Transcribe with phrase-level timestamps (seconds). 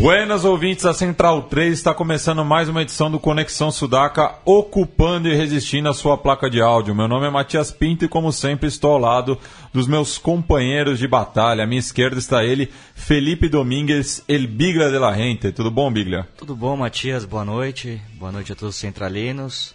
[0.00, 5.36] Buenas ouvintes, a Central 3 está começando mais uma edição do Conexão Sudaca, ocupando e
[5.36, 6.94] resistindo a sua placa de áudio.
[6.94, 9.38] Meu nome é Matias Pinto e, como sempre, estou ao lado
[9.74, 11.64] dos meus companheiros de batalha.
[11.64, 15.52] À minha esquerda está ele, Felipe Domingues, El Bigla de la Gente.
[15.52, 16.26] Tudo bom, Bigla?
[16.34, 17.26] Tudo bom, Matias?
[17.26, 18.00] Boa noite.
[18.14, 19.74] Boa noite a todos os centralinos.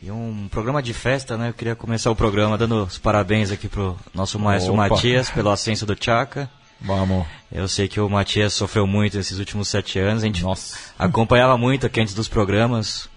[0.00, 1.50] E um programa de festa, né?
[1.50, 4.88] Eu queria começar o programa dando os parabéns aqui pro nosso maestro Opa.
[4.88, 6.48] Matias pelo ascenso do Chaca.
[6.80, 7.26] Vamos.
[7.50, 10.22] Eu sei que o Matias sofreu muito nesses últimos sete anos.
[10.22, 10.78] A gente Nossa.
[10.98, 13.08] acompanhava muito aqui antes dos programas,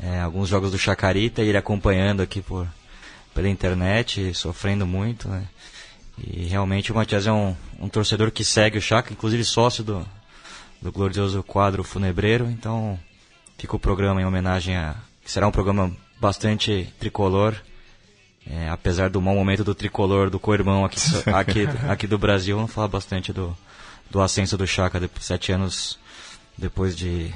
[0.00, 2.66] é, alguns jogos do Chacarita, e ele acompanhando aqui por,
[3.34, 5.28] pela internet, sofrendo muito.
[5.28, 5.46] Né?
[6.18, 10.06] E realmente o Matias é um, um torcedor que segue o Chaca, inclusive sócio do,
[10.80, 12.48] do glorioso quadro Funebreiro.
[12.50, 12.98] Então
[13.58, 14.96] fica o programa em homenagem a.
[15.22, 17.54] que será um programa bastante tricolor.
[18.50, 20.98] É, apesar do mau momento do tricolor, do co-irmão aqui,
[21.32, 23.56] aqui, aqui do Brasil, vamos falar bastante do,
[24.10, 25.98] do ascenso do Chaka, sete anos
[26.58, 27.32] depois de,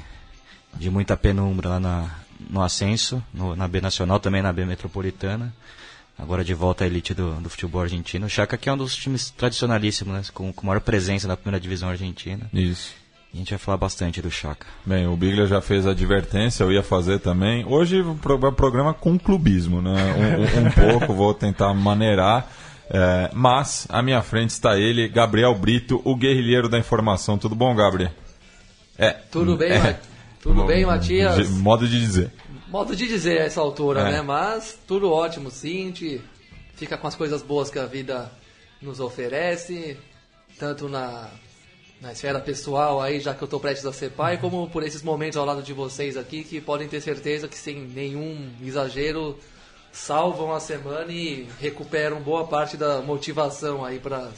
[0.75, 2.11] de muita penumbra lá na,
[2.49, 5.53] no ascenso, no- na B Nacional, também na B Metropolitana.
[6.19, 8.25] Agora de volta à elite do, do futebol argentino.
[8.25, 11.59] O Chaka que é um dos times tradicionalíssimos, né, com, com maior presença na primeira
[11.59, 12.49] divisão argentina.
[12.51, 12.91] Isso.
[13.33, 14.65] A gente vai falar bastante do Chaka.
[14.85, 17.63] Bem, o Bigla já fez a advertência, eu ia fazer também.
[17.67, 19.91] Hoje o pro- é programa com clubismo, né?
[20.15, 22.49] Um, um- um pouco, vou tentar maneirar.
[22.89, 27.37] é, mas à minha frente está ele, Gabriel Brito, o guerrilheiro da informação.
[27.37, 28.11] Tudo bom, Gabriel?
[28.97, 29.11] É.
[29.11, 29.79] Tudo bem, é.
[29.79, 29.95] Ma-
[30.41, 31.35] tudo bem, Matias?
[31.35, 32.31] De- Modo de dizer.
[32.69, 34.11] Modo de dizer a essa altura, É.
[34.13, 34.21] né?
[34.21, 35.93] Mas tudo ótimo, sim.
[36.75, 38.31] Fica com as coisas boas que a vida
[38.81, 39.97] nos oferece,
[40.57, 41.29] tanto na,
[41.99, 45.01] na esfera pessoal aí, já que eu tô prestes a ser pai, como por esses
[45.01, 49.37] momentos ao lado de vocês aqui, que podem ter certeza que sem nenhum exagero
[49.91, 54.29] salvam a semana e recuperam boa parte da motivação aí para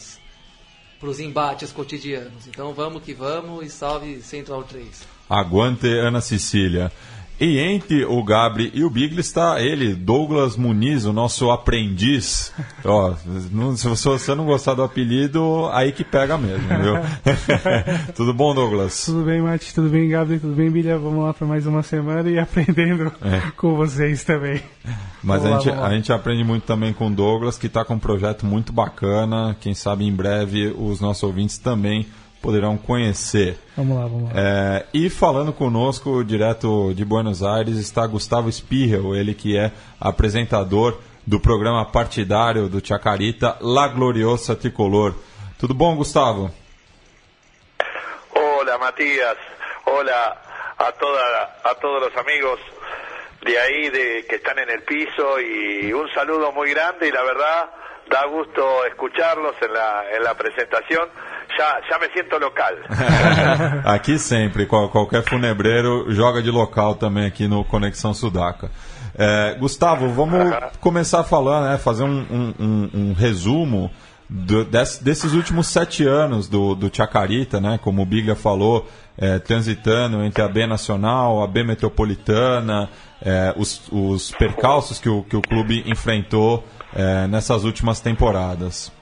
[1.01, 2.47] os embates cotidianos.
[2.47, 5.03] Então vamos que vamos e salve Central 3.
[5.29, 6.91] Aguante Ana Cecília.
[7.39, 12.51] E entre o Gabri e o Bigli está ele, Douglas Muniz, o nosso aprendiz.
[12.83, 13.13] Ó,
[13.51, 16.95] não- se você não gostar do apelido, aí que pega mesmo, viu?
[18.13, 19.05] Tudo bom, Douglas?
[19.05, 19.73] Tudo bem, Mati?
[19.73, 20.39] Tudo bem, Gabi?
[20.39, 20.97] Tudo bem, Bilha?
[20.97, 23.51] Vamos lá para mais uma semana e aprendendo É.
[23.55, 24.61] com vocês também.
[25.23, 25.87] Mas a Vamos gente, lá.
[25.87, 29.55] a gente aprende muito também com o Douglas, que está com um projeto muito bacana.
[29.61, 32.05] Quem sabe em breve os nossos ouvintes também
[32.41, 33.57] poderão conhecer.
[33.75, 34.39] Vamos lá, vamos lá.
[34.39, 40.99] É, e falando conosco, direto de Buenos Aires, está Gustavo Spirrel, ele que é apresentador
[41.25, 45.13] do programa partidário do Chacarita, La Gloriosa Tricolor.
[45.59, 46.51] Tudo bom, Gustavo?
[48.33, 49.37] Hola Matías,
[49.85, 50.41] hola
[50.77, 52.59] a toda, a todos los amigos
[53.45, 57.23] de ahí de que están en el piso y un saludo muy grande y la
[57.23, 57.69] verdad
[58.09, 61.09] da gusto escucharlos en la, en la presentación.
[61.59, 62.73] Ya, ya me siento local.
[63.83, 68.71] aqui sempre, qual- qualquer funebreiro joga de local também aqui no Conexão Sudaca.
[69.17, 70.39] É, Gustavo, vamos
[70.79, 73.91] começar falando, né, fazer um, um- um- um resumo
[74.29, 78.87] do- des- desses últimos sete anos do, do Chacarita, né, como o Biglia falou,
[79.17, 82.89] é, transitando entre a B Nacional, a B Metropolitana,
[83.21, 86.63] é, os, os percalços que o, que o clube enfrentou
[86.95, 88.97] é, nessas últimas temporadas.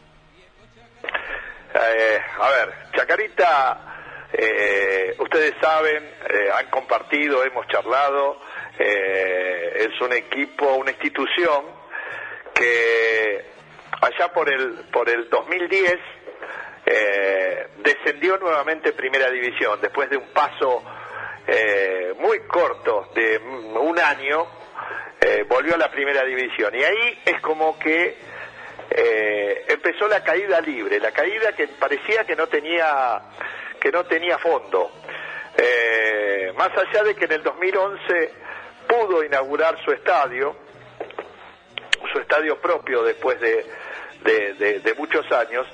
[1.79, 3.77] Eh, a ver, Chacarita,
[4.33, 8.41] eh, ustedes saben, eh, han compartido, hemos charlado,
[8.79, 11.65] eh, es un equipo, una institución
[12.53, 13.45] que
[14.01, 15.97] allá por el, por el 2010
[16.87, 20.83] eh, descendió nuevamente en Primera División, después de un paso
[22.19, 24.45] muy corto de un año,
[25.47, 26.75] volvió a la Primera División.
[26.75, 28.17] Y ahí es como que
[28.89, 33.21] eh, empezó la caída libre, la caída que parecía que no tenía
[33.79, 34.91] que no tenía fondo.
[35.57, 38.31] Eh, más allá de que en el 2011
[38.87, 40.55] pudo inaugurar su estadio,
[42.11, 43.65] su estadio propio después de,
[44.23, 45.67] de- muchos años,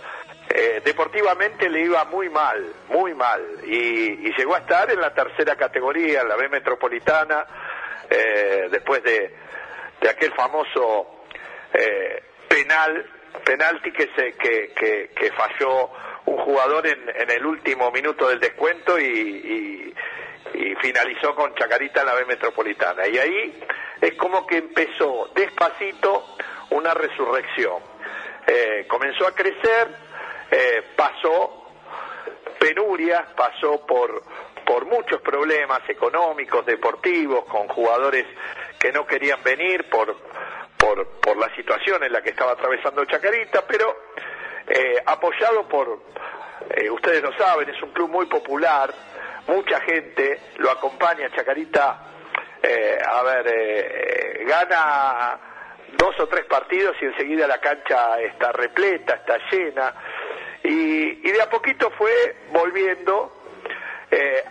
[0.50, 5.56] eh, deportivamente le iba muy mal, muy mal, y, llegó a estar en la tercera
[5.56, 7.46] categoría, en la B Metropolitana,
[8.70, 9.34] después de,
[10.02, 11.24] de aquel famoso
[12.54, 13.06] penal,
[13.44, 15.90] penalti que, se, que, que, que falló
[16.26, 19.94] un jugador en, en el último minuto del descuento y, y,
[20.82, 23.08] finalizó con Chacarita en la B Metropolitana.
[23.08, 23.64] Y ahí
[24.02, 26.36] es como que empezó despacito
[26.72, 27.82] una resurrección.
[28.46, 29.88] Eh, comenzó a crecer,
[30.52, 31.72] eh, pasó
[32.60, 34.24] penurias, pasó por,
[34.66, 38.26] por muchos problemas económicos, deportivos, con jugadores
[38.78, 40.16] que no querían venir por,
[40.84, 43.96] por, por la situación en la que estaba atravesando Chacarita, pero
[44.68, 46.00] eh, apoyado por,
[46.76, 48.94] eh, ustedes lo saben, es un club muy popular,
[49.48, 52.12] mucha gente lo acompaña, Chacarita,
[52.62, 55.40] eh, a ver, gana
[55.98, 59.94] dos o tres partidos y enseguida la cancha está repleta, está llena,
[60.64, 63.40] y, y de a poquito fue volviendo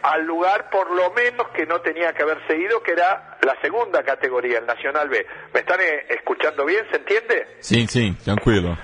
[0.03, 4.03] al lugar por lo menos que no tenía que haberse ido, que era la segunda
[4.03, 5.27] categoría, el Nacional B.
[5.53, 6.87] ¿Me están eh, escuchando bien?
[6.91, 7.57] ¿Se entiende?
[7.61, 8.77] Sim, sim, tranquilo.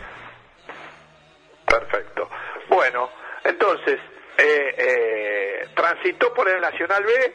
[1.66, 2.28] Perfecto.
[2.68, 3.10] Bueno,
[3.44, 4.00] entonces,
[4.36, 7.34] eh, eh, transitó por el Nacional B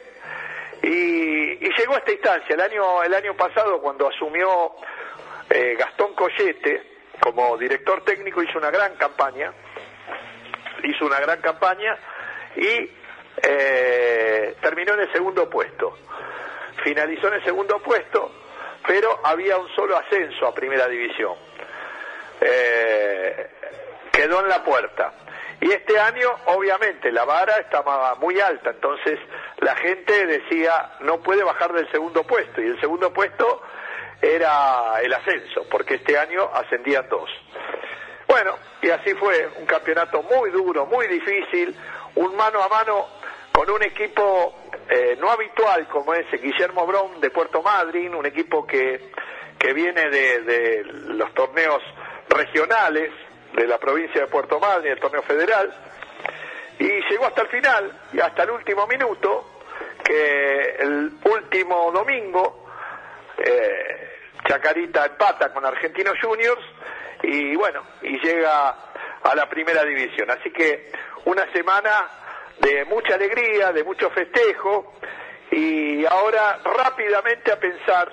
[0.82, 2.54] y, y llegó a esta instancia.
[2.54, 4.72] El año, el año pasado, cuando asumió
[5.50, 9.52] eh, Gastón Collete como director técnico, hizo una gran campaña,
[10.82, 11.96] hizo una gran campaña
[12.56, 12.90] y
[13.42, 15.96] eh, terminó en el segundo puesto.
[16.84, 18.30] Finalizó en el segundo puesto,
[18.86, 21.34] pero había un solo ascenso a primera división.
[22.42, 23.50] Eh,
[24.12, 25.14] quedó en la puerta.
[25.62, 29.18] Y este año, obviamente, la vara estaba muy alta, entonces
[29.60, 33.62] la gente decía, no puede bajar del segundo puesto, y el segundo puesto
[34.20, 37.30] era el ascenso, porque este año ascendían dos.
[38.26, 41.74] Bueno, y así fue, un campeonato muy duro, muy difícil,
[42.16, 43.06] un mano a mano
[43.52, 48.66] con un equipo eh, no habitual como es Guillermo Brown de Puerto Madryn, un equipo
[48.66, 49.10] que,
[49.58, 51.82] que viene de, de los torneos
[52.28, 53.10] regionales
[53.54, 55.72] de la provincia de Puerto Madryn, el torneo federal,
[56.78, 59.60] y llegó hasta el final, y hasta el último minuto,
[60.04, 62.66] que el último domingo,
[63.38, 64.10] eh,
[64.46, 66.62] Chacarita empata con Argentinos Juniors,
[67.22, 68.68] y bueno, y llega
[69.22, 70.30] a la primera división.
[70.30, 70.90] Así que
[71.24, 72.23] una semana
[72.60, 74.94] de mucha alegría, de mucho festejo,
[75.50, 78.10] y ahora rápidamente a pensar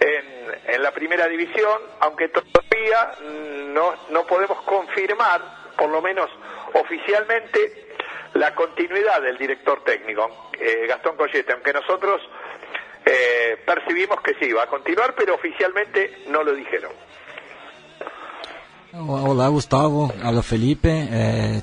[0.00, 3.12] en, en la primera división, aunque todavía
[3.72, 5.42] no, no podemos confirmar,
[5.76, 6.30] por lo menos
[6.74, 7.86] oficialmente,
[8.34, 12.20] la continuidad del director técnico, eh, Gastón Collete, aunque nosotros
[13.04, 16.92] eh, percibimos que sí, va a continuar, pero oficialmente no lo dijeron.
[18.92, 20.10] Olá, Gustavo.
[20.22, 20.88] Habla Felipe.
[20.90, 21.60] Eh,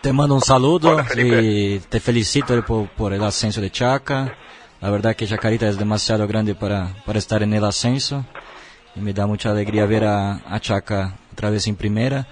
[0.00, 4.36] te mando un saludo Hola, y te felicito por, por el ascenso de Chaca.
[4.80, 8.24] La verdad que Chacarita es demasiado grande para, para estar en el ascenso.
[8.94, 12.26] Y me da mucha alegría ver a, a Chaca otra vez en primera.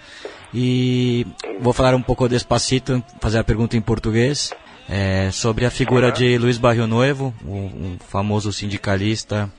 [0.54, 1.26] E
[1.60, 4.52] vou falar um pouco despacito, fazer a pergunta em português,
[4.88, 9.50] é, sobre a figura de Luiz Barrio Nuevo, um, um famoso sindicalista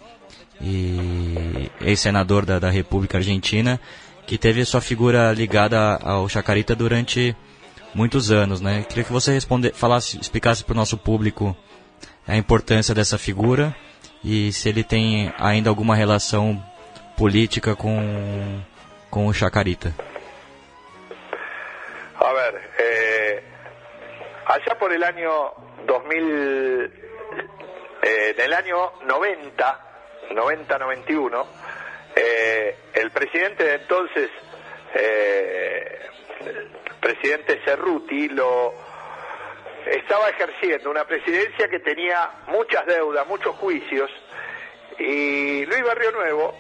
[0.62, 3.80] e ex-senador da, da República Argentina,
[4.26, 7.36] que teve sua figura ligada ao Chacarita durante
[7.94, 8.84] muitos anos, né?
[8.88, 11.56] Queria que você responde, falasse, explicasse para o nosso público
[12.28, 13.76] a importância dessa figura
[14.24, 16.62] e se ele tem ainda alguma relação
[17.18, 18.62] política com,
[19.10, 19.94] com o Chacarita.
[22.20, 23.44] A ver, eh,
[24.46, 25.52] allá por el año
[25.86, 26.92] 2000,
[28.04, 29.80] eh, en el año 90,
[30.32, 31.46] 90-91,
[32.16, 34.30] eh, el presidente de entonces,
[34.96, 36.10] eh,
[37.00, 38.74] presidente Cerruti, lo
[39.86, 44.10] estaba ejerciendo una presidencia que tenía muchas deudas, muchos juicios,
[45.00, 46.54] y Luis Barrio Nuevo,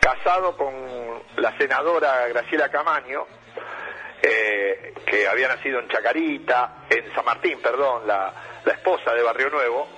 [0.00, 0.74] casado con
[1.36, 3.26] la senadora Graciela Camaño,
[4.22, 8.32] eh, que había nacido en Chacarita, en San Martín, perdón, la,
[8.66, 9.88] esposa de Barrio Nuevo,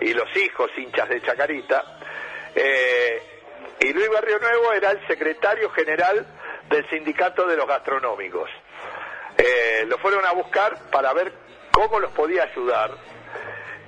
[0.00, 1.98] y los hijos hinchas de Chacarita.
[2.54, 3.22] eh,
[3.80, 6.24] y Luis Barrio Nuevo era el secretario general
[6.68, 8.48] del sindicato de los gastronómicos.
[9.44, 11.32] Eh, lo fueron a buscar para ver
[11.72, 12.92] cómo los podía ayudar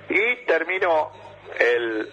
[0.09, 1.13] y terminó
[1.59, 2.13] el,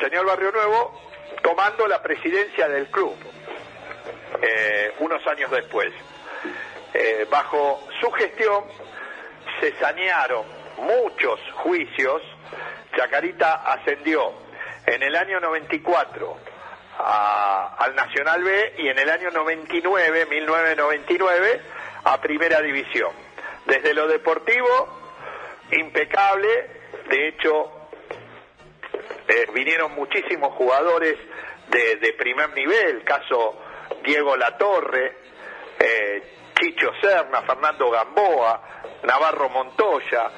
[0.00, 1.00] señor Barrio Nuevo
[1.44, 3.14] tomando la presidencia del club
[4.42, 5.92] eh, unos años después.
[6.92, 8.64] Eh, bajo su gestión
[9.60, 10.44] se sanearon
[10.78, 12.20] muchos juicios.
[12.96, 14.32] Chacarita ascendió
[14.86, 16.36] en el año 94
[16.98, 21.60] a- al Nacional B y en el año 99, 1999,
[22.04, 23.12] a Primera División.
[23.66, 25.00] Desde lo deportivo,
[25.72, 26.80] impecable.
[27.08, 27.72] De hecho,
[29.28, 31.16] eh, vinieron muchísimos jugadores
[31.68, 33.60] de, de primer nivel, caso
[34.02, 35.16] Diego Latorre,
[35.78, 36.22] eh,
[36.58, 38.62] Chicho Serna, Fernando Gamboa,
[39.04, 40.30] Navarro Montoya,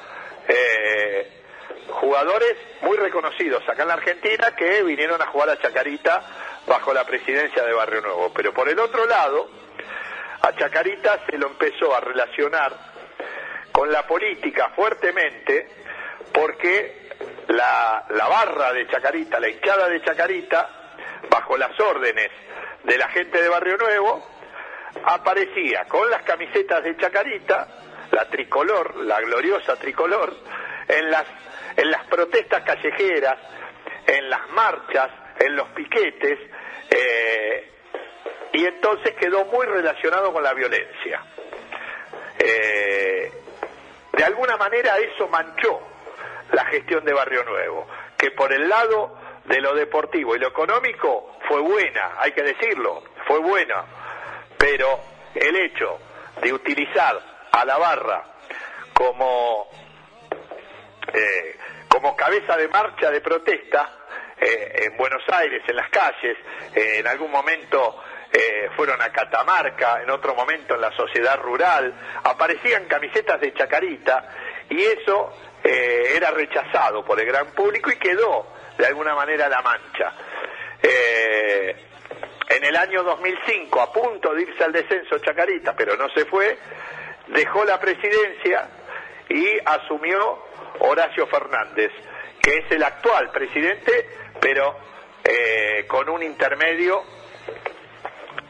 [0.47, 1.41] eh,
[1.89, 6.23] jugadores muy reconocidos acá en la Argentina que vinieron a jugar a Chacarita
[6.65, 8.31] bajo la presidencia de Barrio Nuevo.
[8.33, 9.49] Pero por el otro lado,
[10.43, 12.73] a Chacarita se lo empezó a relacionar
[13.71, 15.67] con la política fuertemente
[16.33, 17.09] porque
[17.47, 20.69] la, la barra de Chacarita, la hinchada de Chacarita,
[21.29, 22.29] bajo las órdenes
[22.83, 24.27] de la gente de Barrio Nuevo,
[25.05, 27.67] aparecía con las camisetas de Chacarita,
[28.11, 30.35] la tricolor, la gloriosa tricolor,
[30.89, 31.25] en las,
[31.77, 33.39] en las protestas callejeras,
[34.05, 35.09] en las marchas,
[35.39, 36.37] en los piquetes,
[36.89, 37.72] eh,
[38.53, 41.21] y entonces quedó muy relacionado con la violencia.
[42.37, 43.31] Eh,
[44.13, 45.81] de alguna manera eso manchó
[46.51, 51.35] la gestión de Barrio Nuevo, que por el lado de lo deportivo y lo económico
[51.47, 53.83] fue buena, hay que decirlo, fue buena,
[54.57, 54.99] pero
[55.33, 55.99] el hecho
[56.41, 57.19] de utilizar
[57.51, 58.23] a la barra
[58.93, 59.67] como,
[61.11, 61.57] eh,
[61.87, 63.97] como cabeza de marcha de protesta
[64.39, 66.37] eh, en Buenos Aires, en las calles,
[66.75, 67.99] en algún momento
[68.35, 74.27] eh, fueron a Catamarca, en otro momento en la sociedad rural, aparecían camisetas de Chacarita
[74.69, 75.31] y eso
[75.63, 80.13] eh, era rechazado por el gran público y quedó de alguna manera la mancha.
[80.81, 81.75] Eh,
[82.49, 86.57] en el año 2005, a punto de irse al descenso Chacarita, pero no se fue,
[87.27, 88.67] dejó la presidencia
[89.29, 90.43] y asumió
[90.79, 91.91] Horacio Fernández,
[92.41, 94.09] que es el actual presidente,
[94.41, 94.75] pero
[95.23, 97.03] eh, con un intermedio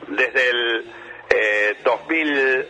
[0.07, 0.91] desde el
[1.29, 2.69] eh, 2011,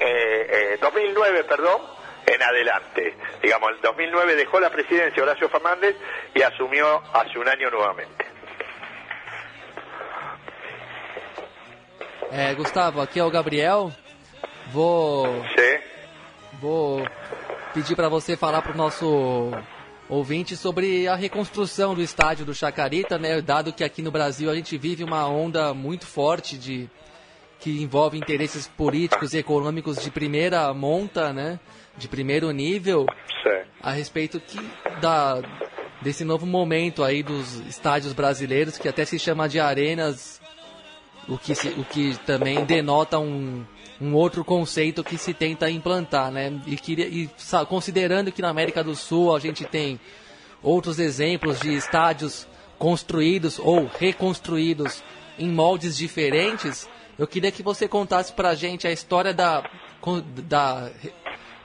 [0.00, 1.82] eh, 2009, perdón,
[2.26, 3.14] en adelante.
[3.42, 5.96] Digamos, en 2009 dejó la presidencia Horacio Fernández
[6.34, 8.24] y asumió hace un año nuevamente.
[12.56, 13.92] Gustavo, aqui é o Gabriel.
[14.72, 15.80] Vou, ¿Sí?
[16.54, 17.06] vou
[17.72, 19.52] pedir para você falar para o nosso
[20.14, 23.40] ouvinte sobre a reconstrução do estádio do Chacarita, né?
[23.40, 26.88] Dado que aqui no Brasil a gente vive uma onda muito forte de
[27.60, 31.58] que envolve interesses políticos e econômicos de primeira monta, né?
[31.96, 33.06] De primeiro nível,
[33.82, 34.58] a respeito que
[35.00, 35.40] da
[36.02, 40.38] desse novo momento aí dos estádios brasileiros que até se chama de arenas,
[41.26, 43.64] o que se- o que também denota um
[44.00, 46.52] um outro conceito que se tenta implantar, né?
[46.66, 47.30] E, queria, e
[47.68, 50.00] considerando que na América do Sul a gente tem
[50.62, 52.46] outros exemplos de estádios
[52.78, 55.02] construídos ou reconstruídos
[55.38, 59.62] em moldes diferentes, eu queria que você contasse pra gente a história da,
[60.48, 60.90] da,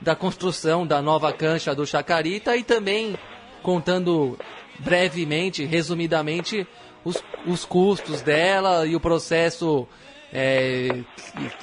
[0.00, 3.16] da construção da nova cancha do Chacarita e também
[3.62, 4.38] contando
[4.78, 6.66] brevemente, resumidamente,
[7.04, 9.86] os, os custos dela e o processo
[10.32, 10.88] é,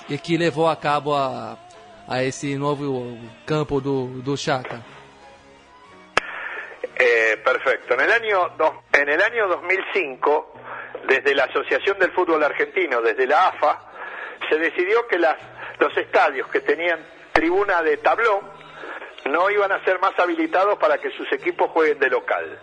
[0.08, 1.58] que, que levou a cabo a,
[2.08, 4.82] a esse novo campo do, do Chaca.
[7.00, 7.94] Eh, perfecto.
[7.94, 10.54] En el año dos- en el año 2005,
[11.08, 13.80] desde la Asociación del Fútbol Argentino, desde la AFA,
[14.50, 15.36] se decidió que las,
[15.80, 17.00] los estadios que tenían
[17.34, 18.42] tribuna de tablón
[19.26, 22.60] no iban a ser más habilitados para que sus equipos jueguen de local.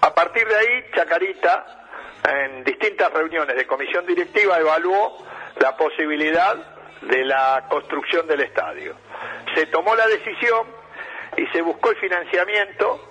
[0.00, 1.87] A partir de ahí, Chacarita,
[2.24, 5.24] en distintas reuniones de comisión directiva, evaluó
[5.56, 6.56] la posibilidad
[7.02, 8.96] de la construcción del estadio.
[9.54, 10.66] Se tomó la decisión
[11.36, 13.08] y se buscó el financiamiento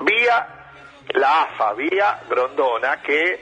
[0.00, 0.46] vía
[1.14, 3.40] la AFA, vía Grondona, que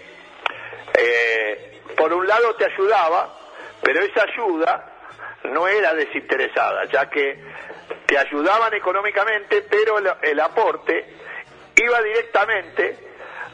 [0.94, 3.34] eh, por un lado te ayudaba,
[3.82, 4.92] pero esa ayuda
[5.44, 7.42] no era desinteresada, ya que
[8.06, 11.14] te ayudaban económicamente, pero el, el aporte
[11.76, 13.05] iba directamente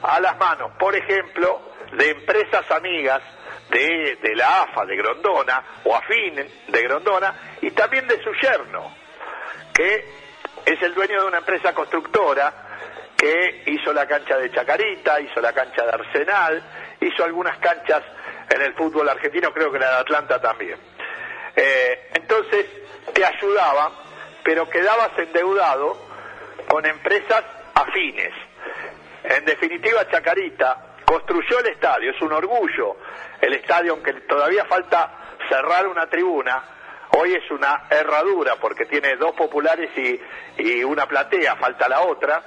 [0.02, 1.60] a las manos, por ejemplo,
[1.92, 3.22] de empresas amigas
[3.70, 6.34] de, la AFA, de Grondona, o afín
[6.68, 8.94] de Grondona, y también de su yerno,
[9.72, 10.04] que
[10.66, 12.52] es el dueño de una empresa constructora
[13.16, 16.62] que hizo la cancha de Chacarita, hizo la cancha de Arsenal,
[17.00, 18.02] hizo algunas canchas
[18.50, 20.78] en el fútbol argentino, creo que la de Atlanta también.
[21.54, 22.66] Eh, entonces
[23.14, 23.92] te ayudaban,
[24.42, 25.96] pero quedabas endeudado
[26.68, 27.44] con empresas
[27.74, 28.32] afines.
[29.24, 32.96] En definitiva, Chacarita construyó el estadio, es un orgullo
[33.40, 36.62] el estadio, aunque todavía falta cerrar una tribuna,
[37.18, 42.42] hoy es una herradura porque tiene dos populares y, una platea, falta la otra,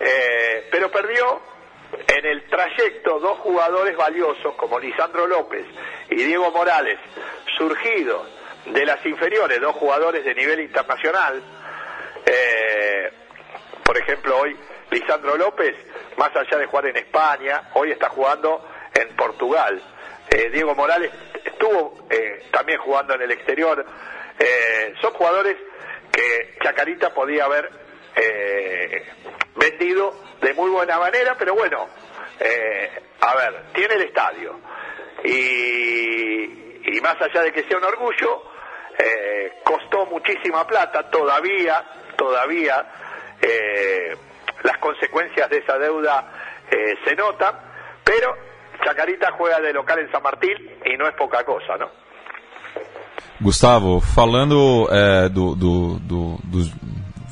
[0.00, 1.40] Eh, pero perdió
[2.08, 5.64] en el trayecto dos jugadores valiosos como Lisandro López
[6.10, 6.98] y Diego Morales,
[7.56, 8.26] surgidos
[8.66, 11.40] de las inferiores, dos jugadores de nivel internacional.
[12.26, 13.12] Eh,
[13.84, 14.56] por ejemplo, hoy
[14.94, 15.74] Lisandro López,
[16.16, 19.82] más allá de jugar en España, hoy está jugando en Portugal.
[20.30, 21.10] eh, Diego Morales
[21.44, 23.84] estuvo eh, también jugando en el exterior.
[24.38, 25.56] Eh, son jugadores
[26.12, 27.70] que Chacarita podía haber
[29.56, 31.88] vendido de muy buena manera, pero bueno,
[33.20, 34.60] a ver, tiene el estadio.
[35.24, 38.44] Y, más allá de que sea un orgullo,
[39.64, 41.84] costó muchísima plata, todavía,
[42.16, 42.86] todavía
[44.62, 46.26] las consecuencias de esa deuda
[46.70, 47.54] eh, se notan,
[48.04, 48.34] pero
[48.84, 51.88] Chacarita juega de local en San Martín y no es poca cosa, ¿no?
[53.40, 56.72] Gustavo, falando é, do, do, do, dos.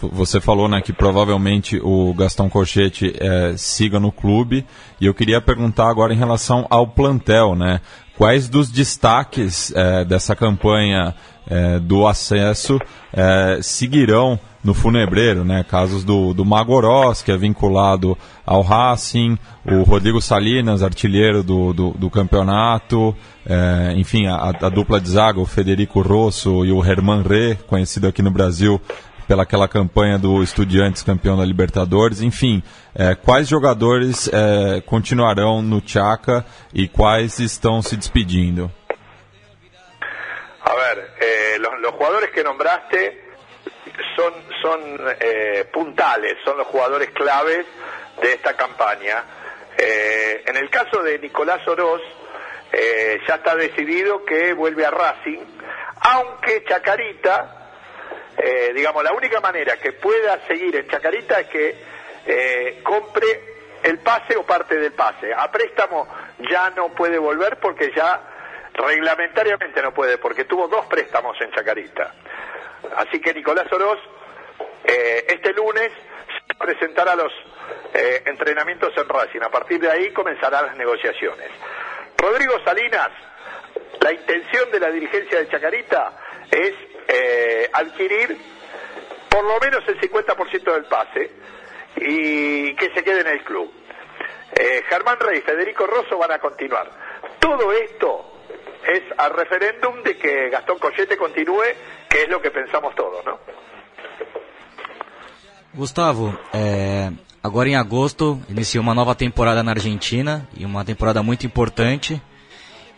[0.03, 4.67] Você falou né, que provavelmente o Gastão Cochete é, siga no clube,
[5.01, 7.81] e eu queria perguntar agora em relação ao plantel, né?
[8.19, 11.15] Quais dos destaques é, dessa campanha
[11.53, 12.79] é, do acesso
[13.13, 15.65] é, seguirão no Funebreiro, né?
[15.69, 18.17] Casos do, do Magorós, que é vinculado
[18.47, 25.01] ao Racing, o Rodrigo Salinas, artilheiro do, do, do campeonato, é, enfim, a, a, dupla
[25.01, 28.81] de zaga, o Federico Rosso e o Herman Rê, conhecido aqui no Brasil
[29.27, 32.63] pela aquela campanha do Estudiantes campeão da Libertadores, enfim,
[32.95, 38.71] é, quais jogadores é, continuarão no Chaca e quais estão se despedindo?
[41.93, 43.21] Los, jugadores que nombraste
[44.17, 47.67] son, son eh, puntales, son los jugadores claves
[48.21, 49.25] de esta campaña.
[49.77, 52.03] Eh, en el caso de Nicolás Oroz,
[52.73, 55.41] eh, ya está decidido que vuelve a Racing,
[56.01, 57.71] aunque Chacarita,
[58.37, 61.93] eh, digamos, la única manera que pueda seguir en Chacarita es que
[62.85, 65.33] compre el pase o parte del pase.
[65.35, 66.07] A préstamo
[66.51, 68.32] ya no puede volver porque ya
[68.75, 72.15] reglamentariamente no puede, porque tuvo dos préstamos en Chacarita.
[72.97, 73.99] Así que Nicolás Oroz,
[74.85, 75.93] eh, este lunes,
[76.47, 77.33] se presentará los
[77.95, 79.41] eh, entrenamientos en Racing.
[79.43, 81.51] A partir de ahí comenzarán las negociaciones.
[82.17, 83.11] Rodrigo Salinas,
[84.01, 86.13] la intención de la dirigencia de Chacarita
[86.51, 86.75] es
[87.09, 88.37] eh, adquirir
[89.29, 91.31] por lo menos el 50% del pase
[91.97, 93.73] y que se quede en el club.
[94.89, 96.89] Germán Rey y Federico Rosso van a continuar.
[97.41, 98.32] Todo esto
[98.87, 101.75] es al referéndum de que Gastón Collete continúe,
[102.09, 103.39] que es lo que pensamos todos, ¿no?
[105.75, 107.11] Gustavo, é,
[107.43, 112.21] agora em agosto inicia uma nova temporada na Argentina e uma temporada muito importante.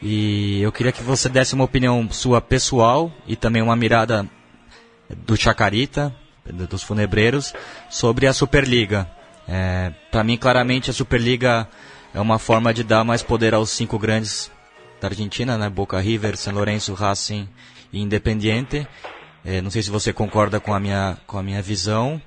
[0.03, 4.29] E eu queria que você desse uma opinião sua pessoal e também uma mirada
[5.09, 7.55] do Chacarita, dos funebreiros,
[7.89, 9.09] sobre a Superliga.
[9.49, 11.69] É, Para mim, claramente, a Superliga
[12.13, 14.51] é uma forma de dar mais poder aos cinco grandes
[15.05, 15.69] da Argentina, né?
[15.69, 17.47] Boca River, San Lorenzo, Racing
[17.93, 18.89] e Independiente.
[19.45, 22.21] É, não sei se você concorda com a minha, com a minha visão.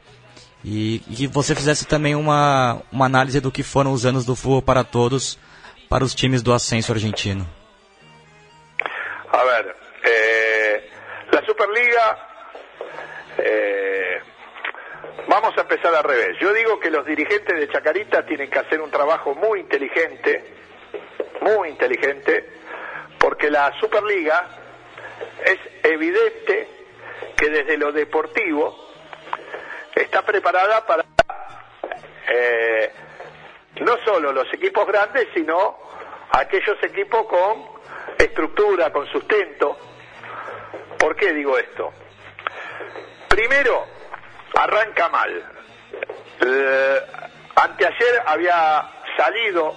[0.64, 4.36] E, e que você fizesse também uma, uma análise do que foram os anos do
[4.36, 5.40] futebol para todos
[5.90, 7.48] para os times do ascenso argentino.
[9.32, 10.84] A ver, eh,
[11.46, 12.18] Superliga,
[13.38, 14.22] eh,
[15.28, 16.38] vamos a empezar al revés.
[16.40, 20.44] Yo digo que los dirigentes de Chacarita tienen que hacer un trabajo muy inteligente,
[21.42, 22.58] muy inteligente,
[23.20, 24.46] porque la Superliga
[25.44, 26.68] es evidente
[27.36, 28.88] que desde lo deportivo
[29.96, 31.04] está preparada para
[32.30, 32.92] eh,
[33.82, 35.78] no solo los equipos grandes, sino
[36.32, 37.78] aquellos equipos con
[38.18, 39.78] estructura, con sustento.
[40.98, 41.94] ¿Por qué digo esto?
[43.28, 43.86] Primero,
[44.56, 45.52] arranca mal.
[46.42, 47.02] Eh,
[47.56, 49.74] anteayer había salido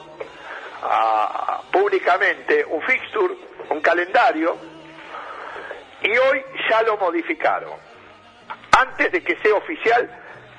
[0.82, 3.34] a, públicamente un fixture,
[3.70, 4.56] un calendario,
[6.02, 7.74] y hoy ya lo modificaron.
[8.78, 10.10] Antes de que sea oficial,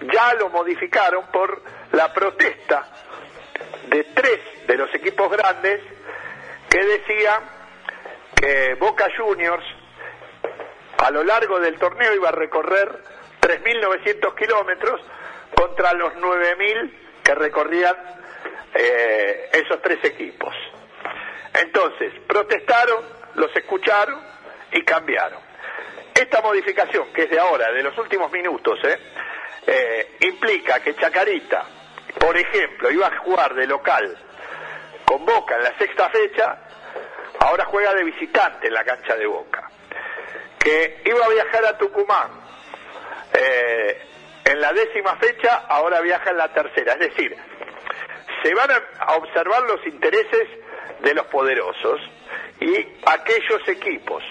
[0.01, 2.87] ya lo modificaron por la protesta
[3.87, 5.81] de tres de los equipos grandes
[6.69, 7.43] que decían
[8.35, 9.65] que Boca Juniors
[10.97, 13.03] a lo largo del torneo iba a recorrer
[13.41, 15.01] 3.900 kilómetros
[15.55, 18.20] contra los 9.000 que recorrían
[18.73, 20.53] eh, esos tres equipos.
[21.53, 23.03] Entonces, protestaron,
[23.35, 24.19] los escucharon
[24.71, 25.39] y cambiaron.
[26.13, 28.99] Esta modificación, que es de ahora, de los últimos minutos, ¿eh?
[29.67, 31.65] Eh, implica que Chacarita,
[32.19, 34.17] por ejemplo, iba a jugar de local
[35.05, 36.57] con Boca en la sexta fecha,
[37.39, 39.69] ahora juega de visitante en la cancha de Boca.
[40.59, 42.41] Que iba a viajar a Tucumán
[44.51, 46.93] en la décima fecha, ahora viaja en la tercera.
[46.93, 47.35] Es decir,
[48.41, 50.47] se van a observar los intereses
[51.01, 51.99] de los poderosos
[52.59, 54.23] y aquellos equipos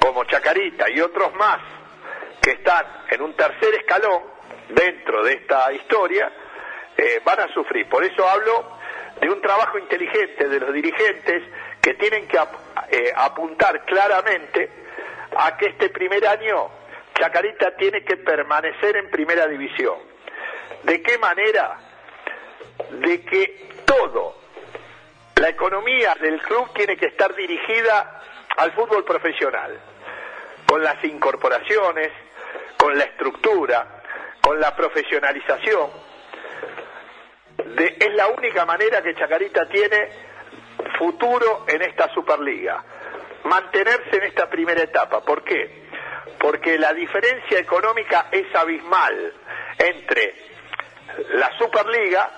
[0.00, 1.60] como Chacarita y otros más
[2.40, 4.22] que están en un tercer escalón
[4.68, 6.30] dentro de esta historia
[6.96, 7.88] eh, van a sufrir.
[7.88, 8.78] Por eso hablo
[9.20, 11.42] de un trabajo inteligente de los dirigentes
[11.80, 14.70] que tienen que eh, apuntar claramente
[15.36, 16.68] a que este primer año
[17.14, 19.98] Chacarita tiene que permanecer en primera división.
[20.84, 21.87] ¿De qué manera?
[22.90, 24.36] De que todo,
[25.36, 28.22] la economía del club tiene que estar dirigida
[28.56, 29.78] al fútbol profesional,
[30.66, 32.10] con las incorporaciones,
[32.76, 34.02] con la estructura,
[34.40, 35.90] con la profesionalización.
[37.76, 40.08] es la única manera que Chacarita tiene
[40.98, 42.82] futuro en esta Superliga.
[43.44, 45.20] Mantenerse en esta primera etapa.
[45.20, 45.86] ¿Por qué?
[46.38, 49.32] Porque la diferencia económica es abismal
[49.78, 50.34] entre
[51.30, 52.30] la Superliga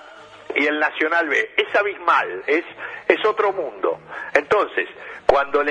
[0.55, 1.51] y el Nacional B.
[1.57, 2.63] Es abismal, es,
[3.07, 3.99] es otro mundo.
[4.33, 4.87] Entonces,
[5.25, 5.63] cuando,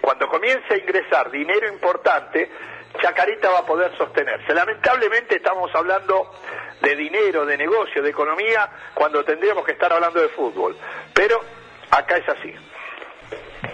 [0.00, 2.50] cuando comience a ingresar dinero importante,
[3.00, 4.54] Chacarita va a poder sostenerse.
[4.54, 6.30] Lamentablemente estamos hablando
[6.80, 10.76] de dinero, de negocio, de economía, cuando tendríamos que estar hablando de fútbol.
[11.12, 11.40] Pero
[11.90, 12.54] acá es así.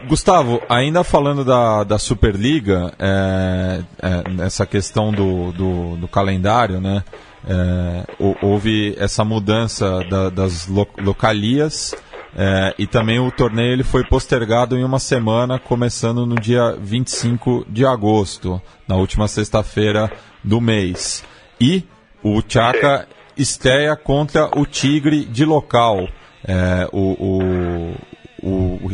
[0.06, 7.04] Gustavo, ainda falando da, da Superliga, é, é, essa questão do, do, do calendário, né?
[7.52, 8.06] É,
[8.40, 11.94] houve essa mudança da, das lo, localias
[12.36, 17.66] é, e também o torneio ele foi postergado em uma semana, começando no dia 25
[17.68, 20.10] de agosto, na última sexta-feira
[20.42, 21.24] do mês.
[21.60, 21.84] E
[22.22, 26.08] o Chaka estreia contra o Tigre de local.
[26.46, 27.96] É, o,
[28.42, 28.92] o, o,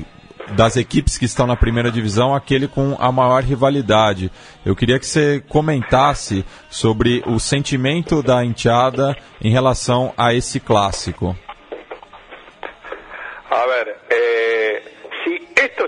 [0.52, 4.30] das equipes que estão na primeira divisão, aquele com a maior rivalidade.
[4.64, 11.36] Eu queria que você comentasse sobre o sentimento da enteada em relação a esse clássico.
[13.50, 14.82] A ver, eh,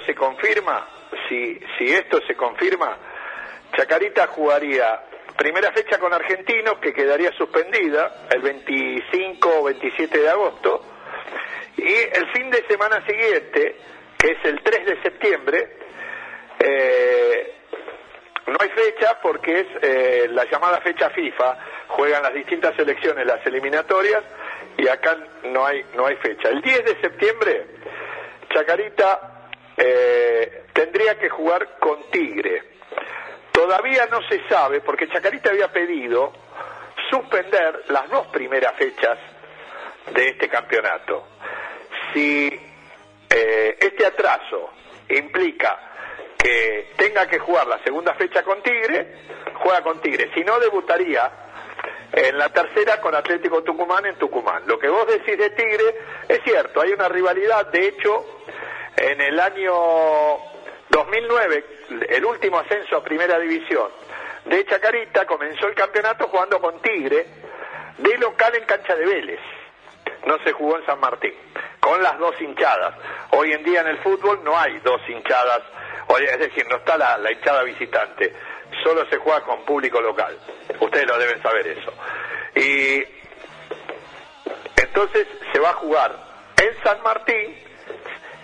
[0.08, 0.86] se confirma,
[1.28, 1.86] si, si
[2.26, 2.96] se confirma,
[3.76, 5.00] Chacarita jugaría
[5.36, 10.82] primera fecha con Argentinos, que quedaría suspendida el 25 o 27 de agosto,
[11.76, 13.76] y el fin de semana siguiente,
[14.18, 15.68] que es el 3 de septiembre,
[16.58, 17.54] eh,
[18.48, 23.44] no hay fecha porque es eh, la llamada fecha FIFA, juegan las distintas selecciones las
[23.46, 24.22] eliminatorias
[24.76, 26.48] y acá no hay no hay fecha.
[26.48, 27.66] El 10 de septiembre
[28.52, 32.62] Chacarita eh, tendría que jugar con Tigre.
[33.52, 36.32] Todavía no se sabe porque Chacarita había pedido
[37.10, 39.18] suspender las dos primeras fechas
[40.12, 41.26] de este campeonato.
[42.12, 42.57] Si
[43.30, 44.70] eh, este atraso
[45.08, 45.78] implica
[46.38, 49.14] que tenga que jugar la segunda fecha con Tigre,
[49.54, 50.30] juega con Tigre.
[50.34, 51.30] Si no, debutaría
[52.12, 54.62] en la tercera con Atlético Tucumán en Tucumán.
[54.66, 55.94] Lo que vos decís de Tigre
[56.28, 58.24] es cierto, hay una rivalidad, de hecho,
[58.96, 59.72] en el año
[60.90, 61.64] 2009,
[62.08, 63.88] el último ascenso a Primera División
[64.44, 67.26] de Chacarita, comenzó el campeonato jugando con Tigre
[67.98, 69.40] de local en cancha de Vélez.
[70.26, 71.34] No se jugó en San Martín,
[71.80, 72.94] con las dos hinchadas.
[73.30, 75.62] Hoy en día en el fútbol no hay dos hinchadas,
[76.20, 78.32] es decir, no está la, la hinchada visitante
[78.82, 80.36] solo se juega con público local.
[80.80, 81.92] Ustedes lo deben saber eso.
[82.54, 83.04] Y
[84.82, 86.14] entonces se va a jugar
[86.62, 87.56] en San Martín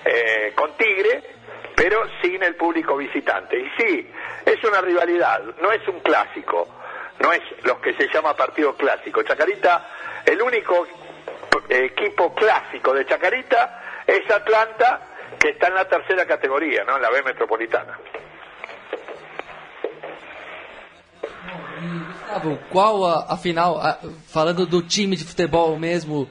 [0.04, 1.22] eh, con Tigre,
[1.74, 3.58] pero sin el público visitante.
[3.58, 4.10] Y sí,
[4.44, 6.68] es una rivalidad, no es un clásico,
[7.20, 9.22] no es lo que se llama partido clásico.
[9.22, 9.88] Chacarita,
[10.26, 10.86] el único
[11.68, 15.00] equipo clásico de Chacarita es Atlanta,
[15.40, 16.96] que está en la tercera categoría, ¿no?
[16.96, 17.98] En la B metropolitana.
[22.34, 26.28] Gustavo, qual, a, afinal, a, falando do time de futebol mesmo,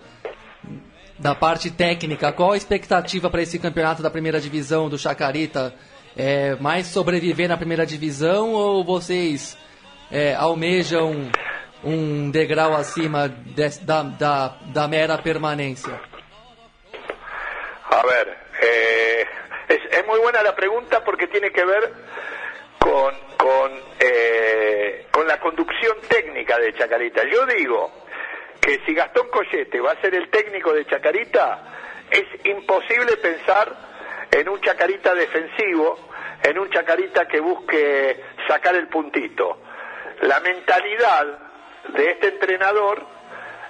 [1.17, 5.73] da parte técnica, qual a expectativa para esse campeonato da primeira divisão do Chacarita?
[6.15, 9.57] É, mais sobreviver na primeira divisão ou vocês
[10.11, 11.31] é, almejam
[11.83, 15.99] um degrau acima de, da, da, da, mera permanência?
[17.89, 19.27] A ver, eh,
[19.69, 21.93] es, es muy buena la pregunta porque tiene que ver
[22.79, 27.23] con, con, eh, con la conducción técnica de Chacarita.
[27.25, 27.91] Yo digo
[28.61, 31.63] que si Gastón Collete va a ser el técnico de Chacarita,
[32.09, 33.75] es imposible pensar
[34.31, 35.99] en un Chacarita defensivo,
[36.41, 39.59] en un Chacarita que busque sacar el puntito.
[40.21, 41.52] La mentalidad
[41.89, 43.05] de este entrenador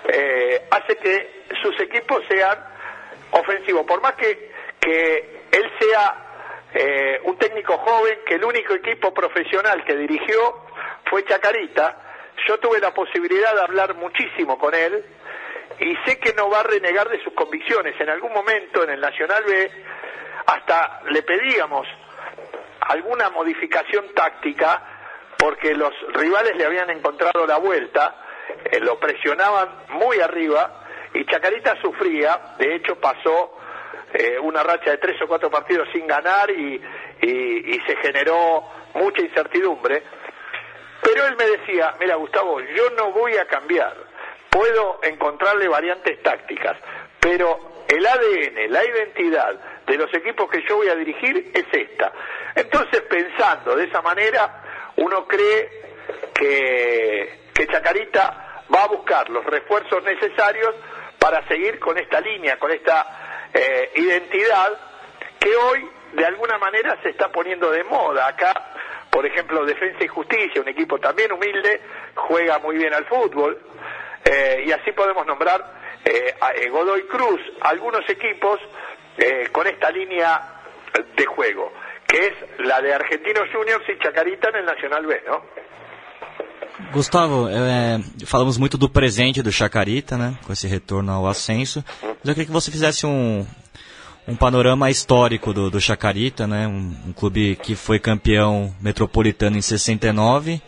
[0.08, 2.58] eh, hace que sus equipos sean
[3.32, 3.86] ofensivos.
[3.86, 6.24] Por más que, que él sea
[6.74, 10.66] eh, un técnico joven que el único equipo profesional que dirigió
[11.10, 11.98] fue Chacarita.
[12.48, 15.06] Yo tuve la posibilidad de hablar muchísimo con él
[15.80, 18.00] y sé que no va a renegar de sus convicciones.
[18.00, 19.72] En algún momento en el Nacional B
[20.46, 21.88] hasta le pedíamos
[22.82, 24.93] alguna modificación táctica
[25.44, 28.16] porque los rivales le habían encontrado la vuelta,
[28.64, 33.60] eh, lo presionaban muy arriba y Chacarita sufría, de hecho pasó
[34.14, 36.82] eh, una racha de tres o cuatro partidos sin ganar y,
[37.86, 40.02] se generó mucha incertidumbre.
[41.02, 43.94] Pero él me decía, mira Gustavo, yo no voy a cambiar,
[44.50, 46.78] puedo encontrarle variantes tácticas,
[47.20, 52.14] pero el ADN, la identidad de los equipos que yo voy a dirigir es esta.
[52.56, 54.63] Entonces, pensando de esa manera,
[54.98, 55.70] uno cree
[56.34, 60.76] que, Chacarita va a buscar los refuerzos necesarios
[61.18, 64.78] para seguir con esta línea, con esta eh, identidad
[65.40, 68.28] que hoy de alguna manera se está poniendo de moda.
[68.28, 68.54] Acá,
[69.10, 71.82] por ejemplo, Defensa y Justicia, un equipo también humilde,
[72.16, 73.60] juega muy bien al fútbol,
[74.26, 78.60] eh, y así podemos nombrar eh, a eh, Godoy Cruz, algunos equipos
[79.18, 80.42] eh, con esta línea
[81.16, 81.72] de juego,
[82.14, 85.42] que es la de Argentinos Juniors y Chacarita en el Nacional B, ¿no?
[86.92, 90.38] Gustavo, é, falamos muito do presente do Chacarita, né?
[90.46, 91.84] Com esse retorno ao ascenso.
[92.04, 93.44] Mas eu queria que você fizesse um,
[94.28, 96.68] um panorama histórico do, do Chacarita, né?
[96.68, 100.62] Um, um, clube que foi campeão metropolitano em 69,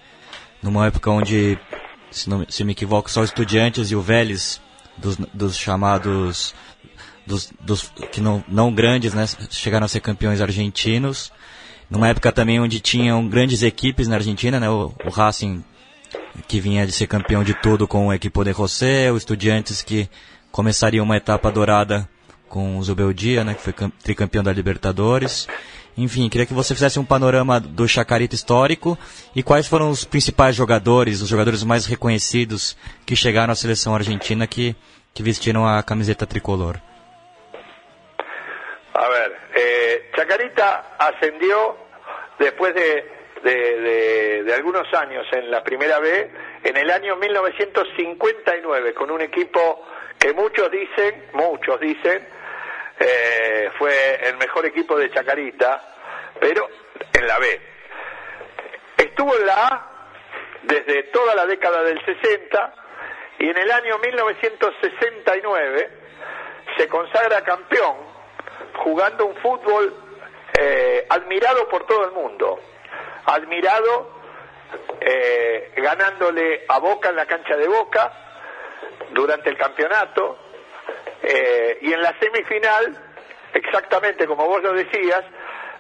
[0.64, 1.60] numa época onde,
[2.10, 4.60] se não se me equivoco, só Estudiantes e o Vélez,
[4.98, 6.56] dos, dos chamados,
[7.26, 9.26] dos, dos, que não, não grandes, né?
[9.50, 11.32] Chegaram a ser campeões argentinos.
[11.90, 14.70] Numa época também onde tinham grandes equipes na Argentina, né?
[14.70, 15.64] O, o Racing
[16.48, 20.10] que vinha de ser campeão de tudo com o Equipo de José, o Estudiantes que
[20.52, 22.08] começaria uma etapa dourada
[22.48, 25.48] com o Zubeldia, né, que foi tricampeão da Libertadores.
[25.98, 28.98] Enfim, queria que você fizesse um panorama do Chacarita histórico
[29.36, 34.46] e quais foram os principais jogadores, os jogadores mais reconhecidos que chegaram à seleção argentina
[34.46, 34.76] que,
[35.14, 36.80] que vestiram a camiseta tricolor.
[40.16, 41.78] Chacarita ascendió
[42.40, 46.32] después de algunos años en la Primera B,
[46.64, 49.86] en el año 1959, con un equipo
[50.18, 52.28] que muchos dicen, muchos dicen,
[53.00, 55.82] eh, fue el mejor equipo de Chacarita,
[56.40, 56.68] pero
[57.14, 57.62] en la B.
[58.98, 59.92] Estuvo en la A
[60.64, 62.74] desde toda la década del 60
[63.40, 65.90] y en el año 1969
[66.78, 67.98] se consagra campeón
[68.78, 70.05] jugando un fútbol
[70.60, 72.60] eh, admirado por todo el mundo
[73.26, 74.12] admirado,
[75.00, 78.12] eh, ganándole a Boca en la cancha de Boca
[79.12, 80.38] durante el campeonato
[81.22, 82.96] eh, y en la semifinal,
[83.54, 85.24] exactamente como vos lo decías,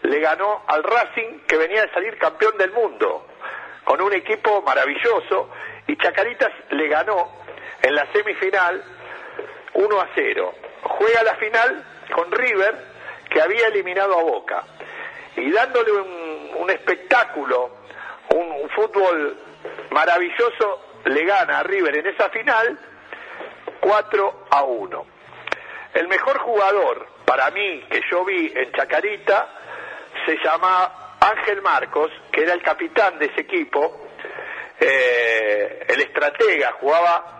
[0.01, 3.27] le ganó al Racing que venía de salir campeón del mundo
[3.83, 5.49] con un equipo maravilloso
[5.87, 7.31] y Chacaritas le ganó
[7.81, 8.83] en la semifinal
[9.73, 10.53] 1 a 0.
[10.81, 11.83] Juega la final
[12.13, 12.94] con River
[13.29, 14.63] que había eliminado a Boca
[15.35, 17.77] y dándole un, espectáculo,
[18.33, 19.37] un, un, fútbol
[19.91, 22.79] maravilloso, le gana a River en esa final
[23.79, 25.05] 4 a 1.
[25.93, 29.47] El mejor jugador para mí que yo vi en Chacarita
[30.25, 34.07] se llama Ángel Marcos, que era el capitán de ese equipo,
[34.79, 37.34] eh, el estratega, jugaba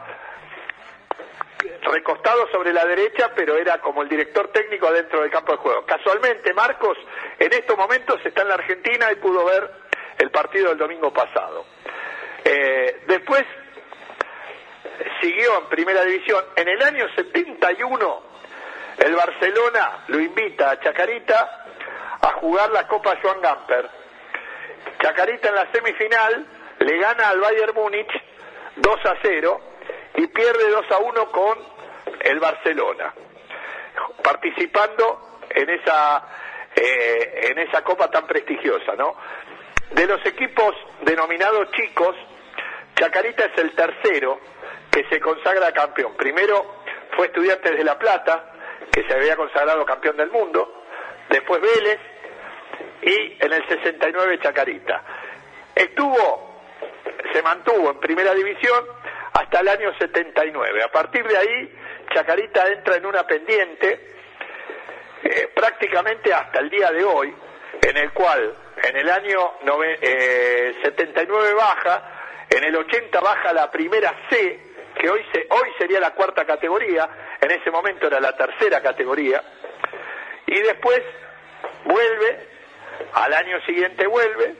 [1.82, 5.86] recostado sobre la derecha, pero era como el director técnico dentro del campo de juego.
[5.86, 6.98] Casualmente, Marcos
[7.40, 9.70] en estos momentos está en la Argentina y pudo ver
[10.18, 11.66] el partido del domingo pasado.
[12.44, 13.44] Eh, después
[15.22, 16.44] siguió en primera división.
[16.56, 18.24] En el año 71,
[19.00, 21.66] el Barcelona lo invita a Chacarita
[22.22, 23.90] a jugar la Copa Joan Gamper.
[25.02, 26.46] Chacarita en la semifinal
[26.80, 28.12] le gana al Bayern Múnich
[28.78, 29.75] 2 a 0
[30.18, 31.58] y pierde 2 a 1 con
[32.22, 33.14] el Barcelona,
[34.24, 36.28] participando en esa,
[36.76, 39.16] eh, en esa copa tan prestigiosa, ¿no?
[39.92, 42.16] De los equipos denominados chicos,
[42.96, 44.40] Chacarita es el tercero
[44.92, 46.16] que se consagra campeón.
[46.16, 46.76] Primero
[47.16, 48.54] fue Estudiantes de La Plata,
[48.92, 50.84] que se había consagrado campeón del mundo,
[51.30, 52.00] después Vélez
[53.02, 55.04] y en el 69 Chacarita.
[55.76, 56.62] Estuvo,
[57.34, 58.95] se mantuvo en primera división
[59.36, 60.84] hasta el año 79.
[60.84, 61.76] A partir de ahí,
[62.14, 64.16] Chacarita entra en una pendiente
[65.24, 67.36] eh, prácticamente hasta el día de hoy,
[67.82, 69.56] en el cual en el año
[70.02, 74.60] eh, 79 baja, en el 80 baja la primera C,
[74.98, 77.10] que hoy, hoy sería la cuarta categoría,
[77.42, 79.44] en ese momento era la tercera categoría,
[80.46, 81.02] y después
[81.84, 82.48] vuelve,
[83.14, 84.56] al año siguiente vuelve,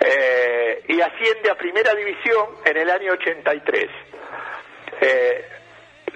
[0.00, 3.88] eh, y asciende a primera división en el año 83.
[5.00, 5.48] Eh,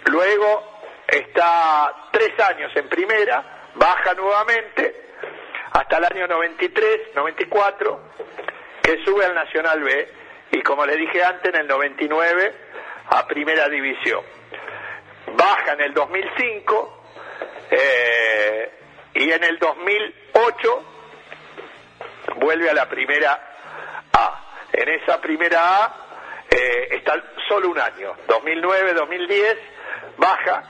[0.07, 5.11] luego está tres años en primera, baja nuevamente
[5.73, 8.01] hasta el año 93, 94,
[8.83, 10.09] que sube al Nacional B
[10.53, 12.55] y como le dije antes, en el 99
[13.07, 14.23] a primera división.
[15.35, 17.03] Baja en el 2005
[17.75, 18.71] Eh,
[19.15, 20.85] y en el 2008
[22.37, 23.52] vuelve a la primera
[24.13, 24.69] A.
[24.73, 25.97] En esa primera A
[26.51, 27.15] eh, está
[27.49, 29.57] solo un año, 2009, 2010,
[30.19, 30.63] baja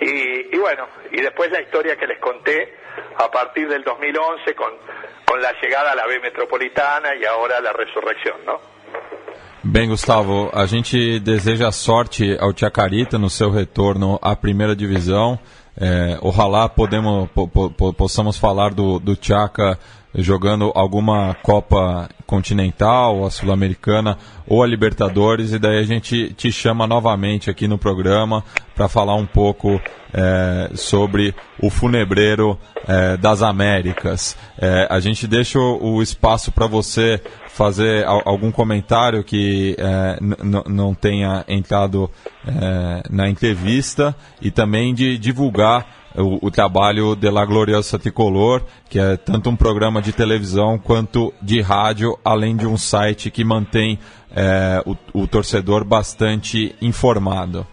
[0.00, 2.76] y, bueno, y después la historia que les conté
[3.18, 4.72] a partir del 2011 con,
[5.24, 8.60] con la llegada a la B metropolitana y ahora la resurrección, ¿no?
[9.64, 15.38] Bem, Gustavo, a gente deseja sorte ao Chacarita no seu retorno à primeira divisão.
[15.76, 19.78] É, ojalá podemos, po, po, possamos falar do, do Chaca
[20.14, 26.86] jogando alguma Copa Continental, a Sul-Americana ou a Libertadores, e daí a gente te chama
[26.86, 29.80] novamente aqui no programa para falar um pouco
[30.12, 34.36] é, sobre o funebreiro é, das Américas.
[34.58, 37.20] É, a gente deixa o, o espaço para você
[37.52, 40.18] fazer algum comentário que é,
[40.66, 42.10] não tenha entrado
[42.46, 48.98] é, na entrevista e também de divulgar o, o, trabalho de La Gloriosa Tricolor, que
[48.98, 53.98] é tanto um programa de televisão quanto de rádio, além de um site que mantém
[54.34, 57.66] é, o, o, torcedor bastante informado.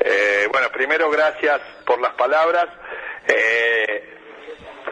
[0.00, 2.66] Eh, bueno, primero gracias por las palabras.
[3.26, 4.04] Eh,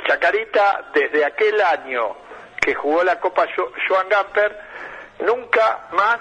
[0.06, 2.16] Chacarita, desde aquel año
[2.62, 3.48] que jugó la Copa
[3.88, 4.56] Joan Gamper,
[5.18, 6.18] nunca más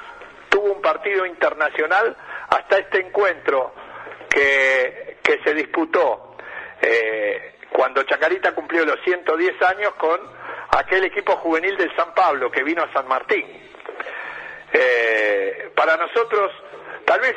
[0.50, 2.18] tuvo un partido internacional
[2.50, 3.74] hasta este encuentro
[4.28, 6.36] que, que se disputó
[6.82, 10.20] eh, cuando Chacarita cumplió los 110 años con
[10.72, 13.46] aquel equipo juvenil del San Pablo que vino a San Martín.
[14.74, 16.52] Eh, para nosotros,
[17.06, 17.36] tal vez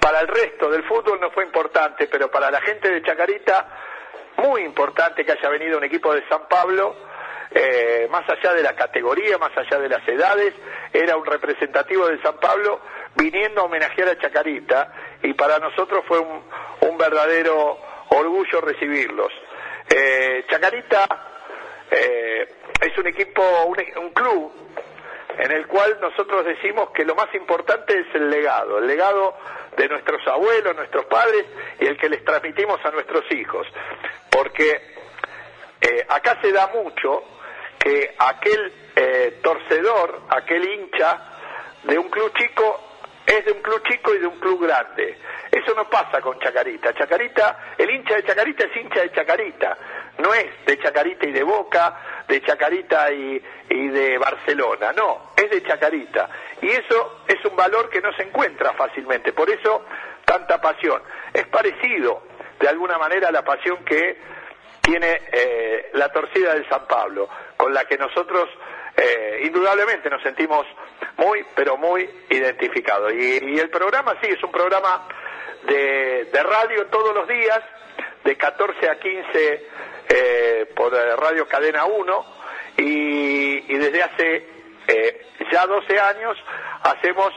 [0.00, 3.68] para el resto del fútbol no fue importante, pero para la gente de Chacarita,
[4.38, 6.96] muy importante que haya venido un equipo de San Pablo,
[7.56, 10.54] eh, más allá de la categoría, más allá de las edades,
[10.92, 12.80] era un representativo de San Pablo
[13.14, 16.42] viniendo a homenajear a Chacarita y para nosotros fue un,
[16.98, 17.78] verdadero
[18.10, 19.32] orgullo recibirlos.
[19.88, 21.06] Eh, Chacarita
[21.90, 22.48] eh,
[22.80, 24.52] es un equipo, un, un club
[25.38, 29.36] en el cual nosotros decimos que lo más importante es el legado, el legado
[29.76, 31.44] de nuestros abuelos, nuestros padres
[31.80, 33.66] y el que les transmitimos a nuestros hijos.
[34.30, 34.80] Porque
[35.80, 37.33] eh, acá se da mucho
[37.84, 41.20] que aquel eh, torcedor, aquel hincha
[41.82, 42.80] de un club chico
[43.26, 45.18] es de un club chico y de un club grande.
[45.52, 46.94] Eso no pasa con Chacarita.
[46.94, 49.76] Chacarita, el hincha de Chacarita es hincha de Chacarita,
[50.18, 55.50] no es de Chacarita y de Boca, de Chacarita y, y de Barcelona, no, es
[55.50, 56.30] de Chacarita.
[56.62, 59.84] Y eso es un valor que no se encuentra fácilmente, por eso
[60.24, 61.02] tanta pasión.
[61.34, 62.22] Es parecido,
[62.58, 64.16] de alguna manera, a la pasión que
[64.84, 68.48] tiene eh, la torcida del San Pablo, con la que nosotros
[68.96, 70.66] eh, indudablemente nos sentimos
[71.16, 73.12] muy, pero muy identificados.
[73.12, 75.08] Y, y, el programa sí, es un programa
[75.66, 77.60] de, radio todos los días,
[78.22, 79.66] de 14 a 15
[80.08, 82.26] eh, por Radio Cadena 1,
[82.76, 84.48] y, y desde hace
[84.88, 86.36] eh, ya 12 años
[86.82, 87.32] hacemos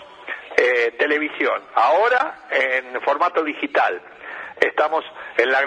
[0.58, 4.02] eh, televisión, ahora en formato digital.
[4.60, 5.04] Estamos
[5.38, 5.62] en la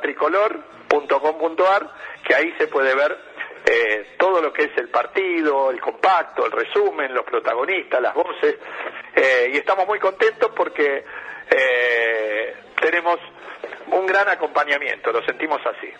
[0.00, 1.90] tricolor.com.ar,
[2.24, 3.18] que ahí se puede ver
[3.64, 8.56] eh, todo lo que es el partido, el compacto, el resumen, los protagonistas, las voces,
[9.14, 11.04] eh, y estamos muy contentos porque
[11.50, 13.18] eh, tenemos
[13.92, 15.92] um grande acompanhamento, lo sentimos assim.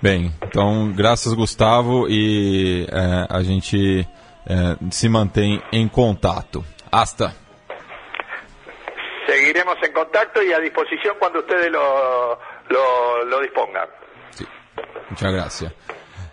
[0.00, 4.08] Bem, então, graças Gustavo e é, a gente
[4.90, 6.64] se mantém em contato.
[6.90, 7.34] Hasta.
[9.30, 12.36] Seguiremos en contacto y a disposición cuando ustedes lo,
[12.68, 13.88] lo, lo dispongan.
[14.30, 14.44] Sí.
[15.08, 15.72] Muchas gracias.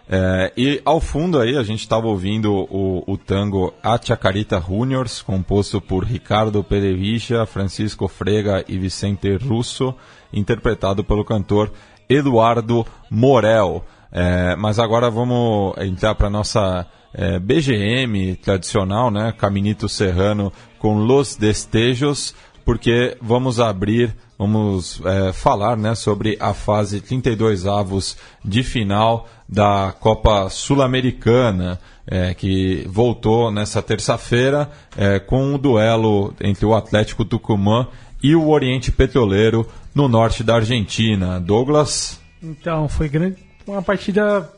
[0.09, 5.21] É, e ao fundo aí a gente estava ouvindo o, o tango A Chacarita Juniors,
[5.21, 9.93] composto por Ricardo Perevicha, Francisco Frega e Vicente Russo,
[10.31, 11.71] interpretado pelo cantor
[12.09, 13.83] Eduardo Morel.
[14.11, 19.33] É, mas agora vamos entrar para nossa é, BGM tradicional, né?
[19.37, 22.33] Caminito Serrano com Los Destejos,
[22.67, 29.95] porque vamos abrir, vamos é, falar né, sobre a fase 32 avos de final da
[29.97, 37.87] Copa Sul-Americana, é, que voltou nessa terça-feira é, com um duelo entre o Atlético Tucumã
[38.21, 39.65] e o Oriente Petroleiro
[39.95, 41.39] no norte da Argentina.
[41.39, 42.19] Douglas?
[42.43, 44.51] Então, foi grande, uma partida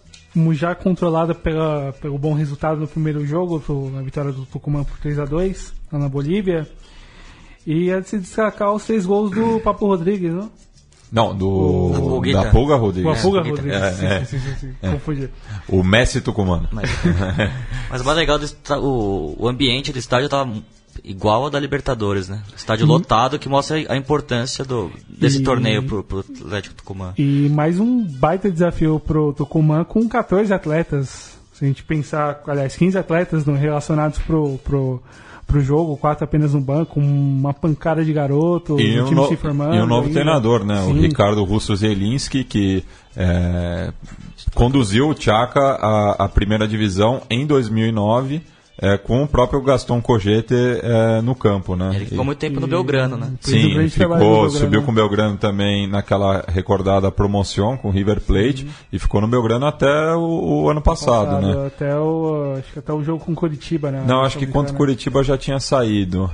[0.54, 3.62] já controlada pela, pelo bom resultado no primeiro jogo,
[3.94, 6.68] na vitória do Tucumã por 3 a 2 lá na Bolívia.
[7.72, 10.50] E é de se destacar os três gols do Papo Rodrigues, não?
[11.12, 11.48] Não, do.
[11.48, 13.20] O, da Pulga Rodrigues.
[13.20, 14.02] O Pulga Rodrigues.
[14.02, 14.92] É, sim, sim, sim, é.
[14.92, 15.30] Confundi.
[15.68, 16.68] O Messi Tucumano.
[16.72, 16.90] Mas,
[17.92, 18.48] mas o mais legal, do,
[18.82, 20.52] o, o ambiente do estádio estava
[21.04, 22.42] igual ao da Libertadores, né?
[22.58, 27.14] Estádio lotado que mostra a importância do, desse E- torneio pro, pro Atlético Tucumã.
[27.20, 31.38] E mais um baita desafio pro Tucumã com 14 atletas.
[31.54, 35.04] Se a gente pensar, aliás, 15 atletas relacionados pro, pro,
[35.50, 39.28] pro jogo, quatro apenas no banco, uma pancada de garoto, E o um, time no-
[39.28, 39.76] se formando.
[39.76, 40.14] e um novo ainda.
[40.22, 40.80] treinador, né?
[40.84, 41.02] O Sim.
[41.02, 42.86] Ricardo Russo Zelinski, que
[43.18, 43.92] é,
[44.56, 48.42] conduziu o Tchaka à, à primeira divisão em 2009,
[48.82, 51.92] é, com o próprio Gaston Cogete é, no campo, né?
[51.96, 53.32] Ele ficou E- muito tempo no Belgrano, né?
[53.42, 54.50] Sim, no ficou, Belgrano.
[54.52, 59.28] subiu com o Belgrano também naquela recordada promoção com o River Plate e ficou no
[59.28, 61.68] Belgrano até o, o ano passado, né?
[61.68, 64.04] Até o, acho que até o jogo com Curitiba, né?
[64.08, 64.78] Não, acho que contra o.
[64.78, 66.32] Curitiba já tinha saído.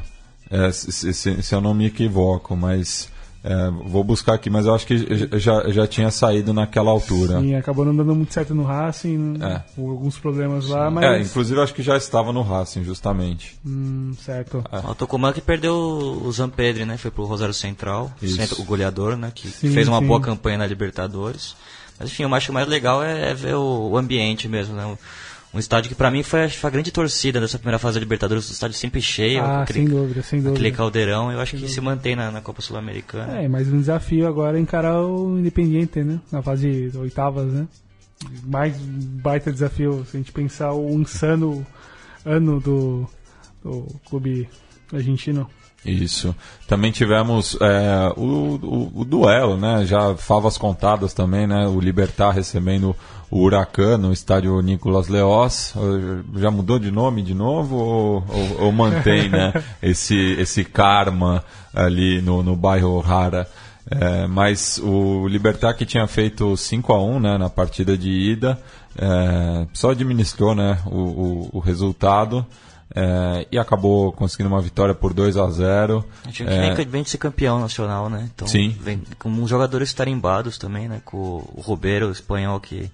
[0.51, 3.09] É, se, se- se eu não me equivoco, mas
[3.47, 7.39] é, vou buscar aqui, mas eu acho que já, já tinha saído naquela altura.
[7.39, 9.61] Sim, acabou não dando muito certo no Racing, É.
[9.75, 11.29] com alguns problemas lá, É, mas...
[11.29, 13.55] inclusive eu acho que já estava no Racing, justamente.
[13.63, 14.63] Hum, certo.
[14.89, 16.97] O Tucumã que perdeu o Zampedri, né?
[16.97, 19.31] Foi pro Rosário Central, centro- o goleador, né?
[19.33, 20.07] Que Sim, fez uma sim.
[20.07, 21.55] boa campanha na Libertadores.
[21.99, 24.73] Mas enfim, eu acho que o mais legal é, é ver o, o ambiente mesmo,
[24.75, 24.97] né?
[25.55, 28.49] Um estádio que pra mim foi, foi a grande torcida dessa primeira fase da Libertadores,
[28.49, 30.75] o estádio sempre cheio, Ah, aquele, sem dúvida, sem aquele dúvida.
[30.77, 33.41] caldeirão, eu acho que se mantém na, na Copa Sul-Americana.
[33.41, 36.19] É, mais um desafio agora é encarar o Independiente, né?
[36.31, 37.67] Na fase de oitavas, né?
[38.45, 41.65] Mais um baita desafio, se a gente pensar o insano
[42.25, 43.07] ano do,
[43.63, 44.49] do clube
[44.93, 45.49] argentino.
[45.85, 46.35] Isso.
[46.67, 48.23] Também tivemos é, o,
[48.55, 49.85] o, o duelo, né?
[49.85, 51.67] Já favas contadas também, né?
[51.67, 52.95] O Libertar recebendo
[53.35, 55.73] o Huracan no estádio Nicolas Leoz.
[55.75, 59.51] Eh, Já mudou de nome de novo ou, ou- ou mantém, né?
[59.83, 63.45] Esse, esse karma ali no, no bairro Rara.
[63.91, 68.57] É, mas o Libertar que tinha feito 5 a 1 né, na partida de ida,
[68.97, 72.43] é, só administrou né, o, o, o resultado
[72.95, 77.09] é, e acabou conseguindo uma vitória por 2 a 0 A gente vem, vem de
[77.11, 78.27] ser campeão nacional, né?
[78.33, 78.75] Então, Sim.
[78.81, 80.99] Vem com uns jogadores tarimbados também, né?
[81.05, 81.17] Com
[81.53, 82.89] o Robeiro, o espanhol que,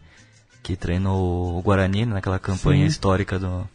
[0.63, 2.87] que treinou o Guarani naquela campanha Sim.
[2.87, 3.67] histórica do,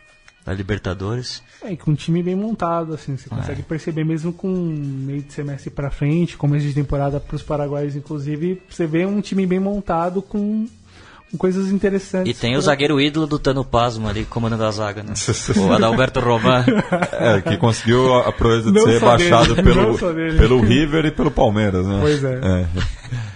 [0.45, 1.43] da Libertadores.
[1.63, 5.33] É, e com um time bem montado, assim, você consegue perceber mesmo com meio de
[5.33, 10.23] semestre pra frente, começo de temporada pros paraguaios, inclusive, você vê um time bem montado
[10.23, 10.67] com,
[11.33, 12.37] com coisas interessantes.
[12.37, 15.15] E tem o pra- zagueiro ídolo do Tano Pasmo ali comandando a zaga, né?
[15.59, 16.65] o Adalberto Roman.
[17.19, 21.11] É, que conseguiu a a proeza de Não ser rebaixado dele, pelo, pelo River e
[21.11, 21.99] pelo Palmeiras, né?
[22.01, 22.41] Pois é.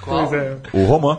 [0.03, 0.29] Qual?
[0.29, 0.59] Pois é.
[0.73, 1.19] O Roman.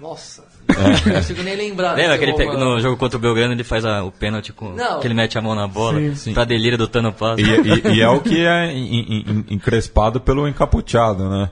[0.00, 1.94] Nossa, não consigo nem lembrar.
[1.94, 2.74] Lembra que ele pega- Romano.
[2.74, 5.00] no jogo contra o Belgrano ele faz a- o pênalti com Não.
[5.00, 6.14] que ele mete a mão na bola Sim.
[6.14, 6.34] Sim.
[6.34, 7.44] pra delírio do Tano Pasmo.
[7.46, 11.50] E, e- e é o que é en- en- encrespado pelo encapuchado, né?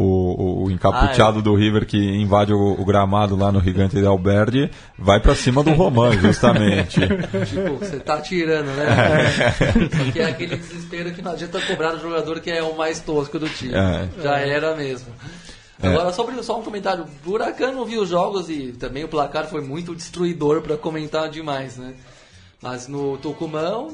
[0.00, 4.06] O, o- o encapuchado do River que invade o, o gramado lá no Gigante de
[4.06, 7.00] Alberdi vai pra cima do Roman, justamente.
[7.00, 8.86] Tipo, você tá tirando, né?
[9.96, 13.00] Só que é aquele desespero que não adianta cobrar do jogador que é o mais
[13.00, 13.74] tosco do time.
[13.74, 14.06] É.
[14.22, 15.08] Já era mesmo.
[15.82, 17.06] Agora, sobre só um comentário.
[17.24, 21.28] O Huracan não viu os jogos e também o placar foi muito destruidor pra comentar
[21.28, 21.94] demais, né?
[22.60, 23.86] Mas no Tucumã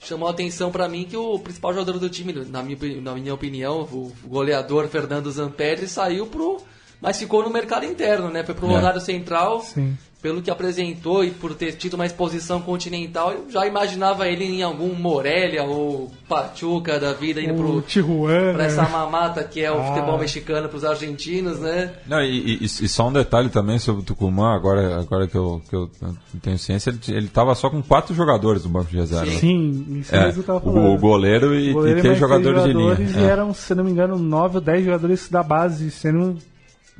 [0.00, 3.34] chamou a atenção pra mim que o principal jogador do time, na minha, na minha
[3.34, 6.58] opinião, o goleador Fernando Zampedri saiu pro.
[7.00, 8.42] Mas ficou no mercado interno, né?
[8.44, 8.74] Foi pro É.
[8.74, 9.60] Rosário Central.
[9.62, 9.96] Sim.
[10.20, 14.62] Pelo que apresentou e por ter tido uma exposição continental, eu já imaginava ele em
[14.64, 18.52] algum Morelia ou Pachuca da vida indo O pro, Tijuana.
[18.54, 19.84] pra essa mamata que é o Ah.
[19.84, 21.92] futebol mexicano pros argentinos, né?
[22.04, 25.62] Não, e, e- e só um detalhe também sobre o Tucumã, agora, agora que, eu,
[25.70, 25.88] que eu
[26.42, 29.30] tenho ciência, ele, ele tava só com quatro jogadores no banco de reserva.
[29.30, 30.94] Sim, isso É, mesmo que eu tava o, falando.
[30.94, 33.20] o goleiro e, O goleiro e três três jogadores, de jogadores linha.
[33.22, 33.30] E É.
[33.30, 36.36] eram, se não me engano, 9 ou 10 jogadores da base, sendo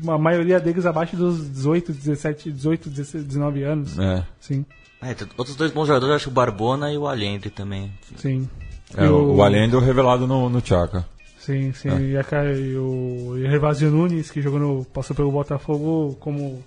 [0.06, 3.98] a maioria deles abaixo dos 18, 17, 18, 16, 19 anos.
[3.98, 4.24] É.
[4.40, 4.64] Sim,
[5.02, 7.90] É, outros dois bons jogadores, eu acho o Barbona e o Allende também.
[8.16, 8.48] sim.
[8.96, 11.04] É, E o, o Allende revelado no, no Chaka.
[11.38, 11.88] Sim, sim.
[11.90, 12.00] É.
[12.00, 12.24] E, a,
[12.54, 16.62] e o e o Gervásio Nunes, que jogou no, passou pelo Botafogo como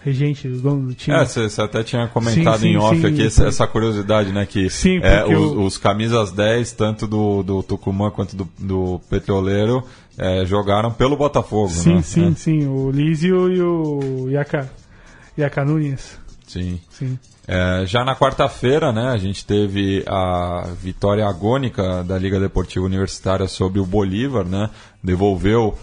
[0.00, 1.16] regente, dono do time.
[1.16, 3.26] É, você até tinha comentado Sim, sim, em off sim, aqui sim.
[3.26, 4.44] essa, essa curiosidade, né?
[4.44, 8.48] Que Sim, é, porque os, o- os camisas 10, tanto do, do Tucumã quanto do,
[8.58, 9.82] do Petroleiro,
[10.18, 12.02] é, jogaram pelo Botafogo, sim, né?
[12.02, 12.66] sim, É, sim.
[12.66, 16.18] O Lísio e o Yaka Nunes.
[16.46, 16.80] sim.
[16.90, 17.18] Sim.
[17.46, 23.46] É, já na quarta-feira, né, a gente teve a vitória agônica da Liga Deportiva Universitária
[23.46, 24.70] sobre o Bolívar, né,
[25.02, 25.76] devolveu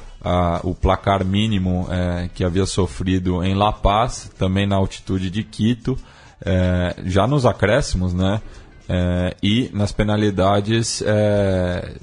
[0.63, 5.97] o placar mínimo é, que havia sofrido em La Paz, também na altitude de Quito,
[6.43, 8.41] é, já nos acréscimos, né,
[8.93, 11.95] é, e nas penalidades é,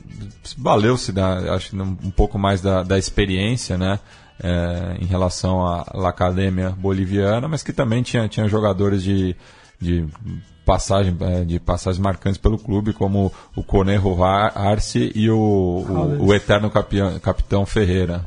[0.57, 3.99] valeu-se, da- acho um pouco mais da, da experiência, né,
[4.43, 9.36] é, em relação à à academia boliviana, mas que também tinha, tinha jogadores de,
[9.78, 10.07] de
[10.64, 16.34] passagem é, de passagens marcantes pelo clube, como o Conejo Arce e o, o, o
[16.34, 16.70] eterno
[17.20, 18.24] capitão Ferreira.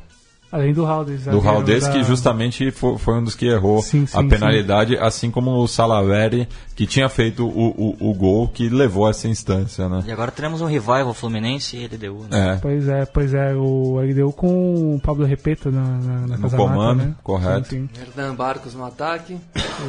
[0.51, 1.23] Além do Haldes.
[1.23, 1.91] Do Haldes, da...
[1.93, 5.01] que justamente foi, foi, um dos que errou sim, sim, a penalidade, sim.
[5.01, 6.45] assim como o Salaveri,
[6.75, 10.03] que tinha feito o, o, o, gol que levou a essa instância, né?
[10.05, 12.55] E agora teremos um revival Fluminense e LDU, né?
[12.55, 12.57] É.
[12.57, 17.03] Pois é, pois é, o LDU com o Pablo Repeto na, na, na No comando,
[17.03, 17.15] né?
[17.23, 17.69] correto.
[17.69, 19.37] Sim, Hernan Barcos no ataque.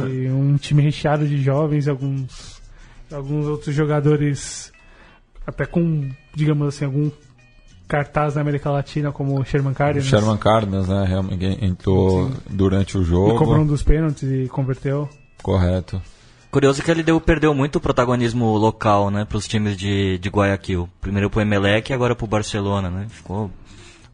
[0.06, 2.62] E um time recheado de jovens, alguns,
[3.10, 4.72] alguns outros jogadores
[5.44, 7.10] até com, digamos assim, algum
[7.92, 10.08] cartaz na América Latina como o Sherman Cárdenas.
[10.08, 11.04] Sherman Cárdenas, né?
[11.06, 12.36] Realmente entrou Sim.
[12.48, 13.34] durante o jogo.
[13.34, 15.06] E cobrou um dos pênaltis e converteu.
[15.42, 16.00] Correto.
[16.50, 20.28] Curioso que ele deu, perdeu muito o protagonismo local, né, para os times de, de
[20.28, 20.88] Guayaquil.
[21.00, 23.06] Primeiro pro Emelec e agora pro Barcelona, né?
[23.10, 23.50] Ficou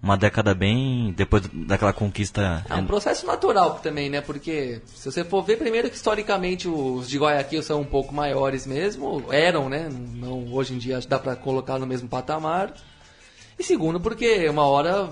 [0.02, 2.64] uma década bem depois daquela conquista.
[2.68, 4.20] É um processo natural também, né?
[4.20, 8.66] Porque se você for ver, primeiro que historicamente os de Guayaquil são um pouco maiores
[8.66, 9.88] mesmo, eram, né?
[10.14, 12.72] Não hoje em dia dá para colocar no mesmo patamar.
[13.58, 15.10] E segundo, porque uma hora,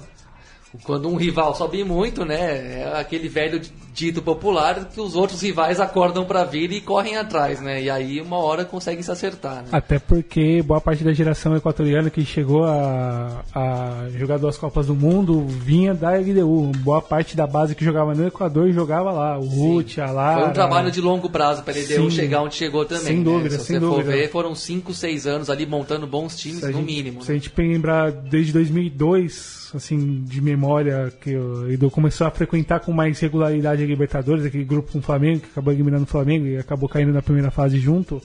[0.85, 2.83] quando um rival sobe muito, né?
[2.83, 3.61] É aquele velho
[3.97, 7.83] dito popular que os outros rivais acordam para vir e correm atrás, né?
[7.83, 9.63] E aí uma hora conseguem se acertar.
[9.63, 9.69] Né?
[9.73, 14.95] Até porque boa parte da geração equatoriana que chegou a, a jogar duas Copas do
[14.95, 16.73] Mundo vinha da LDU.
[16.79, 19.39] Boa parte da base que jogava no Equador jogava lá.
[19.39, 20.41] O Ruth, a Lara.
[20.41, 22.11] Foi um trabalho de longo prazo para a LDU Sim.
[22.11, 23.05] chegar onde chegou também.
[23.05, 23.25] Sem né?
[23.25, 24.05] dúvida, Se sem dúvida.
[24.05, 27.23] for ver, foram 5, 6 anos ali montando bons times, no gente, mínimo.
[27.23, 27.41] Se a né?
[27.41, 33.19] gente lembrar desde 2002 assim, de memória, que o Edu começou a frequentar com mais
[33.19, 36.89] regularidade a Libertadores, aquele grupo com o Flamengo, que acabou eliminando o Flamengo e acabou
[36.89, 38.21] caindo na primeira fase junto,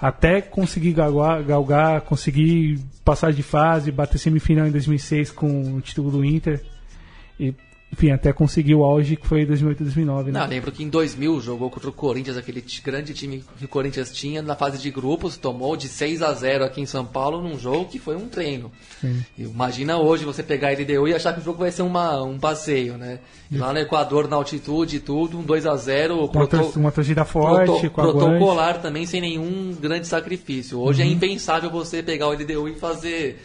[0.00, 6.10] até conseguir galgar, galgar conseguir passar de fase, bater semifinal em 2006 com o título
[6.10, 6.62] do Inter.
[7.38, 7.54] E
[7.92, 10.40] enfim, até conseguiu o auge que foi 2008 2009, né?
[10.40, 14.12] Não, lembro que em 2000 jogou contra o Corinthians, aquele grande time que o Corinthians
[14.12, 17.58] tinha na fase de grupos, tomou de 6 a 0 aqui em São Paulo num
[17.58, 18.70] jogo que foi um treino.
[19.00, 19.24] Sim.
[19.38, 22.38] Imagina hoje você pegar a LDU e achar que o jogo vai ser uma, um
[22.38, 23.20] passeio, né?
[23.50, 26.78] E lá no Equador, na altitude e tudo, um 2 a 0 Com uma, proto-
[26.78, 30.80] uma torcida forte, proto- a protocolar também, sem nenhum grande sacrifício.
[30.80, 31.08] Hoje Uhum.
[31.08, 33.40] é impensável você pegar o LDU e fazer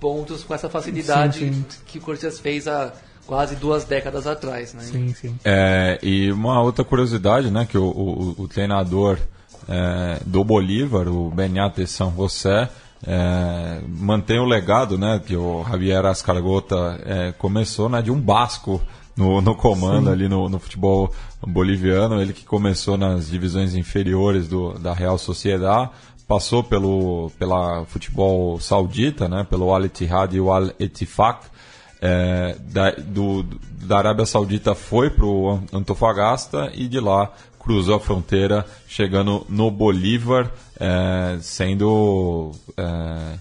[0.00, 1.64] pontos com essa facilidade Sim, sim.
[1.86, 2.92] que o Corinthians fez há
[3.26, 4.82] quase duas décadas atrás, né?
[4.82, 5.34] Sim, sim.
[5.44, 9.18] É, e uma outra curiosidade, né, que o, o- o treinador
[9.68, 12.68] é, do Bolívar, o Benhate São José,
[13.06, 18.80] é, mantém o legado, né, que o Javier Ascargota é, começou, né, de um basco
[19.16, 21.10] no, no comando ali no, no futebol
[21.46, 25.90] boliviano, ele que começou nas divisões inferiores do, da Real Sociedad,
[26.26, 31.46] passou pelo pela futebol saudita, né, pelo Al Ittihad e o Al Ettifaq,
[32.04, 33.42] é, da, do,
[33.86, 39.70] da Arábia Saudita foi para o Antofagasta e de lá cruzou a fronteira, chegando no
[39.70, 43.38] Bolívar, é, sendo é,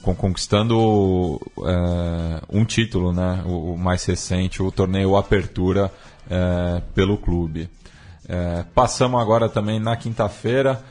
[0.00, 5.92] con- conquistando é, um título, né, o, o mais recente, o torneio Apertura
[6.30, 7.68] é, pelo clube.
[8.26, 10.82] É, passamos agora também na quinta-feira.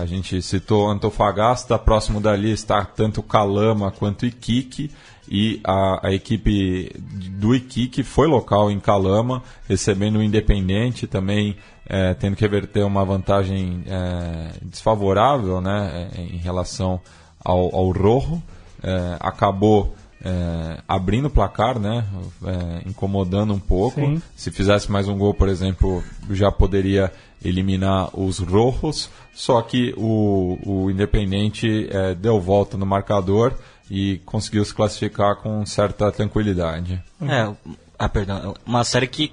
[0.00, 4.90] a gente citou Antofagasta, próximo dali está tanto Calama quanto Iquique.
[5.34, 11.56] E a, a equipe do Iquique foi local em Calama, recebendo o Independente, também
[11.86, 17.00] é, tendo que reverter uma vantagem é, desfavorável né, em relação
[17.42, 18.42] ao, ao Rojo.
[18.82, 22.04] É, acabou é, abrindo o placar, né,
[22.44, 24.02] é, incomodando um pouco.
[24.02, 24.20] Sim.
[24.36, 27.10] Se fizesse mais um gol, por exemplo, já poderia
[27.42, 29.08] eliminar os rojos.
[29.32, 33.54] Só que o, o Independente é, deu volta no marcador
[33.90, 37.02] e conseguiu se classificar com certa tranquilidade.
[37.20, 37.52] É,
[37.98, 38.54] ah, perdão.
[38.66, 39.32] Uma série que,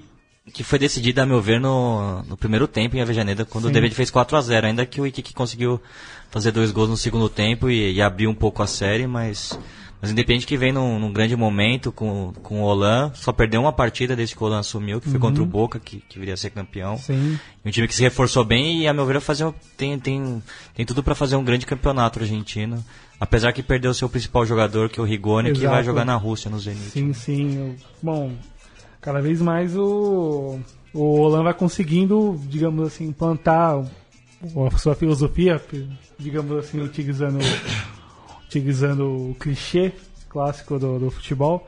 [0.54, 3.96] que foi decidida, a meu ver, no, no primeiro tempo em Avejaneda, quando o David
[3.96, 5.82] fez 4 a 0 Ainda que o Iquique conseguiu
[6.30, 9.58] fazer dois gols no segundo tempo e, e abrir um pouco a série, mas.
[10.02, 13.74] Mas independente que vem num, num grande momento com, com o Olan, só perdeu uma
[13.74, 16.38] partida desde que o Olan assumiu, que foi contra o Boca, que, que viria a
[16.38, 16.98] ser campeão.
[16.98, 17.38] Sim.
[17.66, 20.42] Um time que se reforçou bem e, a meu ver, fazer, um- tem, tem,
[20.74, 22.82] tem tudo para fazer um grande campeonato argentino.
[23.20, 25.74] Apesar que perdeu o seu principal jogador, que é o Rigoni, que Exato.
[25.76, 26.82] vai jogar na Rússia, no Zenit.
[26.92, 27.58] Sim, sim.
[27.58, 28.32] Eu- Bom,
[29.02, 30.60] cada vez mais o,
[30.94, 33.76] o Olan vai conseguindo, digamos assim, implantar
[34.72, 35.62] a sua filosofia,
[36.18, 37.40] digamos assim, utilizando,
[38.48, 39.92] utilizando o clichê
[40.30, 41.68] clássico do, do futebol.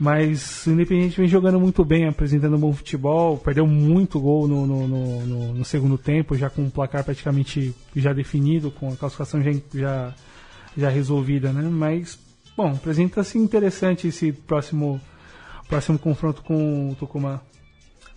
[0.00, 4.64] Mas o Independente vem jogando muito bem, apresentando um bom futebol, perdeu muito gol no,
[4.64, 9.42] no, no, no- segundo tempo, já com o placar praticamente já definido, com a classificação
[9.42, 10.14] já, já,
[10.76, 11.62] já resolvida, né?
[11.62, 12.18] Mas,
[12.56, 15.00] bom, apresenta-se interessante esse próximo,
[15.68, 17.40] próximo confronto com o Tucumã.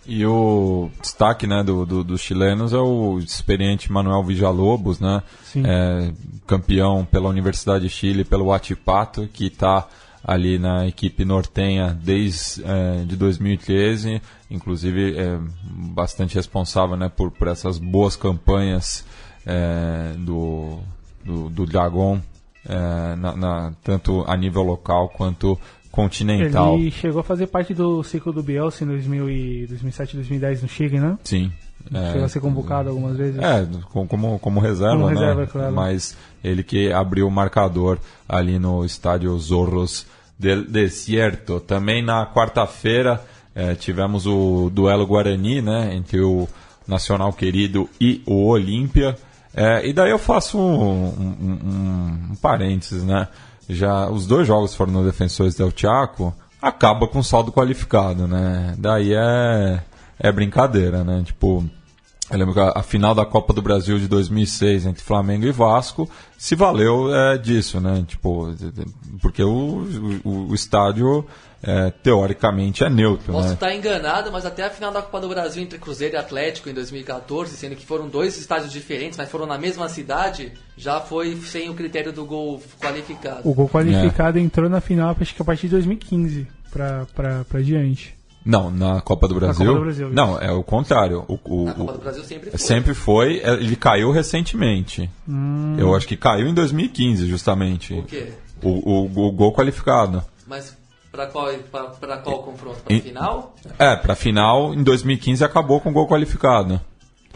[0.04, 5.22] E o destaque né, do, do, dos chilenos é o experiente Manuel Villalobos, né?
[5.56, 6.12] É,
[6.44, 9.86] campeão pela Universidade de Chile, pelo Huachipato, que está
[10.24, 17.48] ali na equipe nortenha desde é, de 2013, inclusive é bastante responsável né, por, por
[17.48, 19.04] essas boas campanhas
[19.44, 20.78] é, do,
[21.24, 22.20] do, do Dragon,
[22.68, 25.58] é, na, na- tanto a nível local quanto
[25.90, 26.74] continental.
[26.78, 30.68] Ele chegou a fazer parte do ciclo do Bielsa em 2000 e 2007 2010 no
[30.68, 31.18] Chile, né?
[31.24, 31.52] Sim.
[31.92, 33.38] é, Chegou a ser convocado algumas vezes.
[33.40, 35.14] É, com- como, como reserva, Como né?
[35.20, 35.74] reserva, claro.
[35.74, 37.98] Mas ele que abriu o marcador
[38.28, 40.06] ali no estádio Zorros
[40.38, 41.60] del Desierto.
[41.60, 43.22] Também na quarta-feira
[43.54, 45.94] eh, tivemos o duelo Guarani, né?
[45.94, 46.48] Entre o
[46.88, 49.16] Nacional Querido e o Olímpia.
[49.54, 53.28] Eh, e daí eu faço um, um, um- um parênteses, né?
[53.68, 58.74] Já os dois jogos foram no Defensores del Chaco, acaba com saldo qualificado, né?
[58.78, 59.82] Daí é,
[60.18, 61.22] é brincadeira, né?
[61.24, 61.64] Tipo,
[62.30, 65.52] eu lembro que a, a final da Copa do Brasil de 2006 entre Flamengo e
[65.52, 68.04] Vasco se valeu é, disso, né?
[68.06, 68.54] Tipo,
[69.20, 69.86] porque o,
[70.24, 71.26] o, o estádio
[71.62, 73.54] é, teoricamente é neutro, Posso né?
[73.54, 76.74] estar enganado, mas até a final da Copa do Brasil entre Cruzeiro e Atlético em
[76.74, 81.70] 2014, sendo que foram dois estádios diferentes, mas foram na mesma cidade, já foi sem
[81.70, 83.48] o critério do gol qualificado.
[83.48, 84.40] O gol qualificado É.
[84.42, 88.14] entrou na final, acho que a partir de 2015 pra, pra, pra diante.
[88.44, 89.64] Não, na Copa do Brasil.
[89.66, 91.24] Copa do Brasil, não, é o contrário.
[91.28, 92.58] O, o- Na Copa do Brasil sempre foi.
[92.58, 95.08] sempre foi, é, ele caiu recentemente.
[95.28, 95.76] Hum.
[95.78, 97.94] Eu acho que caiu em 2015, justamente.
[97.94, 98.32] O quê?
[98.60, 100.24] O, o- o gol qualificado.
[100.44, 100.76] Mas
[101.12, 102.80] pra qual, pra, pra qual confronto?
[102.84, 103.54] Pra E- final?
[103.78, 106.80] É, pra final, em 2015 acabou com gol qualificado.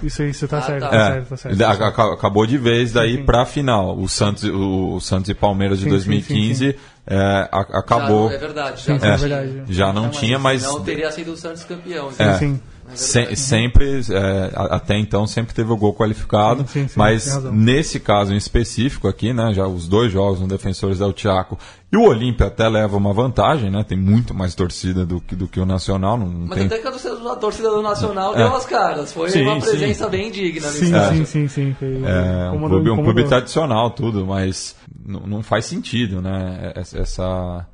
[0.02, 0.88] Isso aí, isso tá Ah, certo, tá.
[0.90, 1.56] tá, É, certo, tá certo.
[1.56, 3.24] da- aca- acabou de vez daí sim.
[3.24, 3.96] pra final.
[3.98, 8.28] O Santos, o, o Santos e Palmeiras de Sim, sim, 2015 sim, é, a- acabou.
[8.28, 8.80] Já, é verdade.
[8.82, 9.28] Sim, Já, sim, não é tinha.
[9.38, 9.72] verdade.
[9.74, 12.10] Já não tinha, mas Não teria sido o Santos campeão.
[12.38, 12.60] Sim,
[12.92, 12.96] É.
[12.96, 16.62] se- sempre, é, até então, sempre teve o gol qualificado.
[16.68, 20.46] Sim, sim, sim, mas nesse caso em específico aqui, né, já os dois jogos no
[20.46, 21.58] Defensores del Chaco
[21.92, 23.84] e o Olímpia até leva uma vantagem, né?
[23.86, 26.18] Tem muito mais torcida do que, do que o Nacional.
[26.18, 26.66] Não Mas tem...
[26.66, 29.12] até que a torcida, a torcida do Nacional deu as caras.
[29.12, 29.30] Foi É.
[29.30, 29.70] Sim, uma sim.
[29.70, 31.76] presença bem digna Sim, sim, sim, sim.
[31.78, 34.74] Foi- É, um clube, um clube tradicional, tudo, mas
[35.06, 36.72] não faz sentido, né?
[36.74, 37.66] Essa.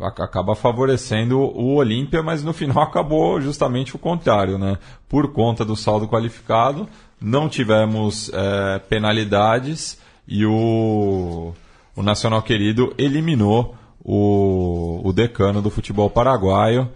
[0.00, 4.78] Acaba favorecendo o Olímpia, mas no final acabou justamente o contrário, né?
[5.08, 6.88] Por conta do saldo qualificado,
[7.20, 11.52] não tivemos é, penalidades e o,
[11.94, 16.88] o Nacional Querido eliminou o, o decano do futebol paraguaio.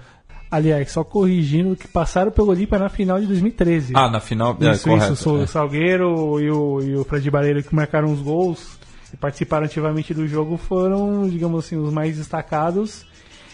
[0.50, 3.92] Aliás, só corrigindo que passaram pelo Olímpia na final de 2013.
[3.94, 4.56] Ah, na final.
[4.60, 5.46] é, Isso, correto, isso, o é.
[5.46, 8.79] Salgueiro e o, e o Fred Barreiro que marcaram os gols
[9.12, 13.04] e participaram ativamente do jogo foram, digamos assim, os mais destacados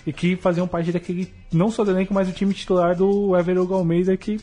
[0.06, 3.74] e que faziam parte daquele, não só do elenco, mas do time titular do Everton
[3.74, 4.38] Almeida que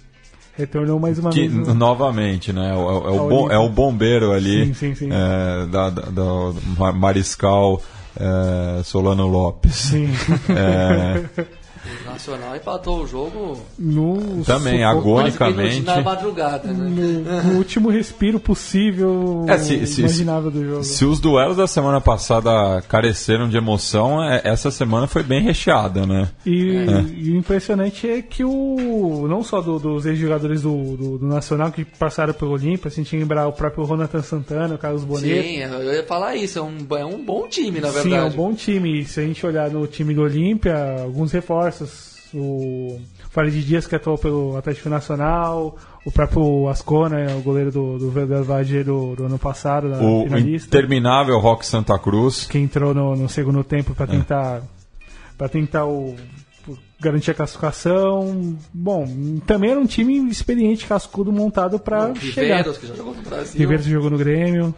[0.57, 1.68] retornou mais uma Que, vez.
[1.68, 2.72] no- novamente, né?
[2.72, 4.68] É, o- é o, bom- é o bombeiro ali.
[4.68, 5.09] Sim, sim, sim.
[5.11, 7.82] é, da, da- do Ma- Mariscal
[8.20, 9.74] é, Solano Lopes.
[9.76, 10.09] Sim.
[12.14, 15.82] É, O Nacional empatou o jogo No também, sufoco- agonicamente.
[15.82, 16.68] na madrugada.
[16.72, 16.89] Né?
[16.89, 20.84] no, no último respiro possível É, se- se- imaginável do jogo.
[20.84, 26.05] Se os duelos da semana passada careceram de emoção, é- essa semana foi bem recheada,
[26.05, 26.30] né?
[26.45, 26.86] E,
[27.18, 31.72] e o impressionante é que o não só do- dos ex-jogadores do, do, do Nacional
[31.72, 35.43] que passaram pelo Olímpia, a gente lembrar o próprio Jonathan Santana, o Carlos Boneto.
[35.47, 36.59] Sim, eu ia falar isso.
[36.59, 38.16] É um, é um bom time, na Sim, verdade.
[38.16, 39.03] é um bom time.
[39.05, 42.12] Se a gente olhar no time do Olímpia, alguns reforços.
[42.34, 48.12] O Farid Dias que atuou pelo Atlético Nacional, o próprio Ascona, o goleiro do, do
[48.44, 50.68] Valle do, do ano passado, da O finalista.
[50.68, 52.46] interminável Rock Santa Cruz.
[52.46, 53.96] que entrou no, no segundo tempo É.
[53.96, 54.62] para tentar
[55.38, 56.16] para tentar o,
[57.00, 58.58] garantir a classificação.
[58.74, 59.06] Bom,
[59.46, 62.58] também era um time experiente, cascudo, montado para chegar.
[62.58, 63.60] Riveiros, que já jogou no Brasil.
[63.60, 64.74] Riveiros jogou no Grêmio.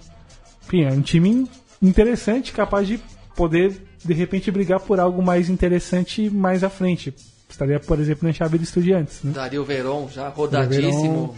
[0.66, 1.48] Enfim, é um time
[1.82, 3.00] interessante, capaz de
[3.36, 7.14] poder de repente brigar por algo mais interessante mais à frente.
[7.56, 9.32] Estaria, por exemplo, na chave de Estudiantes, né?
[9.32, 10.92] Dario Veron, já rodadíssimo.
[11.02, 11.36] Veron.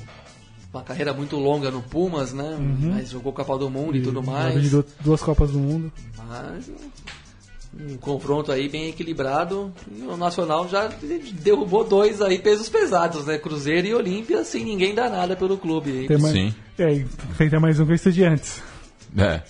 [0.73, 2.57] Uma carreira muito longa no Pumas, né?
[2.59, 4.71] Mas jogou Copa do Mundo e, tudo Jogador mais.
[4.99, 5.91] duas Copas do Mundo.
[6.27, 6.69] Mas
[7.79, 9.71] um confronto aí bem equilibrado.
[9.95, 10.89] E o Nacional já
[11.41, 13.37] derrubou dois aí pesos pesados, né?
[13.37, 16.07] Cruzeiro e Olímpia, sem ninguém dar nada pelo clube.
[16.07, 16.53] Tem mais, Sim.
[16.79, 18.61] É, e enfrenta mais um com o Estudiantes.
[19.15, 19.41] É.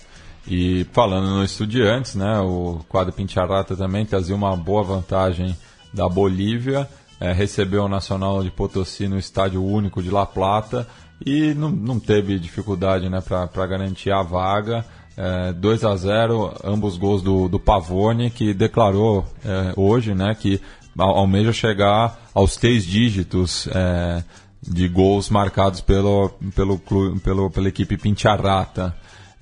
[0.46, 5.56] E falando no Estudiantes, né, o quadro Pincharata também trazia uma boa vantagem
[5.92, 6.88] da Bolívia,
[7.20, 10.86] é, recebeu o Nacional de Potosí no estádio único de La Plata
[11.24, 14.84] e não, não teve dificuldade né, para garantir a vaga.
[15.16, 20.60] É, 2 a 0 ambos gols do, do Pavone, que declarou é, hoje né, que
[20.96, 24.22] almeja chegar aos três dígitos é,
[24.62, 26.78] de gols marcados pelo, pelo,
[27.22, 28.94] pelo, pela equipe Pincharrata.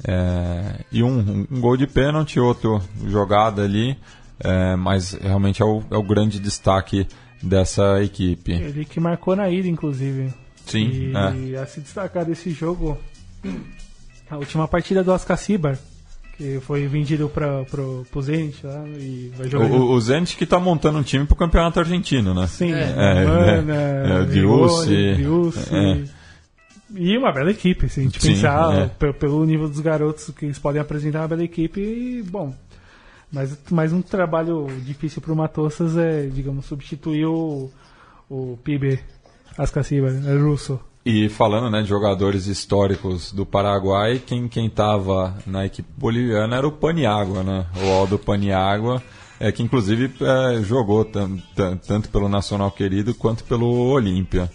[0.07, 3.97] É, e um, um, gol de pênalti, outro jogada ali,
[4.41, 7.07] é, mas realmente é o, é o grande destaque
[7.43, 8.53] dessa equipe.
[8.53, 10.33] Ele que marcou na ida, inclusive.
[10.67, 11.13] Sim.
[11.35, 11.59] E é.
[11.59, 12.99] a se destacar desse jogo,
[14.29, 15.79] a última partida do Ascacibar,
[16.37, 19.67] que foi vendido para o Zenit lá e vai jogar.
[19.67, 22.47] O, o Zenit que está montando um time para o campeonato argentino, né?
[22.47, 25.67] Sim, é, Mana, é, é, o Diussi.
[25.73, 26.27] É.
[26.95, 29.13] E uma bela equipe, se a gente Sim, pensar é.
[29.13, 32.55] pelo nível dos garotos que eles podem apresentar uma bela equipe, e, bom.
[33.33, 37.71] Mas, mas um trabalho difícil para o Matossas é, digamos, substituir o,
[38.31, 39.01] o PIB
[39.59, 40.79] Ascaciba, é russo.
[41.05, 46.67] E falando né, de jogadores históricos do Paraguai, quem quem estava na equipe boliviana era
[46.67, 47.67] o Paniagua, né?
[47.81, 49.01] O Aldo Paniagua,
[49.39, 54.51] é, que inclusive é, jogou tanto pelo Nacional Querido quanto pelo Olímpia.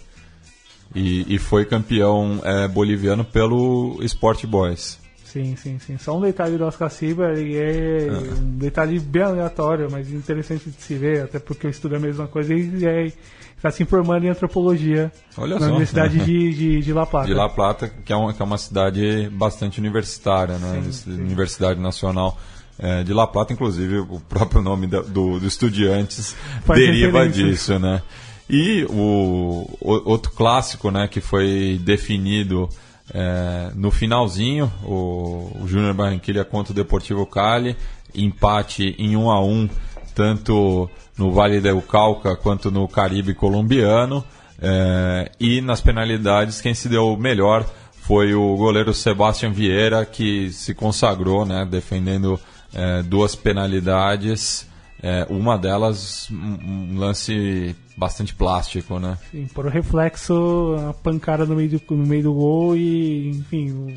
[0.94, 5.00] E, e, foi campeão é, boliviano pelo Sport Boys.
[5.32, 5.96] Sim, sim, sim.
[5.96, 8.34] Só um detalhe do Oscar Silva, ele é ah.
[8.38, 12.26] um detalhe bem aleatório, mas interessante de se ver, até porque eu estudo a mesma
[12.26, 13.12] coisa e é
[13.56, 15.66] está se informando em antropologia Olha na só.
[15.68, 17.26] Universidade de, de, de, La Plata.
[17.28, 20.82] De La Plata, que é uma, que é uma cidade bastante universitária, né?
[20.84, 21.12] Sim, sim.
[21.12, 22.36] Universidade Nacional.
[22.78, 27.78] É, de La Plata, inclusive, o próprio nome do, do, do Estudiantes Faz deriva disso,
[27.78, 28.02] né?
[28.50, 32.68] E o, o, outro clássico, né, que foi definido
[33.12, 37.76] é, no finalzinho, o, o Júnior Barranquilla contra o Deportivo Cali,
[38.14, 39.68] empate em 1 a 1
[40.14, 44.24] tanto no Vale del Cauca quanto no Caribe colombiano.
[44.60, 50.74] É, e nas penalidades, quem se deu melhor foi o goleiro Sebastião Vieira, que se
[50.74, 52.38] consagrou, né, defendendo
[52.72, 54.68] é, duas penalidades.
[55.02, 59.18] É, uma delas, um lance bastante plástico, né?
[59.30, 63.94] Sim, por reflexo, a pancada no meio do, no meio do gol e, enfim, um,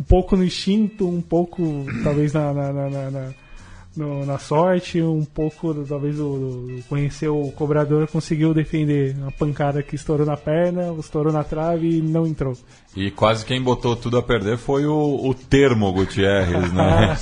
[0.00, 3.34] um pouco no instinto, um pouco, talvez, na, na, na, na
[3.96, 9.94] no, na sorte, um pouco, talvez, o, conhecer o cobrador, conseguiu defender a pancada que
[9.94, 12.56] estourou na perna, estourou na trave e não entrou.
[12.96, 17.16] E quase quem botou tudo a perder foi o, o termo Gutierrez, né?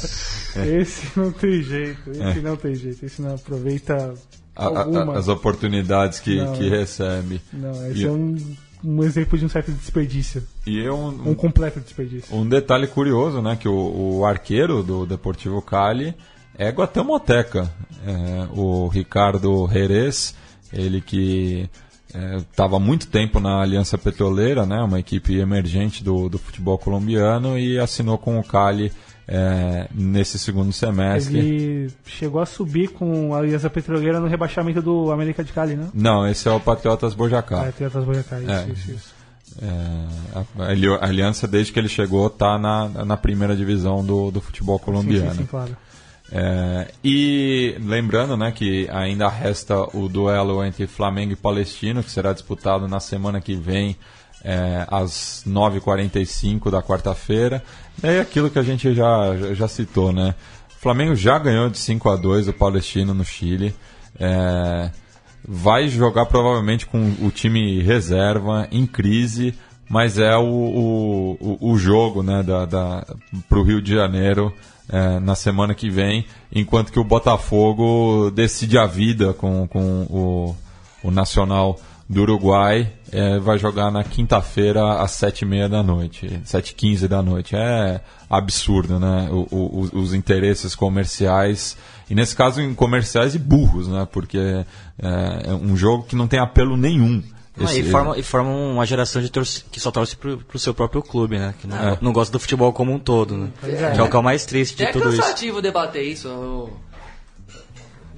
[0.80, 2.40] esse não tem jeito, esse é.
[2.40, 4.14] não tem jeito, esse não aproveita
[4.54, 7.40] a, a, as oportunidades que, não, que recebe.
[7.52, 8.06] Não, esse e...
[8.06, 8.36] é um
[8.84, 10.42] um exemplo de um certo desperdício.
[10.66, 12.34] E é um, um completo desperdício.
[12.34, 16.14] Um detalhe curioso, né, que o, o arqueiro do Deportivo Cali
[16.58, 17.72] é guatemalteca.
[18.04, 20.34] É, o Ricardo Jerez,
[20.72, 21.70] ele que
[22.50, 27.56] estava é, muito tempo na Aliança Petroleira, né, uma equipe emergente do, do futebol colombiano,
[27.58, 28.92] e assinou com o Cali
[29.26, 31.38] é, nesse segundo semestre.
[31.38, 35.88] Ele chegou a subir com a Aliança Petroleira no rebaixamento do América de Cali, né?
[35.94, 37.64] Não, esse é o Patriotas Bojacá.
[37.64, 38.66] Patriotas Bojacá, isso, é.
[38.72, 39.14] isso, isso.
[39.60, 44.78] É, a, Aliança, desde que ele chegou, está na, na primeira divisão do, do futebol
[44.78, 45.30] colombiano.
[45.30, 45.76] Sim, sim, sim claro.
[46.34, 52.32] É, e lembrando né, que ainda resta o duelo entre Flamengo e Palestino, que será
[52.32, 53.98] disputado na semana que vem,
[54.44, 57.62] é, às 9h45 da quarta-feira.
[58.02, 60.34] É aquilo que a gente já, já citou, né?
[60.70, 63.74] O Flamengo já ganhou de 5 a 2 o Palestino no Chile.
[64.18, 64.90] É,
[65.46, 69.54] vai jogar provavelmente com o time reserva, em crise,
[69.88, 73.06] mas é o, o, o jogo né, da, da,
[73.48, 74.52] para o Rio de Janeiro
[74.88, 80.56] é, na semana que vem, enquanto que o Botafogo decide a vida com, com o,
[81.02, 81.78] o Nacional
[82.08, 82.92] do Uruguai.
[83.10, 87.22] É, vai jogar na quinta-feira às sete e meia da noite, sete e quinze da
[87.22, 87.54] noite.
[87.54, 89.28] É absurdo, né?
[89.30, 91.76] O, o, os interesses comerciais
[92.12, 94.06] e nesse caso em comerciais e burros, né?
[94.10, 94.66] Porque é,
[95.46, 97.22] é um jogo que não tem apelo nenhum.
[97.58, 97.76] Esse...
[97.76, 100.74] Ah, e, forma, e forma uma geração de torce, que só torce pro, pro seu
[100.74, 101.54] próprio clube, né?
[101.58, 101.98] Que não, é.
[102.00, 103.48] não gosta do futebol como um todo, né?
[103.62, 103.92] É.
[103.92, 105.20] Que é o que é o mais triste de é tudo isso.
[105.20, 106.70] É cansativo debater isso.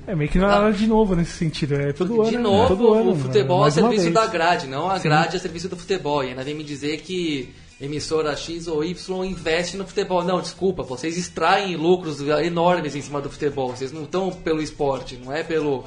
[0.07, 1.75] É meio que nada de novo nesse sentido.
[1.75, 2.31] É todo de ano.
[2.31, 5.37] De novo, todo o ano, futebol é serviço da grade, não a grade Sim.
[5.37, 6.23] é serviço do futebol.
[6.23, 10.23] E ainda vem me dizer que emissora X ou Y investe no futebol.
[10.23, 13.75] Não, desculpa, vocês extraem lucros enormes em cima do futebol.
[13.75, 15.85] Vocês não estão pelo esporte, não é pelo,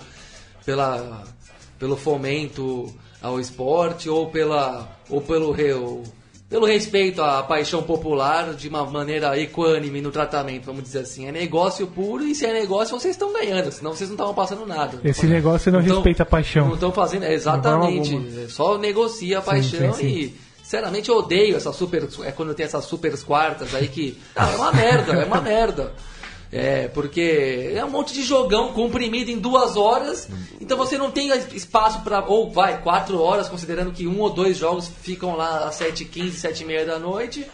[0.65, 1.23] pela,
[1.77, 5.51] pelo fomento ao esporte ou pela ou pelo
[6.49, 11.27] pelo respeito à paixão popular de uma maneira equânime no tratamento, vamos dizer assim.
[11.27, 14.65] É negócio puro e se é negócio vocês estão ganhando, senão vocês não estavam passando
[14.65, 14.99] nada.
[15.03, 16.67] Esse negócio não, respeita a paixão.
[16.67, 18.49] Não estão fazendo, exatamente.
[18.49, 20.19] Só negocia a paixão sim, sim, sim.
[20.19, 22.09] e Sinceramente, eu odeio essa super.
[22.25, 24.17] É quando tem essas super quartas aí que.
[24.35, 25.93] Ah, é uma merda, é uma merda.
[26.51, 30.29] É, porque é um monte de jogão comprimido em duas horas,
[30.61, 34.57] então você não tem espaço para ou vai, quatro horas, considerando que um ou dois
[34.57, 37.45] jogos ficam lá às 7h15, 7h30 da noite.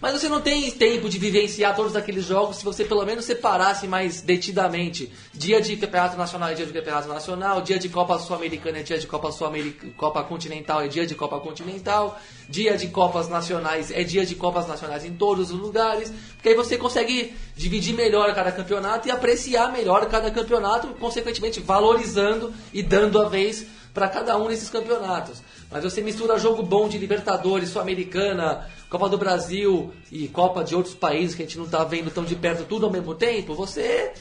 [0.00, 3.88] Mas você não tem tempo de vivenciar todos aqueles jogos se você pelo menos separasse
[3.88, 8.78] mais detidamente dia de campeonato nacional é dia de campeonato nacional, dia de Copa Sul-Americana
[8.78, 13.28] é dia de Copa Sul-Americana, Copa Continental é dia de Copa Continental, dia de Copas
[13.28, 17.94] Nacionais é dia de Copas Nacionais em todos os lugares, porque aí você consegue dividir
[17.94, 23.66] melhor cada campeonato e apreciar melhor cada campeonato, consequentemente valorizando e dando a vez
[23.96, 25.42] para cada um desses campeonatos.
[25.70, 30.94] Mas você mistura jogo bom de Libertadores, Sul-Americana, Copa do Brasil e Copa de outros
[30.94, 34.12] países que a gente não está vendo tão de perto tudo ao mesmo tempo, você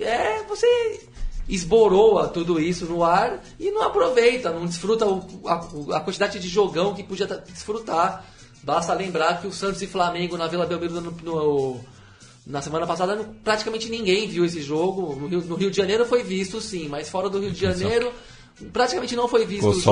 [0.00, 0.66] é você
[1.48, 6.48] esboroa tudo isso no ar e não aproveita, não desfruta o, a, a, quantidade de
[6.48, 8.24] jogão que podia desfrutar.
[8.62, 11.80] Basta lembrar que o Santos e Flamengo na Vila Belmiro no, no,
[12.44, 15.14] na semana passada praticamente ninguém viu esse jogo.
[15.14, 18.12] No Rio, no Rio de Janeiro foi visto sim, mas fora do Rio de Janeiro
[18.72, 19.82] praticamente não foi visto Ficou o jogo.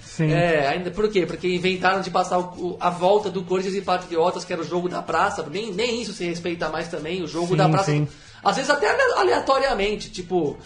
[0.00, 0.30] Sim.
[0.30, 1.26] É, ainda, por quê?
[1.26, 4.88] Porque inventaram de passar o, a volta do Corinthians e Patriotas, que era o jogo
[4.88, 5.44] da praça.
[5.50, 7.90] Nem, nem isso se respeita mais também, o jogo sim, da praça.
[7.90, 8.06] Sim.
[8.44, 10.56] Às vezes até aleatoriamente, tipo.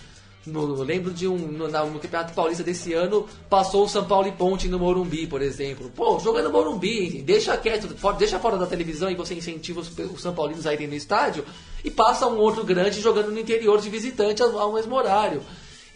[0.47, 1.37] No, lembro de um.
[1.37, 5.43] No, no, Campeonato Paulista desse ano, passou o São Paulo e Ponte no Morumbi, por
[5.43, 5.91] exemplo.
[5.95, 7.89] Pô, jogando no Morumbi, deixa quieto,
[8.19, 11.45] deixa fora da televisão e você incentiva os, os São Paulinos a irem no estádio
[11.85, 15.43] e passa um outro grande jogando no interior de visitante ao, ao mesmo horário.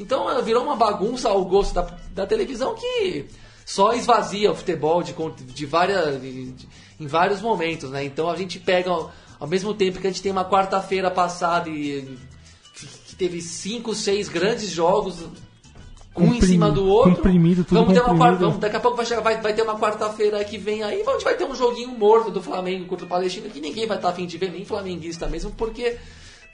[0.03, 3.27] Então virou uma bagunça ao gosto da, da televisão que
[3.65, 6.55] só esvazia o futebol de, de várias, de,
[6.99, 8.05] em vários momentos, né?
[8.05, 8.91] Então a gente pega,
[9.39, 12.19] ao mesmo tempo que a gente tem uma quarta-feira passada e
[13.07, 15.25] que teve cinco, seis grandes jogos
[16.17, 17.17] um em cima do outro.
[17.17, 19.63] Comprimido, tudo vamos ter uma quarta, vamos, daqui a pouco vai, chegar, vai, vai ter
[19.63, 23.07] uma quarta-feira que vem aí, a gente vai ter um joguinho morto do Flamengo contra
[23.07, 25.97] o Palestina que ninguém vai estar afim de ver, nem flamenguista mesmo, porque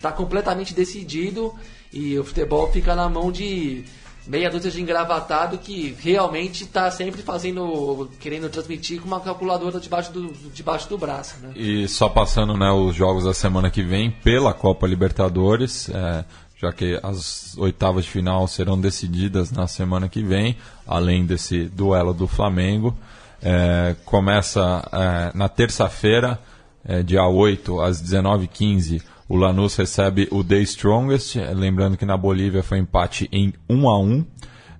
[0.01, 1.55] tá completamente decidido
[1.93, 3.85] e o futebol fica na mão de
[4.29, 10.13] meia dúzia de engravatado que realmente está sempre fazendo, querendo transmitir com uma calculadora debaixo
[10.13, 11.37] do, debaixo do braço.
[11.41, 11.53] Né?
[11.57, 16.25] E só passando né, os jogos da semana que vem pela Copa Libertadores, é,
[16.59, 22.13] já que as oitavas de final serão decididas na semana que vem, além desse duelo
[22.13, 22.95] do Flamengo.
[23.41, 26.39] É, começa é, na terça-feira,
[26.85, 32.63] é, dia 8, às 19h15 o Lanús recebe o The Strongest, lembrando que na Bolívia
[32.63, 34.25] foi empate em 1 a 1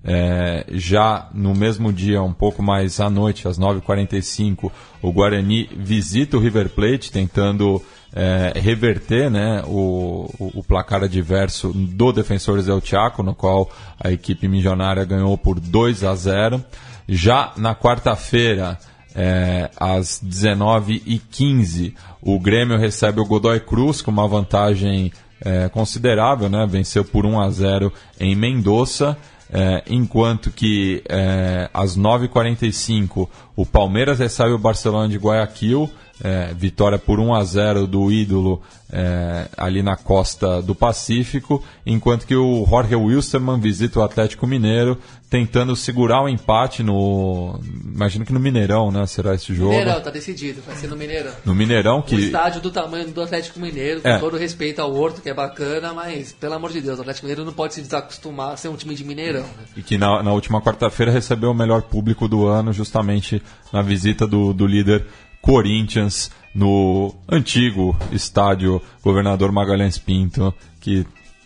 [0.03, 4.71] é, já no mesmo dia, um pouco mais à noite, às 9h45,
[5.01, 7.81] o Guarani visita o River Plate, tentando
[8.13, 13.69] é, reverter né, o, o, o, placar adverso do Defensores del Chaco, no qual
[13.99, 16.63] a equipe milionária ganhou por 2 a 0.
[17.07, 18.77] Já na quarta-feira,
[19.15, 26.65] é, às 19h15, o Grêmio recebe o Godoy Cruz com uma vantagem é, considerável, né?
[26.69, 29.17] venceu por 1 a 0 em Mendoza.
[29.51, 35.89] É, enquanto que é, às 9h45 o Palmeiras recebe o Barcelona de Guayaquil,
[36.23, 38.61] é, vitória por 1 a 0 do ídolo
[38.91, 44.97] é, ali na costa do Pacífico, enquanto que o Jorge Wilstermann visita o Atlético Mineiro,
[45.29, 47.59] tentando segurar o empate no.
[47.85, 49.05] Imagino que no Mineirão, né?
[49.05, 49.69] Será esse jogo?
[49.69, 51.31] Mineirão, tá decidido, vai ser no Mineirão.
[51.45, 52.15] No Mineirão que.
[52.15, 54.17] O estádio do tamanho do Atlético Mineiro, com é.
[54.17, 57.45] todo respeito ao Horto, que é bacana, mas, pelo amor de Deus, o Atlético Mineiro
[57.45, 59.43] não pode se desacostumar a ser um time de Mineirão.
[59.43, 59.65] Né?
[59.77, 63.41] E que na, na última quarta-feira recebeu o melhor público do ano, justamente
[63.71, 65.05] na visita do, do líder
[65.41, 71.05] Corinthians no antigo estádio Governador Magalhães Pinto, que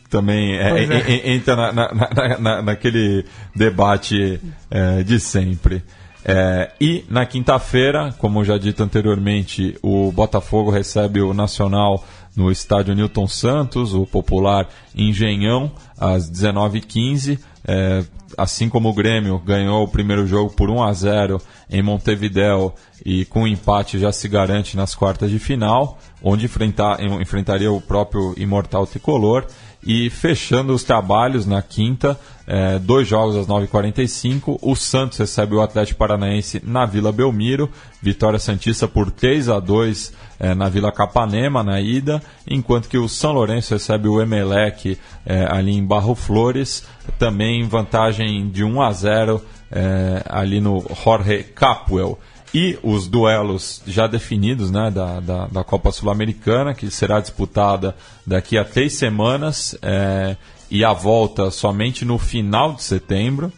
[0.10, 1.34] também é, é.
[1.34, 3.26] entra na, na, na, naquele
[3.56, 4.40] debate
[4.70, 5.84] é, de sempre.
[6.26, 12.06] É, e na quinta-feira, como já dito anteriormente, o Botafogo recebe o Nacional
[12.36, 17.40] no estádio Newton Santos, o popular Engenhão, às 19h15.
[17.66, 18.04] É,
[18.38, 22.74] assim como o Grêmio ganhou o primeiro jogo por 1 a 0 em Montevideo
[23.06, 28.34] e com empate já se garante nas quartas de final, onde enfrentar, enfrentaria o próprio
[28.38, 29.46] Imortal Tricolor.
[29.86, 32.18] E fechando os trabalhos na quinta,
[32.48, 34.60] é, dois jogos às 9h45.
[34.62, 37.70] O Santos recebe o Atlético Paranaense na Vila Belmiro.
[38.02, 42.22] Vitória Santista por 3 a 2 é, na Vila Capanema na ida.
[42.48, 46.86] Enquanto que o São Lourenço recebe o Emelec é, ali em Barro Flores.
[47.20, 52.18] Também vantagem de 1 a 0 é, ali no Jorge Capwell
[52.54, 57.96] e os duelos já definidos né, da, da, da Copa Sul-Americana, que será disputada
[58.26, 60.38] daqui a três semanas é,
[60.70, 63.52] e a volta somente no final de setembro.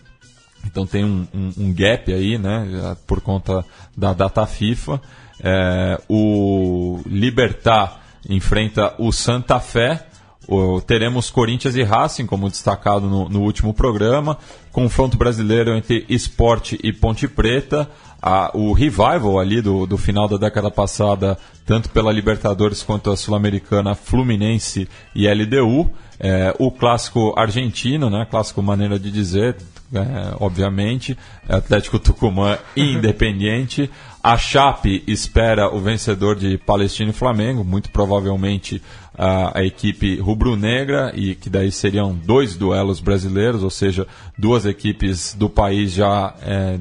[0.66, 3.66] Então tem um, um, um gap aí, né, por conta
[3.96, 5.02] da data FIFA.
[5.44, 10.08] É, o Libertar enfrenta o Santa Fé.
[10.48, 14.38] O, teremos Corinthians e Racing, como destacado no, no, último programa.
[14.72, 17.90] Confronto brasileiro entre Esporte e Ponte Preta.
[18.28, 23.16] A, o revival ali do, do final da década passada, tanto pela Libertadores quanto a
[23.16, 25.92] Sul-Americana, Fluminense e LDU.
[26.20, 28.26] É, o clássico argentino, né?
[28.28, 29.58] Clássico maneira de dizer,
[29.94, 31.16] é, obviamente.
[31.48, 33.92] Atlético Tucumã e Independiente.
[34.24, 38.82] A Chape espera o vencedor de Palestina e Flamengo, muito provavelmente
[39.16, 45.36] a, a equipe rubro-negra, e que daí seriam dois duelos brasileiros, ou seja, duas equipes
[45.36, 46.80] do país já é,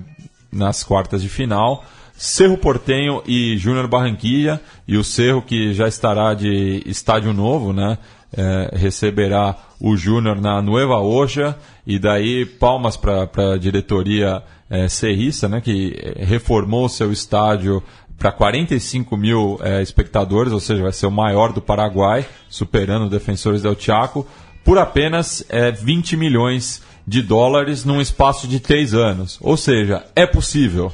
[0.55, 1.84] nas quartas de final.
[2.16, 7.98] Cerro Portenho e Júnior Barranquilla, e o Cerro que já estará de estádio novo, né?
[8.36, 15.48] É, receberá o Júnior na Nueva Oja, e daí palmas para a diretoria é, Serrista,
[15.48, 17.82] né, que reformou seu estádio
[18.18, 23.11] para 45 mil é, espectadores, ou seja, vai ser o maior do Paraguai, superando o
[23.11, 24.26] Defensores del Chaco,
[24.64, 26.84] por apenas é, 20 milhões de
[27.22, 29.38] dólares num espaço de três anos.
[29.40, 30.92] Ou seja, é possível.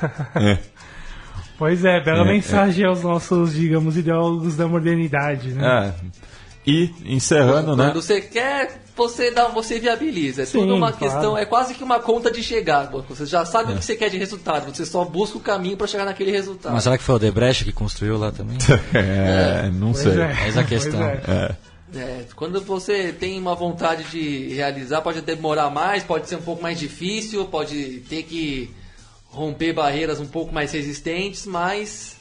[0.34, 0.58] é.
[1.58, 5.48] Pois é, bela é, mensagem aos nossos, digamos, ideólogos da modernidade.
[5.48, 5.94] Né?
[6.04, 6.28] É.
[6.64, 7.84] E encerrando, quando, né?
[7.86, 10.42] Quando você quer, você dá, você viabiliza.
[10.42, 10.98] É Sim, tudo uma claro.
[10.98, 12.90] questão, é quase que uma conta de chegar.
[13.08, 13.74] Você já sabe é.
[13.74, 16.74] o que você quer de resultado, você só busca o caminho para chegar naquele resultado.
[16.74, 18.58] Mas será que foi o Debrecht que construiu lá também?
[18.94, 20.20] é, é, não pois sei.
[20.20, 20.48] É.
[20.48, 21.00] Essa a questão.
[21.94, 22.24] É.
[22.36, 26.78] Quando você tem uma vontade de realizar, pode demorar mais, pode ser um pouco mais
[26.78, 28.70] difícil, pode ter que
[29.26, 32.16] romper barreiras um pouco mais resistentes, mas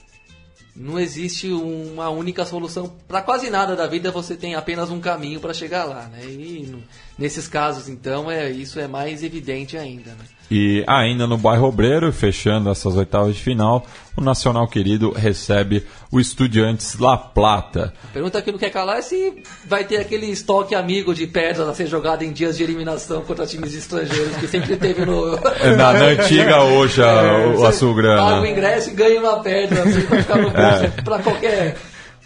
[0.75, 5.39] não existe uma única solução para quase nada da vida você tem apenas um caminho
[5.39, 6.71] para chegar lá né e
[7.17, 10.25] nesses casos então é isso é mais evidente ainda né?
[10.49, 16.21] E ainda no bairro Obreiro, fechando essas oitavas de final, o Nacional Querido recebe o
[16.21, 17.93] Estudiantes La Plata.
[18.05, 21.67] A pergunta que não quer calar é se vai ter aquele estoque amigo de pedras
[21.67, 25.31] a ser jogado em dias de eliminação contra times estrangeiros que sempre teve no.
[25.77, 28.21] na, na antiga hoje é, o Açulgrana.
[28.21, 31.01] Paga o ingresso e ganha uma pedra assim, pra ficar no bolso é.
[31.03, 31.77] pra qualquer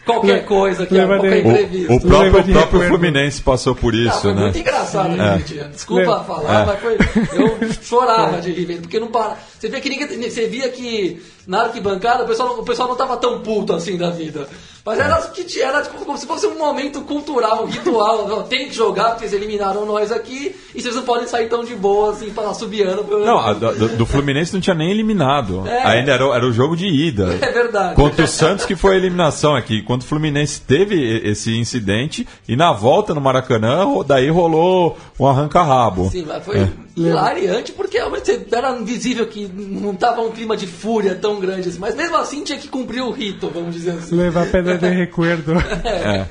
[0.06, 1.94] qualquer coisa que qualquer imprevisto.
[1.94, 4.42] O, o próprio, o próprio Fluminense passou por isso, ah, foi né?
[4.42, 5.38] muito engraçado, é.
[5.40, 5.54] gente.
[5.70, 6.66] Desculpa falar, é.
[6.66, 6.98] mas foi,
[7.40, 9.38] eu chorava de rir, porque não para.
[9.60, 13.18] Você via que ninguém, você via que na arquibancada o pessoal, o pessoal não estava
[13.18, 14.48] tão puto assim da vida.
[14.84, 18.44] Mas era, que era tipo, como se fosse um momento cultural, um ritual.
[18.44, 21.76] tem que jogar porque eles eliminaram nós aqui e vocês não podem sair tão de
[21.76, 23.06] boa assim para subiando.
[23.20, 25.68] Não, do, do, Fluminense não tinha nem eliminado.
[25.68, 25.84] É.
[25.84, 27.40] Ainda era, era o jogo de ida.
[27.52, 27.96] É verdade.
[27.96, 29.82] Contra o Santos que foi a eliminação aqui.
[29.82, 36.10] Quando o Fluminense teve esse incidente e na volta no Maracanã, daí rolou um arranca-rabo.
[36.10, 36.70] Sim, mas foi é.
[36.96, 41.80] Hilariante porque era visível que não tava um clima de fúria tão grande assim.
[41.80, 44.16] Mas mesmo assim tinha que cumprir o rito, vamos dizer assim.
[44.16, 45.54] Levar pedra de recuerdo.
[45.54, 46.28] É.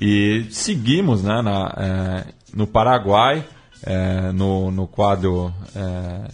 [0.00, 2.24] E seguimos né, na, é,
[2.54, 3.44] no Paraguai,
[3.82, 6.28] é, no, no quadro é,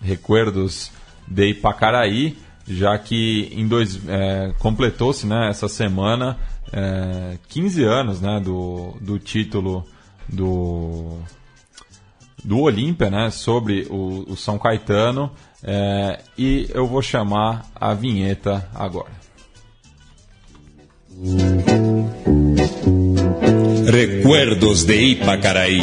[0.00, 0.90] Recuerdos
[1.26, 2.36] de Ipacaraí,
[2.66, 6.36] já que em dois é, completou-se né, essa semana
[7.48, 9.86] 15 é, anos né, do, do título
[10.28, 11.18] do,
[12.44, 15.30] do Olímpia né, sobre o, o São Caetano.
[16.36, 19.18] e eu vou chamar a vinheta agora.
[23.90, 25.80] Recuerdos de Ipacaraí.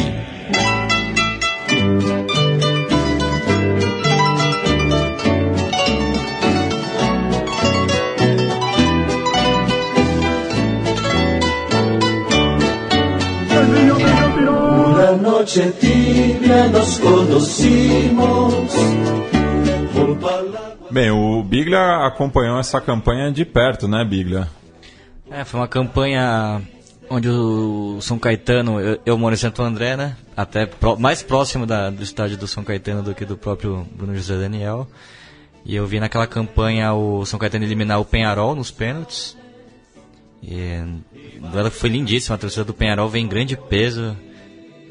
[14.88, 15.72] Una noche
[16.46, 18.74] nos conocimos.
[20.90, 24.48] Bem, o Biglia acompanhou essa campanha de perto, né, Biglia?
[25.30, 26.62] É, foi uma campanha
[27.10, 30.16] onde o São Caetano, eu, eu moro em Santo André, né?
[30.36, 34.14] Até pro, mais próximo da, do estádio do São Caetano do que do próprio Bruno
[34.14, 34.88] José Daniel.
[35.64, 39.36] E eu vi naquela campanha o São Caetano eliminar o Penharol nos pênaltis.
[40.42, 40.80] E
[41.52, 44.16] ela foi lindíssima, a torcida do Penharol vem em grande peso.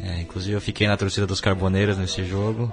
[0.05, 2.71] É, inclusive eu fiquei na torcida dos Carboneiros nesse jogo.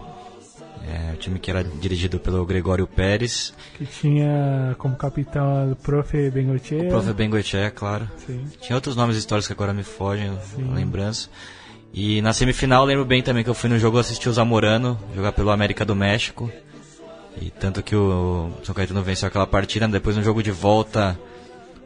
[0.87, 3.55] É, o time que era dirigido pelo Gregório Pérez.
[3.79, 6.31] Que tinha como capitão o Prof.
[6.31, 6.83] Bengochea.
[6.83, 7.13] O Prof.
[7.15, 8.11] Bengochea, claro.
[8.27, 8.45] Sim.
[8.61, 10.75] Tinha outros nomes históricos que agora me fogem, Sim.
[10.75, 11.31] lembrança.
[11.95, 15.33] E na semifinal lembro bem também que eu fui no jogo assistir o Zamorano jogar
[15.33, 16.51] pelo América do México.
[17.41, 21.19] E tanto que o São Caetano venceu aquela partida, depois no jogo de volta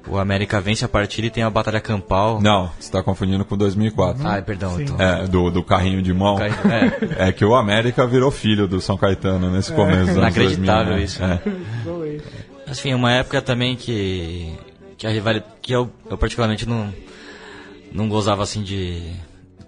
[0.09, 2.41] o América vence a partida e tem a batalha campal.
[2.41, 4.27] Não, você está confundindo com 2004.
[4.27, 4.81] Ah, perdão.
[4.81, 5.01] Então.
[5.01, 6.37] É, do, do carrinho de mão.
[6.37, 7.29] Carrinho, é.
[7.29, 7.33] é.
[7.33, 9.77] que o América virou filho do São Caetano nesse é.
[9.77, 11.03] começo dos Inacreditável 2000, né?
[11.05, 11.23] isso.
[11.23, 12.71] É.
[12.71, 14.53] Assim, uma época também que
[14.97, 15.53] que a rivalidade.
[15.61, 16.93] que eu, eu particularmente não,
[17.93, 19.13] não gozava assim de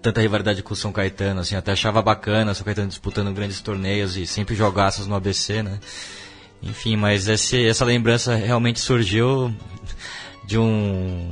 [0.01, 3.61] tanta rivalidade com o São Caetano, assim, até achava bacana o São Caetano disputando grandes
[3.61, 5.79] torneios e sempre jogaços no ABC, né?
[6.61, 9.53] Enfim, mas esse, essa lembrança realmente surgiu
[10.49, 11.29] de um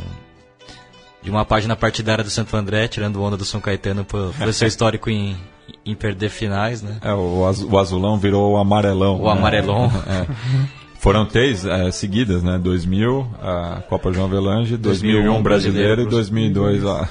[1.24, 4.68] de uma página partidária do Santo André, tirando onda do São Caetano por, por seu
[4.70, 5.36] histórico em,
[5.84, 6.99] em perder finais, né?
[7.01, 9.20] É, o, azul, o azulão virou o amarelão.
[9.20, 9.32] O né?
[9.32, 9.91] amarelão.
[10.07, 10.28] É.
[10.99, 12.59] Foram três é, seguidas, né?
[12.59, 17.09] 2000, a Copa João Avelange, 2001 Brasileiro e 2002 a,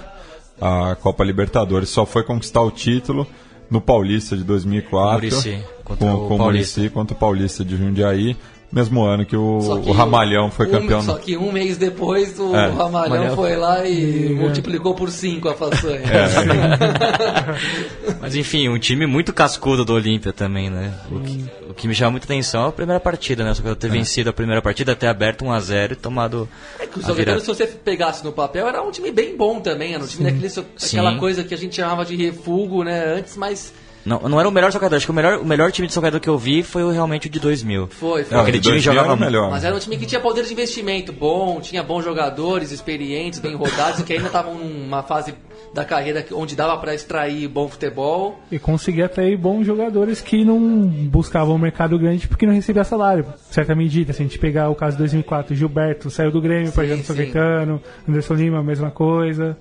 [0.60, 1.88] a Copa Libertadores.
[1.88, 3.26] Só foi conquistar o título
[3.68, 5.26] no Paulista de 2004.
[5.26, 6.80] Muricy, contra com, o com Paulista.
[6.80, 8.36] Muricy contra o Paulista de Jundiaí.
[8.72, 11.02] Mesmo ano que o, que o Ramalhão foi um- campeão.
[11.02, 12.68] Só que um mês depois o É.
[12.68, 16.02] Ramalhão Ramalhão foi lá e multiplicou por 5 a façanha.
[18.20, 20.92] Mas enfim, um time muito cascudo do Olímpia também, né?
[21.10, 23.54] O que, o que me chama muita atenção é a primeira partida, né?
[23.54, 26.48] Só que eu ter vencido a primeira partida, ter aberto 1x0 e tomado
[26.78, 27.40] É que o a São Caetano, virada.
[27.40, 29.94] se você pegasse no papel, era um time bem bom também.
[29.94, 31.18] Era um time daquele, aquela Sim.
[31.18, 33.14] coisa que a gente chamava de refugo, né?
[33.16, 33.72] Antes, mas
[34.06, 36.20] Não, não era o melhor Caetano, acho que o melhor, o melhor time de Caetano
[36.20, 37.88] que eu vi foi o- realmente o de 2000.
[37.88, 38.22] foi.
[38.24, 38.34] foi.
[38.36, 39.50] Não, Aquele time 2000 jogava era melhor.
[39.50, 43.56] Mas era um time que tinha poder de investimento bom, tinha bons jogadores, experientes, bem
[43.56, 45.34] rodados, que ainda estavam numa fase
[45.74, 48.38] da carreira onde dava para extrair bom futebol.
[48.50, 53.26] E conseguir atrair bons jogadores que não buscavam o mercado grande porque não recebia salário.
[53.50, 56.86] Certa medida, se a gente pegar o caso de 2004, Gilberto saiu do Grêmio para
[56.86, 59.56] jogar no Anderson Lima, a mesma coisa.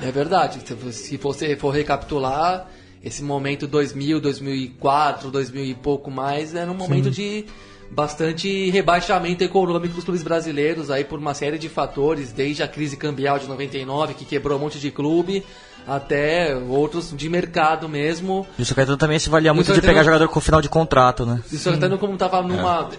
[0.00, 0.60] É verdade.
[0.92, 2.66] Se você for recapitular,
[3.02, 7.46] esse momento 2000, 2004, 2000 e pouco mais, era um momento de
[7.90, 12.96] bastante rebaixamento econômico dos clubes brasileiros, aí por uma série de fatores, desde a crise
[12.96, 15.44] cambial de 99, que quebrou um monte de clube,
[15.86, 18.46] até outros de mercado mesmo.
[18.58, 21.26] E o São Caetano também se valia muito de pegar jogador com final de contrato,
[21.26, 21.42] né?
[21.50, 22.90] E o São Caetano, como estava numa,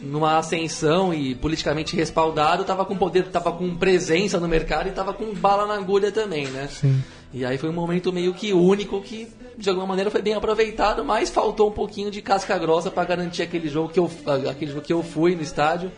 [0.00, 5.12] numa ascensão e politicamente respaldado, estava com poder, estava com presença no mercado e estava
[5.12, 6.68] com bala na agulha também, né?
[6.68, 7.00] Sim.
[7.32, 11.04] E aí foi um momento meio que único que, de alguma maneira, foi bem aproveitado,
[11.04, 14.10] mas faltou um pouquinho de casca grossa para garantir aquele jogo que eu,
[14.48, 15.90] aquele jogo que eu fui no estádio.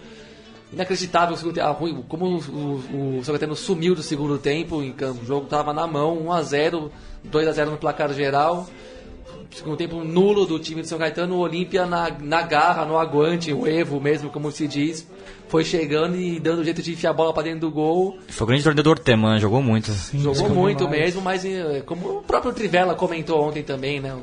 [0.73, 1.77] Inacreditável ah,
[2.09, 5.23] como o, São Caetano sumiu do segundo tempo em campo.
[5.23, 6.91] O jogo estava na mão, 1x0,
[7.31, 8.67] 2x0 no placar geral.
[9.51, 13.53] Segundo tempo nulo do time de São Caetano, o Olímpia na, na garra, no aguante,
[13.53, 15.07] o Evo mesmo, como se diz,
[15.53, 18.17] foi chegando e dando jeito de enfiar a bola para dentro do gol.
[18.27, 19.93] Foi o grande torneio do Orteman, jogou muito.
[20.15, 21.01] Jogou jogou muito demais.
[21.03, 24.17] mesmo, mas eh, como o próprio Trivela comentou ontem também, né?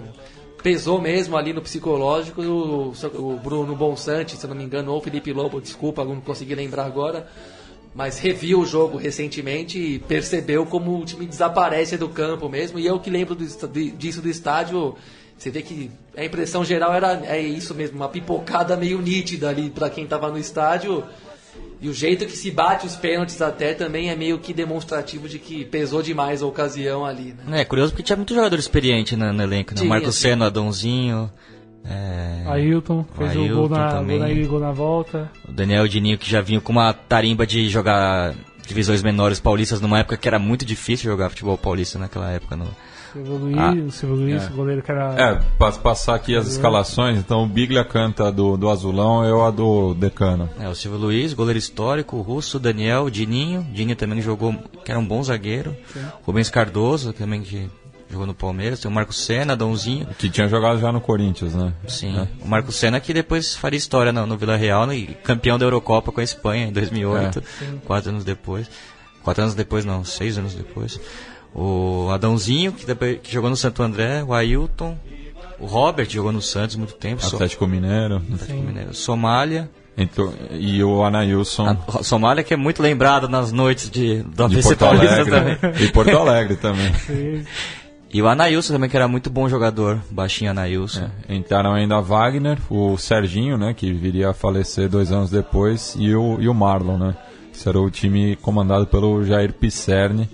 [0.64, 4.98] Pesou mesmo ali no psicológico o, o Bruno Bonsante, se eu não me engano, ou
[4.98, 7.28] o Felipe Lobo, desculpa, não consegui lembrar agora.
[7.94, 12.80] Mas reviu o jogo recentemente e percebeu como o time desaparece do campo mesmo.
[12.80, 13.46] E eu que lembro do
[13.96, 14.96] disso do estádio,
[15.40, 19.70] você vê que a impressão geral era é isso mesmo, uma pipocada meio nítida ali
[19.70, 21.04] para quem estava no estádio.
[21.82, 25.40] E o jeito que se bate os pênaltis até também é meio que demonstrativo de
[25.40, 27.62] que pesou demais a ocasião ali, né?
[27.62, 29.76] É curioso porque tinha muito jogador experiente no, no elenco, né?
[29.76, 30.20] O Tinha, Marco sim.
[30.20, 31.32] Senna, Adãozinho,
[31.86, 34.20] é, Ailton fez o Ailton gol na, também.
[34.20, 35.32] gol na gol na volta.
[35.48, 38.36] o Daniel Dininho que já vinha com uma tarimba de jogar
[38.68, 42.58] divisões menores paulistas numa época que era muito difícil jogar futebol paulista naquela época.
[42.58, 42.68] No...
[43.14, 45.14] Silvio Luiz, Ah, o Silvio Luiz, o goleiro que era.
[45.20, 49.52] É, pa- passar aqui as escalações, então o Biglia canta do, do Azulão, eu a
[49.52, 50.50] do Decano.
[50.60, 54.54] É, o Silvio Luiz, goleiro histórico, o Russo, Daniel, Dininho, Dininho também jogou,
[54.86, 55.76] que era um bom zagueiro,
[56.24, 57.70] Rubens Cardoso, também que
[58.10, 61.74] jogou no Palmeiras, tem o Marco Senna, Adãozinho, Que tinha jogado já no Corinthians, né?
[61.88, 65.58] Sim, o Marco Senna que depois faria história no, no Vila Real né, e campeão
[65.60, 67.44] da Eurocopa com a Espanha em 2008,
[67.86, 68.70] quatro anos depois.
[69.22, 71.00] Quatro anos depois não, seis anos depois.
[71.54, 74.98] O Adãozinho, que, depois, que jogou no Santo André, o Ailton,
[75.60, 78.18] o Robert que jogou no Santos muito tempo, So- Atlético Mineiro.
[78.34, 78.94] Atlético Mineiro.
[78.94, 84.48] Somália, Entrou, e o Anailson a, Somália que é muito lembrado nas noites de, do
[84.48, 85.30] de ABC Porto Alegre.
[85.30, 85.58] também.
[85.84, 86.92] E Porto Alegre também.
[88.12, 91.12] E o Anailson também, que era muito bom jogador, baixinho Anailson.
[91.30, 96.38] Entraram ainda Wagner, o Serginho, né, que viria a falecer dois anos depois, e o,
[96.42, 97.16] e o Marlon, né.
[97.54, 100.28] Esse era o time comandado pelo Jair Pisserni,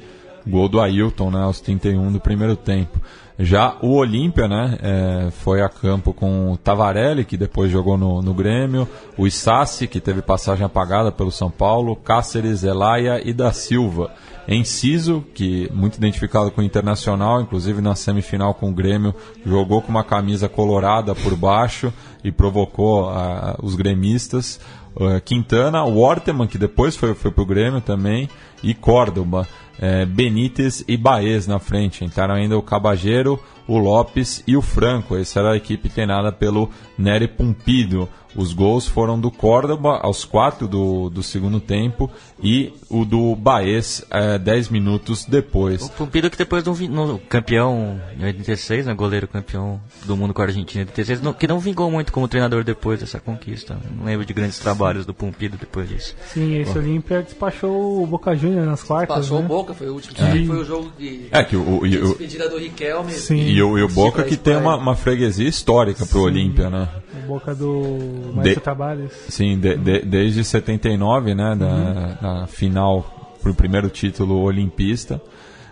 [0.48, 3.00] gol do Ailton, né, aos 31 do primeiro tempo.
[3.38, 8.22] Já o Olímpia, né, é, foi a campo com o Tavarelli, que depois jogou no,
[8.22, 13.52] no Grêmio, o Isassi, que teve passagem apagada pelo São Paulo, Cáceres, Elaia e da
[13.52, 14.12] Silva.
[14.48, 19.14] Enciso, que muito identificado com o Internacional, inclusive na semifinal com o Grêmio,
[19.46, 21.92] jogou com uma camisa colorada por baixo
[22.24, 24.60] e provocou ah, os gremistas.
[24.98, 28.30] Ah, Quintana, o Orteman, que depois foi, foi pro Grêmio também,
[28.64, 29.48] e Córdoba,
[29.80, 32.04] eh, Benítez e Baez na frente.
[32.04, 35.16] Entraram ainda o Cabageiro, o Lopes e o Franco.
[35.16, 38.10] Essa era a equipe treinada pelo Nery Pumpido.
[38.36, 42.12] Os gols foram do Córdoba aos 4 do, do segundo tempo
[42.44, 44.06] e o do Baez
[44.44, 45.84] 10 minutos depois.
[45.84, 50.42] O Pumpido que depois do no, campeão em 86, né, goleiro campeão do mundo com
[50.42, 53.78] a Argentina em 86, no, que não vingou muito como treinador depois dessa conquista.
[53.98, 56.16] Não lembro de grandes trabalhos do Pumpido depois disso.
[56.34, 59.16] Sim, esse Olímpia despachou o Boca Juniors nas quartas.
[59.16, 59.46] Passou né?
[59.46, 62.06] o Boca, foi o último time, foi o jogo de, É que o, de o,
[62.06, 63.12] o, despedida do Riquelme.
[63.14, 63.48] Sim.
[63.48, 66.90] e o, e o Boca que tem uma, uma freguesia histórica pro Olímpia, né?
[67.24, 69.12] O Boca do Maestro Tabares.
[69.30, 75.22] Sim, de- de- desde 79, né, da, da final pro primeiro título olimpista.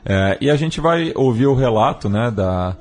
[0.06, 2.76] É, e a gente vai ouvir o relato, né, da,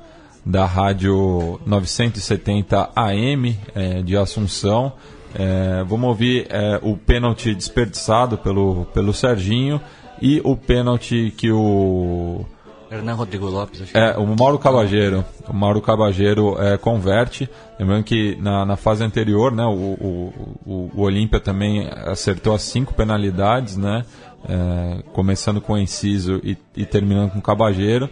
[0.45, 4.93] da rádio 970 AM é, de Assunção.
[5.35, 9.81] É, vamos ouvir é, o pênalti desperdiçado pelo, pelo Serginho
[10.21, 12.45] e o pênalti que o
[12.93, 15.25] Hernan Rodrigo Lopes, acho é, o Mauro Cabageiro.
[15.47, 17.49] O Mauro Cabageiro é, converte.
[17.79, 20.33] Lembrando que na, na fase anterior, né, o, o,
[20.65, 24.05] o, o Olímpia também acertou as cinco penalidades, né?
[24.47, 28.09] é, começando com o Enciso e, e terminando com o Cabageiro.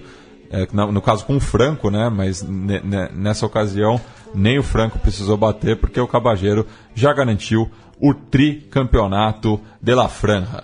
[0.50, 2.10] É, no, no caso com o Franco, né?
[2.10, 4.00] Mas ne- ne- nessa ocasião
[4.34, 10.64] nem o Franco precisou bater porque o Cabageiro já garantiu o tricampeonato de la Franja.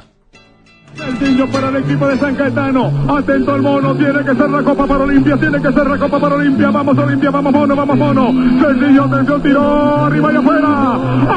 [0.97, 2.91] Sencillo para el equipo de San Caetano.
[3.07, 6.19] Atento al mono, tiene que ser la copa para Olimpia, tiene que ser la copa
[6.19, 6.71] para Olimpia.
[6.71, 8.33] Vamos Olimpia, vamos mono, vamos mono.
[8.59, 10.93] Sencillo, atención, tiró arriba y afuera.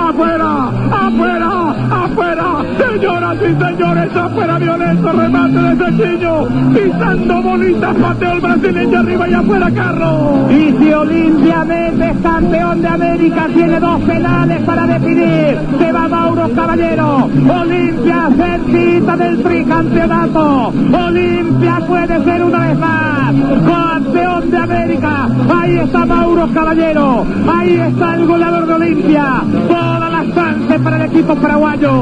[0.08, 2.64] Afuera, afuera, afuera.
[2.78, 6.48] Señoras y señores, afuera violento remate de Sencillo.
[6.74, 10.52] Pisando bolitas, pateó el brasileño arriba y afuera Carlos.
[10.52, 15.58] Y si Olimpia Méndez, campeón de América, tiene dos penales para definir.
[15.78, 17.28] Se va Mauro Caballero.
[17.48, 20.72] Olimpia cerquita del tricampeonato.
[20.92, 23.34] Olimpia puede ser una vez más
[23.66, 25.28] campeón de América.
[25.52, 27.26] Ahí está Mauro Caballero.
[27.52, 29.42] Ahí está el goleador de Olimpia.
[29.68, 31.92] Todas las chances para el equipo paraguayo.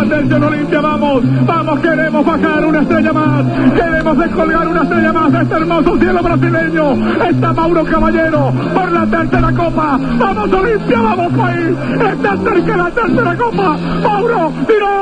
[0.00, 3.44] Atención Olimpia, vamos, vamos, queremos bajar una estrella más,
[3.74, 6.84] queremos descolgar una estrella más de este hermoso cielo brasileño.
[7.28, 9.98] Está Mauro Caballero por la tercera copa.
[10.18, 11.74] Vamos Olimpia, vamos país.
[12.12, 13.76] Está cerca la tercera copa.
[14.04, 14.96] Mauro, tiró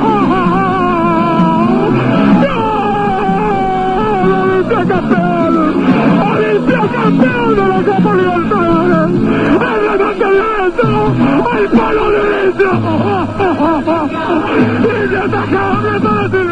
[0.00, 0.19] ¡Gol!
[4.70, 5.54] Olimpia campeón.
[6.32, 9.10] Olimpia campeón de la Copa Libertadores.
[9.50, 10.88] El remate derecho,
[11.52, 12.70] al palo derecho.
[14.80, 16.49] Y le atacaba para Silvio Luis.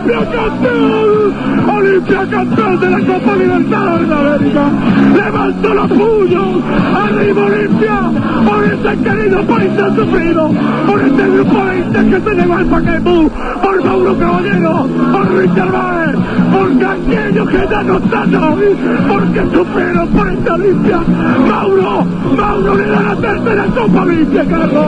[0.00, 1.34] Olimpia campeón.
[1.76, 4.70] Olimpia campeón de la Copa Libertadores de América.
[5.14, 6.64] Levantó los puños.
[6.94, 8.00] Arriba Olimpia.
[8.46, 10.50] Por este querido país tan sufrido.
[10.86, 13.30] Por este grupo de hinchas que se llegó al Pacaembu.
[13.62, 14.88] Por Mauro Caballero.
[15.12, 16.16] Por Richard Baez.
[16.50, 18.76] Por aquellos que ya no están hoy.
[19.08, 21.00] Porque sufrieron por esta Olimpia.
[21.46, 22.06] Mauro.
[22.36, 24.86] Mauro le da la tercera Copa Olimpia, Carlos.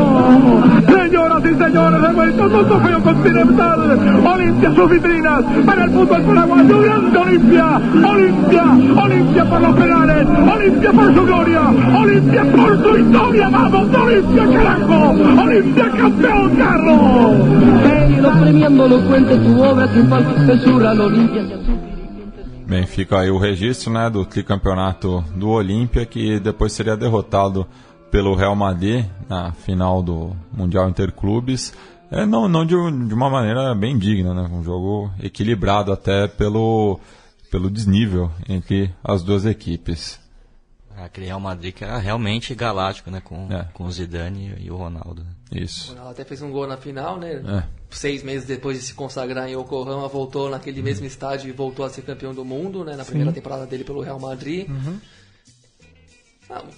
[0.87, 3.99] Señoras y señores, de vuelta al mundo feo continental.
[4.25, 6.81] Olimpia sus vitrinas para el fútbol paraguayo.
[6.81, 7.81] Grande Olimpia.
[8.11, 8.65] Olimpia.
[9.03, 10.29] Olimpia por los penales.
[10.55, 11.61] Olimpia por su gloria.
[11.97, 13.49] Olimpia por su historia.
[13.49, 15.11] Vamos, Olimpia, carajo.
[15.43, 17.83] Olimpia campeón, Carlos.
[17.83, 21.43] Querido premiando elocuente tu obra, que falta censura al Olimpia.
[22.67, 27.67] Bem, fica aí o registro né, do tricampeonato do Olímpia, que depois seria derrotado
[28.13, 31.73] pelo Real Madrid na final do Mundial Interclubes.
[32.11, 37.01] É, não não de, de uma maneira bem digna, né, um jogo equilibrado até pelo,
[37.51, 40.21] pelo desnível entre as duas equipes.
[40.95, 43.21] Aquele Real Madrid que era realmente galáctico, né?
[43.25, 43.67] Com, É.
[43.73, 45.25] com o Zidane e o Ronaldo.
[45.51, 45.97] Isso.
[45.97, 47.33] Ela até fez um gol na final, né?
[47.33, 47.63] É.
[47.91, 51.89] Seis meses depois de se consagrar em Yokohama, voltou naquele mesmo estádio e voltou a
[51.91, 52.95] ser campeão do mundo, né?
[52.95, 54.69] Na primeira temporada dele pelo Real Madrid.
[54.69, 54.93] Ah,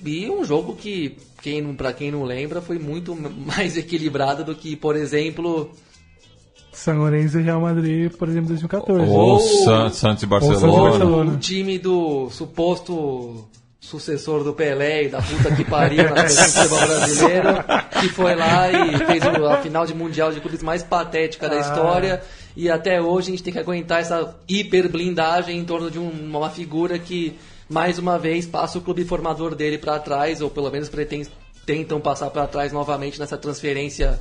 [0.05, 3.15] e um jogo que, quem, pra quem não lembra, foi muito
[3.47, 5.71] mais equilibrado do que, por exemplo,
[6.73, 9.11] São Lourenço e Real Madrid, por exemplo, 2014.
[9.11, 10.91] Ou Ou- San- Santos e Ou Santos e Barcelona.
[10.91, 11.33] Barcelona.
[11.33, 13.47] o time do suposto
[13.81, 17.49] sucessor do Pelé e da puta que pariu na seleção brasileiro,
[18.01, 21.61] que foi lá e fez o- a final de Mundial de Clubes mais patética da
[21.61, 22.23] história.
[22.57, 26.09] E até hoje a gente tem que aguentar essa hiper blindagem em torno de um-
[26.09, 27.35] uma figura que,
[27.69, 31.29] mais uma vez, passa o clube formador dele para trás, ou pelo menos pretende,
[31.67, 34.19] tentam passar para trás novamente nessa transferência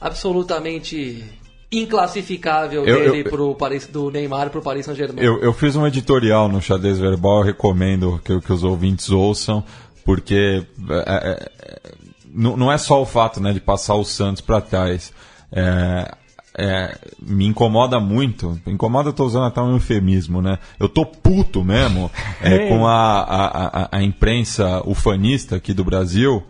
[0.00, 1.24] absolutamente
[1.72, 5.22] inclassificável Eu- eu- dele pro Paris, do Neymar pro Paris Saint-Germain.
[5.22, 9.64] Eu, eu fiz um editorial no Xadrez Verbal, eu recomendo que, que os ouvintes ouçam,
[10.04, 11.92] porque é, é, é,
[12.32, 15.12] não, não é só o fato né, de passar o Santos para trás.
[15.52, 16.14] É,
[16.56, 18.60] é, me incomoda muito.
[18.66, 20.58] Incomoda, eu tô usando até um eufemismo, né?
[20.78, 22.10] Eu tô puto mesmo
[22.42, 26.42] é, com a, a, a, a imprensa ufanista aqui do Brasil,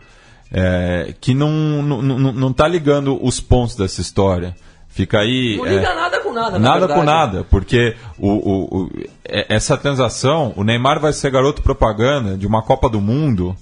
[0.53, 1.51] é, que não,
[1.83, 4.55] não, não, não tá ligando os pontos dessa história.
[4.89, 5.57] Fica aí.
[5.57, 7.01] Não liga é, nada com nada, na Nada verdade.
[7.01, 8.91] com nada, porque o, o, o-
[9.25, 13.55] é- essa transação, o Neymar vai ser garoto propaganda de uma Copa do Mundo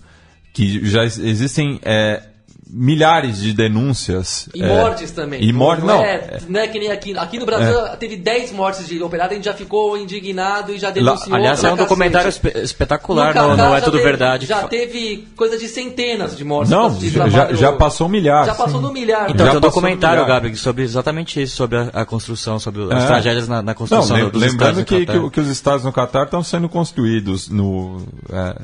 [0.54, 2.22] que já ex- existem é,
[2.70, 4.48] milhares de denúncias.
[4.54, 5.42] E é, mortes também.
[5.42, 6.02] E mortes, não.
[6.02, 7.16] é, não é que nem aqui.
[7.16, 10.90] Aqui no Brasil teve 10 mortes de operário, a gente já ficou indignado e já
[10.90, 11.34] denunciou.
[11.34, 12.46] Aliás, é um documentário cacete.
[12.48, 14.46] espe- espetacular No no É Tudo teve- Verdade.
[14.46, 16.70] Já teve coisa de centenas de mortes.
[16.70, 18.44] Não, de já, já passou um milhar.
[18.46, 19.30] Já passou no milhar.
[19.30, 20.26] Então, Já tem um documentário.
[20.26, 23.06] Gabriel, sobre exatamente isso, sobre a, a construção, sobre as É.
[23.06, 26.24] tragédias na, na Não, construção lem- dos lembrando que, que, que os estados no Catar
[26.24, 28.56] estão sendo construídos no, é,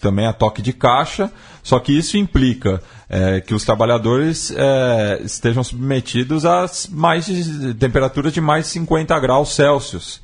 [0.00, 1.30] também a toque de caixa,
[1.62, 2.82] só que isso implica
[3.12, 9.54] é, que os trabalhadores é, estejam submetidos a mais de, temperaturas de mais 50 graus
[9.54, 10.20] Celsius.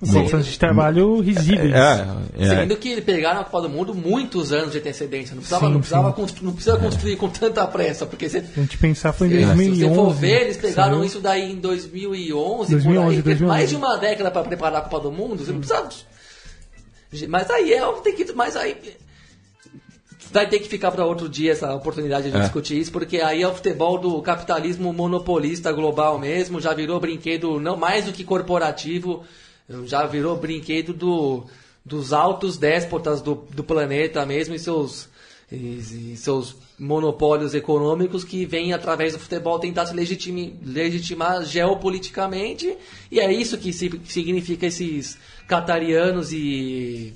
[0.00, 1.72] Condições de trabalho risíveis.
[1.72, 2.06] É,
[2.38, 5.34] é, Sendo que pegaram a Copa do Mundo muitos anos de antecedência.
[5.34, 6.14] Não precisava, Sim, não precisava, sim.
[6.14, 9.36] constru- não precisa construir com tanta pressa, porque você, A gente pensar foi em se
[9.46, 9.80] 2011.
[9.88, 11.04] você for ver, eles pegaram saiu.
[11.04, 13.44] isso daí em 2011, 2011, por aí, que é 2011.
[13.46, 15.42] mais de uma década para preparar a Copa do Mundo.
[15.42, 15.88] Você não precisa.
[17.28, 18.76] Mas aí é, tem que, mas aí
[20.32, 22.40] vai ter que ficar para outro dia essa oportunidade de É.
[22.40, 27.60] discutir isso, porque aí é o futebol do capitalismo monopolista global mesmo, já virou brinquedo
[27.60, 29.22] não mais do que corporativo,
[29.86, 31.44] já virou brinquedo do,
[31.84, 35.08] dos altos déspotas do, do planeta mesmo e seus
[35.52, 42.76] e, e seus monopólios econômicos que vêm através do futebol tentar se legitimi- legitimar geopoliticamente
[43.12, 47.12] e é isso que si- significa esses catarianos e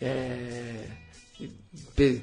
[0.00, 0.74] é,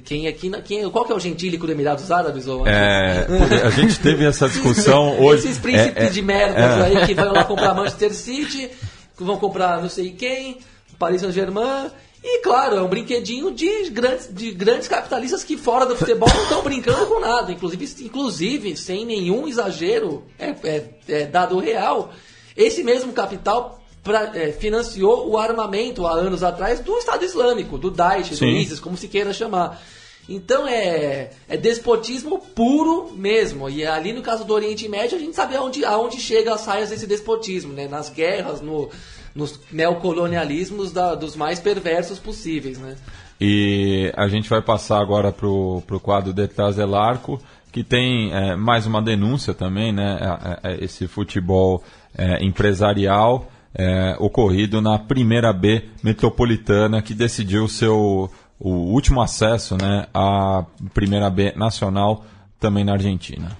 [0.04, 2.46] Quem aqui, na- quem, qual que é o gentílico do Emirados Árabes?
[2.48, 3.26] Ou, É,
[3.64, 5.44] a gente teve essa discussão hoje.
[5.46, 6.82] Esses príncipes É, é, de merda é.
[6.98, 8.68] aí que vão lá comprar Manchester City,
[9.16, 10.58] que vão comprar não sei quem,
[10.98, 11.90] Paris Saint-Germain.
[12.22, 16.42] E claro, é um brinquedinho de grandes, de grandes capitalistas que fora do futebol não
[16.42, 17.50] estão brincando com nada.
[17.50, 22.12] Inclusive, inclusive sem nenhum exagero, é, é- é dado real,
[22.56, 27.90] esse mesmo capital pra- é, financiou o armamento há anos atrás do Estado Islâmico, do
[27.90, 28.56] Daesh, do Sim.
[28.56, 29.80] ISIS, como se queira chamar.
[30.28, 33.68] Então é, é despotismo puro mesmo.
[33.68, 36.90] E ali no caso do Oriente Médio, a gente sabe aonde, aonde chega as saias
[36.90, 37.88] desse despotismo, né?
[37.88, 38.88] Nas guerras, no,
[39.34, 42.96] nos neocolonialismos da- dos mais perversos possíveis, né?
[43.40, 47.40] E a gente vai passar agora para o quadro Detrás del Arco,
[47.72, 50.18] que tem é, mais uma denúncia também, né?
[50.62, 51.82] É, é, é, esse futebol
[52.16, 60.06] é, empresarial é, ocorrido na primeira B metropolitana, que decidiu seu o último acesso né,
[60.12, 62.24] à primeira B nacional
[62.58, 63.56] também na Argentina.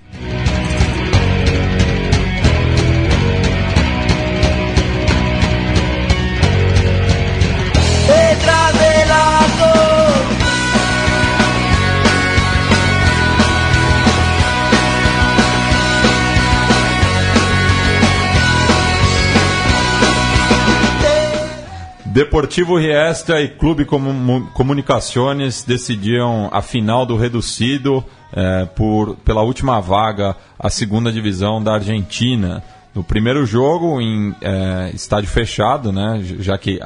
[22.24, 29.80] Deportivo Riestra e Clube Comu- Comunicaciones decidiam a final do reducido eh, por, pela última
[29.80, 32.62] vaga à segunda divisão da Argentina.
[32.94, 36.78] No primeiro jogo, em eh, estádio fechado, né, já que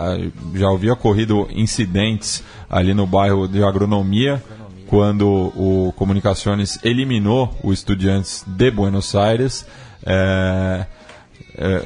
[0.54, 2.40] já havia ocorrido incidentes
[2.70, 4.40] ali no bairro de Agronomia,
[4.86, 9.66] quando o Comunicaciones eliminou o Estudiantes de Buenos Aires.
[10.06, 10.86] eh,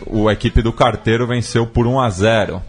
[0.06, 2.62] o equipe do Carteiro venceu por 1 a 0.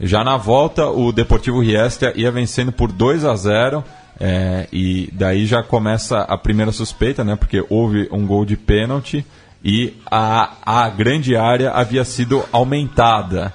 [0.00, 3.82] Já na volta, o Deportivo Riestra ia vencendo por 2 a 0
[4.20, 7.36] é, e daí já começa a primeira suspeita, né?
[7.36, 9.24] Porque houve um gol de pênalti
[9.64, 13.52] e a, a grande área havia sido aumentada.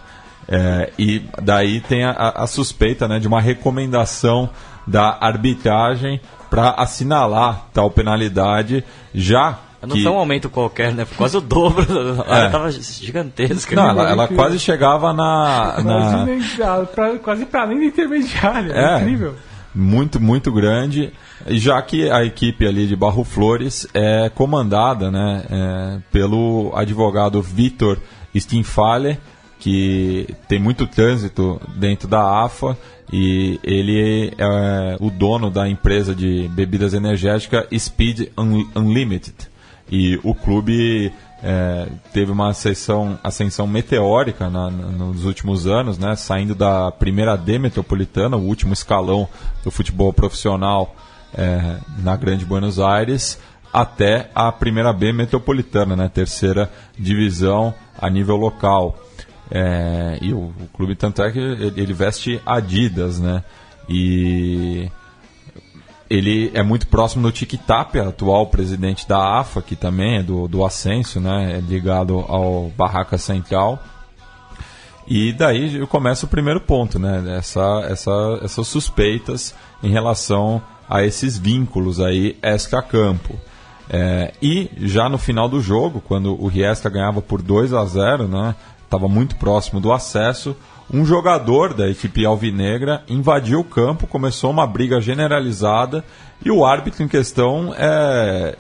[0.48, 4.50] É, e daí tem a, a- suspeita né, de uma recomendação
[4.86, 6.20] da arbitragem
[6.50, 8.84] para assinalar tal penalidade,
[9.16, 10.04] já Não que...
[10.04, 11.06] foi um aumento qualquer, né?
[11.06, 11.86] Foi quase o dobro.
[12.28, 13.76] A área tava gigantesca.
[13.76, 18.72] Não, ela, ela quase chegava na- Quase, na, pra- quase pra além da intermediária.
[18.74, 19.00] É.
[19.02, 19.36] Incrível.
[19.74, 21.12] muito, muito grande,
[21.48, 27.98] já que a equipe ali de Barro Flores é comandada né, é, pelo advogado Vitor
[28.38, 29.18] Stinfale,
[29.60, 32.78] que tem muito trânsito dentro da AFA
[33.14, 39.51] e ele é o dono da empresa de bebidas energéticas Speed Un- Unlimited.
[39.92, 41.12] E o clube
[41.44, 47.36] é, teve uma ascensão, ascensão meteórica na- na- nos últimos anos, né, saindo da primeira
[47.36, 49.28] D metropolitana, o último escalão
[49.64, 50.96] do futebol profissional
[51.34, 53.40] é, na Grande Buenos Aires,
[53.74, 56.10] até a primeira B metropolitana, né?
[56.14, 59.00] Terceira divisão a nível local.
[59.50, 63.44] É, e o, o, clube tanto é que ele, ele veste Adidas, né?
[63.88, 64.90] E
[66.12, 70.46] ele é muito próximo do Tic Tapia, atual presidente da AFA, que também é do,
[70.46, 71.54] do Ascenso, né?
[71.58, 73.82] É ligado ao Barraca Central.
[75.08, 77.38] E daí começa o primeiro ponto, né?
[77.38, 83.40] Essa, essa, essas suspeitas em relação a esses vínculos aí extra-campo.
[83.90, 88.28] É, e já no final do jogo, quando o Riesca ganhava por 2 a 0,
[88.28, 88.54] né?
[88.84, 90.58] Estava muito próximo do acesso
[90.94, 96.04] um jogador da equipe alvinegra invadiu o campo, começou uma briga generalizada
[96.44, 98.58] e o árbitro em questão é,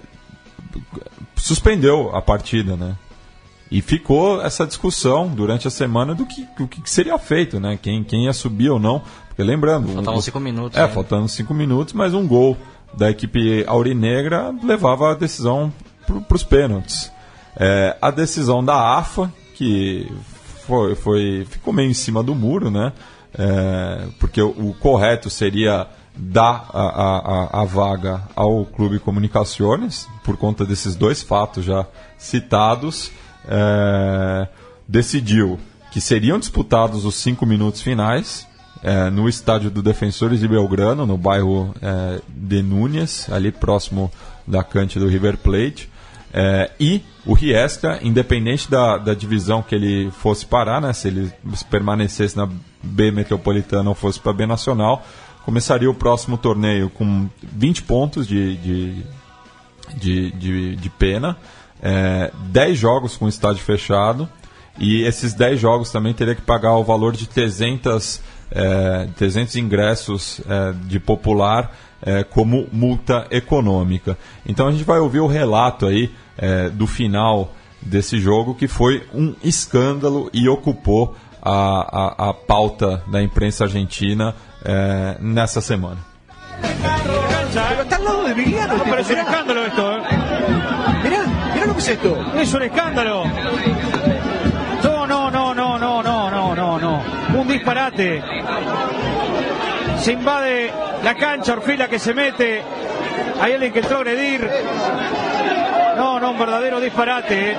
[1.36, 2.95] suspendeu a partida, né?
[3.70, 7.78] E ficou essa discussão durante a semana do que, do que seria feito, né?
[7.82, 9.02] Quem, quem ia subir ou não.
[9.30, 9.94] Porque lembrando.
[9.94, 10.78] Faltavam um, cinco minutos.
[10.78, 10.88] É, né?
[10.90, 12.58] faltando cinco minutos, mas um gol
[12.94, 15.72] da equipe aurinegra levava a decisão
[16.06, 17.12] para os pênaltis.
[17.56, 20.12] É, a decisão da AFA, que
[20.72, 22.93] foi, foi ficou meio em cima do muro, né?
[23.38, 30.38] É, porque o, o, correto seria dar a, a, a, vaga ao Clube Comunicações, por
[30.38, 31.85] conta desses dois fatos já
[32.18, 33.11] citados,
[33.48, 34.48] é,
[34.88, 35.60] decidiu
[35.91, 38.48] que seriam disputados os cinco minutos finais
[38.84, 44.11] é, no estádio do Defensores de Belgrano, no bairro é, de Núñez, ali próximo
[44.48, 45.89] da cante do River Plate.
[46.34, 51.32] É, e o Riesca, independente da, da divisão que ele fosse parar, né, se ele
[51.70, 52.48] permanecesse na
[52.82, 55.06] B Metropolitana ou fosse para B Nacional,
[55.45, 59.03] começaria o próximo torneio com 20 pontos de, de,
[59.95, 61.38] de, de, de pena,
[61.82, 64.30] é, 10 jogos com estádio fechado,
[64.80, 68.22] e esses 10 jogos também teria que pagar o valor de 300,
[68.52, 74.18] é, 300 ingressos é, de popular é, como multa econômica.
[74.45, 79.03] Então a gente vai ouvir o relato aí é, do final desse jogo, que foi
[79.14, 86.11] um escândalo e ocupou a, a, a pauta da imprensa argentina é, nessa semana.
[87.52, 88.78] Está al lado de Emiliano.
[88.78, 89.98] No, pero es un escándalo esto.
[89.98, 90.02] ¿eh?
[91.03, 91.23] Mirá,
[91.53, 92.18] mirá lo que es esto.
[92.36, 93.26] Es un escándalo.
[94.84, 97.03] No, no, no, no, no, no, no, no, no.
[97.36, 98.23] Un disparate.
[99.99, 100.72] Se invade
[101.03, 102.64] la cancha, Orfila que se mete.
[103.40, 104.49] Hay alguien que entró a agredir.
[105.98, 107.52] No, no, un verdadero disparate.
[107.52, 107.57] ¿eh?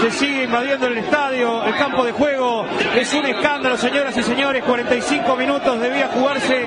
[0.00, 2.66] Se sigue invadiendo el estadio, el campo de juego.
[2.94, 4.64] Es un escándalo, señoras y señores.
[4.64, 6.66] 45 minutos debía jugarse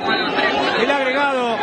[0.82, 1.56] el agregado.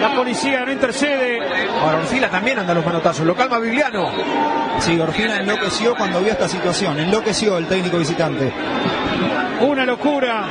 [0.00, 1.40] La policía no intercede.
[1.80, 3.26] Ahora Orfila también anda los manotazos.
[3.26, 4.10] Lo calma Viviano.
[4.78, 6.98] Sí, Orfila enloqueció cuando vio esta situación.
[6.98, 8.52] Enloqueció el técnico visitante.
[9.60, 10.44] Una locura.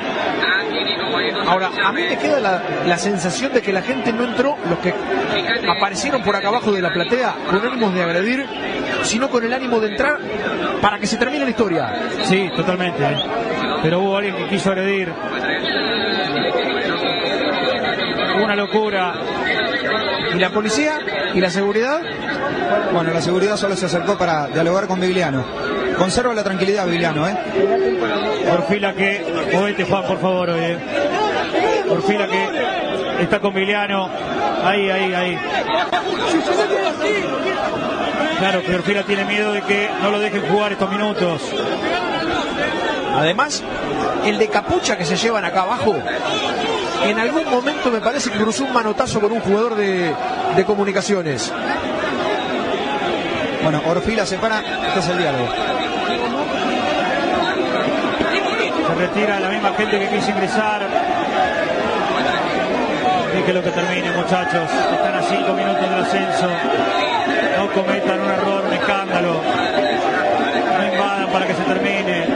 [1.48, 4.80] Ahora, a mí me queda la, la, sensación de que la gente no entró, los
[4.80, 4.94] que
[5.70, 8.46] aparecieron por acá abajo de la platea, con ánimos de agredir,
[9.04, 10.20] sino con el ánimo de entrar
[10.82, 11.94] para que se termine la historia.
[12.24, 13.04] Sí, totalmente.
[13.04, 13.18] ¿eh?
[13.82, 15.12] Pero hubo alguien que quiso agredir.
[18.44, 19.14] Una locura.
[20.34, 21.00] ¿Y la policía?
[21.36, 22.02] ¿Y la seguridad?
[22.94, 25.44] Bueno, la seguridad solo se acercó para dialogar con Vigliano.
[25.98, 27.38] Conserva la tranquilidad, Vigliano, ¿eh?
[28.54, 29.26] Orfila que.
[29.62, 30.78] Oíste, Juan, por favor, oye.
[31.90, 34.10] Orfila que está con Vigliano.
[34.64, 35.40] Ahí, ahí, ahí.
[38.40, 41.42] Claro que Orfila tiene miedo de que no lo dejen jugar estos minutos.
[43.14, 43.62] Además,
[44.26, 45.96] el de capucha que se llevan acá abajo,
[47.04, 50.14] en algún momento me parece que cruzó un manotazo con un jugador de,
[50.56, 51.52] de comunicaciones.
[53.64, 55.48] Bueno, Orfila se para, este es el diálogo.
[58.88, 60.88] Se retira la misma gente que quiso ingresar.
[63.38, 64.70] Y que lo que termine, muchachos.
[64.94, 66.48] Están a cinco minutos del ascenso.
[67.58, 69.42] No cometan un error, un escándalo.
[70.78, 72.28] No invadan para que se termine.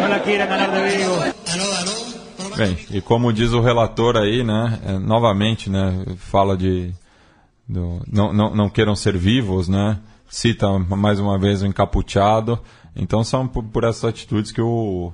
[0.00, 1.24] No la quieran ganar de vivo.
[2.60, 6.92] Bem, e como diz o relator aí, né, é, novamente, né, fala de
[7.66, 12.60] do, não, não, não queiram ser vivos, né, cita mais uma vez o encapuchado.
[12.94, 15.10] Então são por, por essas atitudes que o,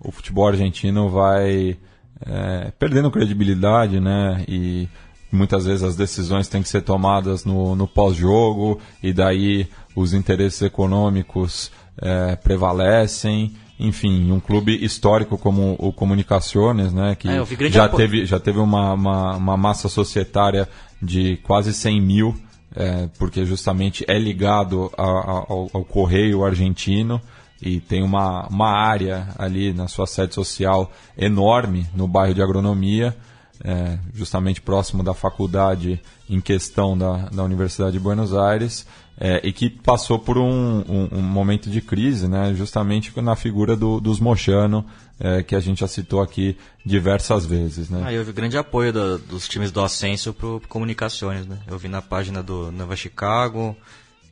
[0.00, 1.78] o futebol argentino vai
[2.26, 4.88] é, perdendo credibilidade, né, e
[5.30, 10.62] muitas vezes as decisões têm que ser tomadas no, no pós-jogo e daí os interesses
[10.62, 18.26] econômicos é, prevalecem enfim, um clube histórico como o Comunicações, né, que é, já, teve,
[18.26, 20.68] já teve uma, uma, uma, massa societária
[21.00, 22.34] de quase 100 mil,
[22.74, 27.20] é, porque justamente é ligado a, a, ao, ao, correio argentino
[27.62, 33.16] e tem uma, uma área ali na sua sede social enorme no bairro de agronomia.
[33.64, 38.86] é, justamente próximo da faculdade em questão da, da Universidade de Buenos Aires,
[39.20, 43.74] é, e que passou por um, um, um, momento de crise, né, justamente na figura
[43.74, 44.86] do, dos Mochano,
[45.18, 47.90] é, que a gente já citou aqui diversas vezes.
[47.90, 48.02] Né.
[48.06, 51.46] Ah, eu vi grande apoio do, dos times do Ascenso para comunicações.
[51.46, 51.58] Né?
[51.66, 53.76] Eu vi na página do Nova Chicago,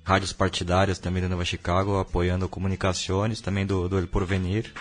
[0.05, 4.73] rádios partidárias também do Nova Chicago, apoiando comunicações, também do, do El Porvenir,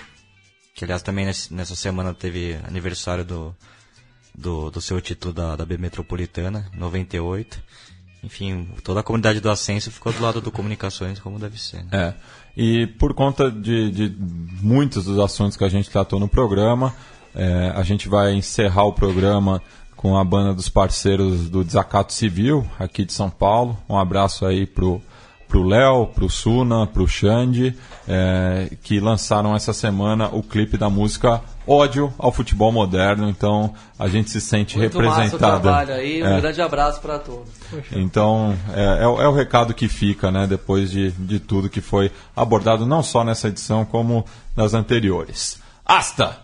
[0.75, 3.55] que aliás também nessa semana teve aniversário do,
[4.35, 7.59] do, do seu título da, da B Metropolitana, 98
[8.25, 11.83] enfim, toda a comunidade do Ascenso ficou do lado do Comunicações, como deve ser.
[11.85, 11.89] Né?
[11.91, 12.13] É.
[12.57, 14.15] E por conta de, de,
[14.61, 16.93] muitos dos assuntos que a gente tratou no programa,
[17.35, 19.61] é, a gente vai encerrar o programa
[19.95, 23.77] com a banda dos parceiros do Desacato Civil, aqui de São Paulo.
[23.87, 25.01] Um abraço aí pro
[25.47, 27.75] pro Léo, pro Suna, pro Xande,
[28.07, 33.29] é, que lançaram essa semana o clipe da música Ódio ao Futebol Moderno.
[33.29, 35.37] Então a gente se sente Muito representado.
[35.37, 36.41] trabalho aí, um é.
[36.41, 37.49] grande abraço para todos.
[37.91, 42.11] Então é, é, é, o recado que fica, né, depois de, de tudo que foi
[42.35, 45.59] abordado, não só nessa edição, como nas anteriores.
[45.85, 46.43] Hasta!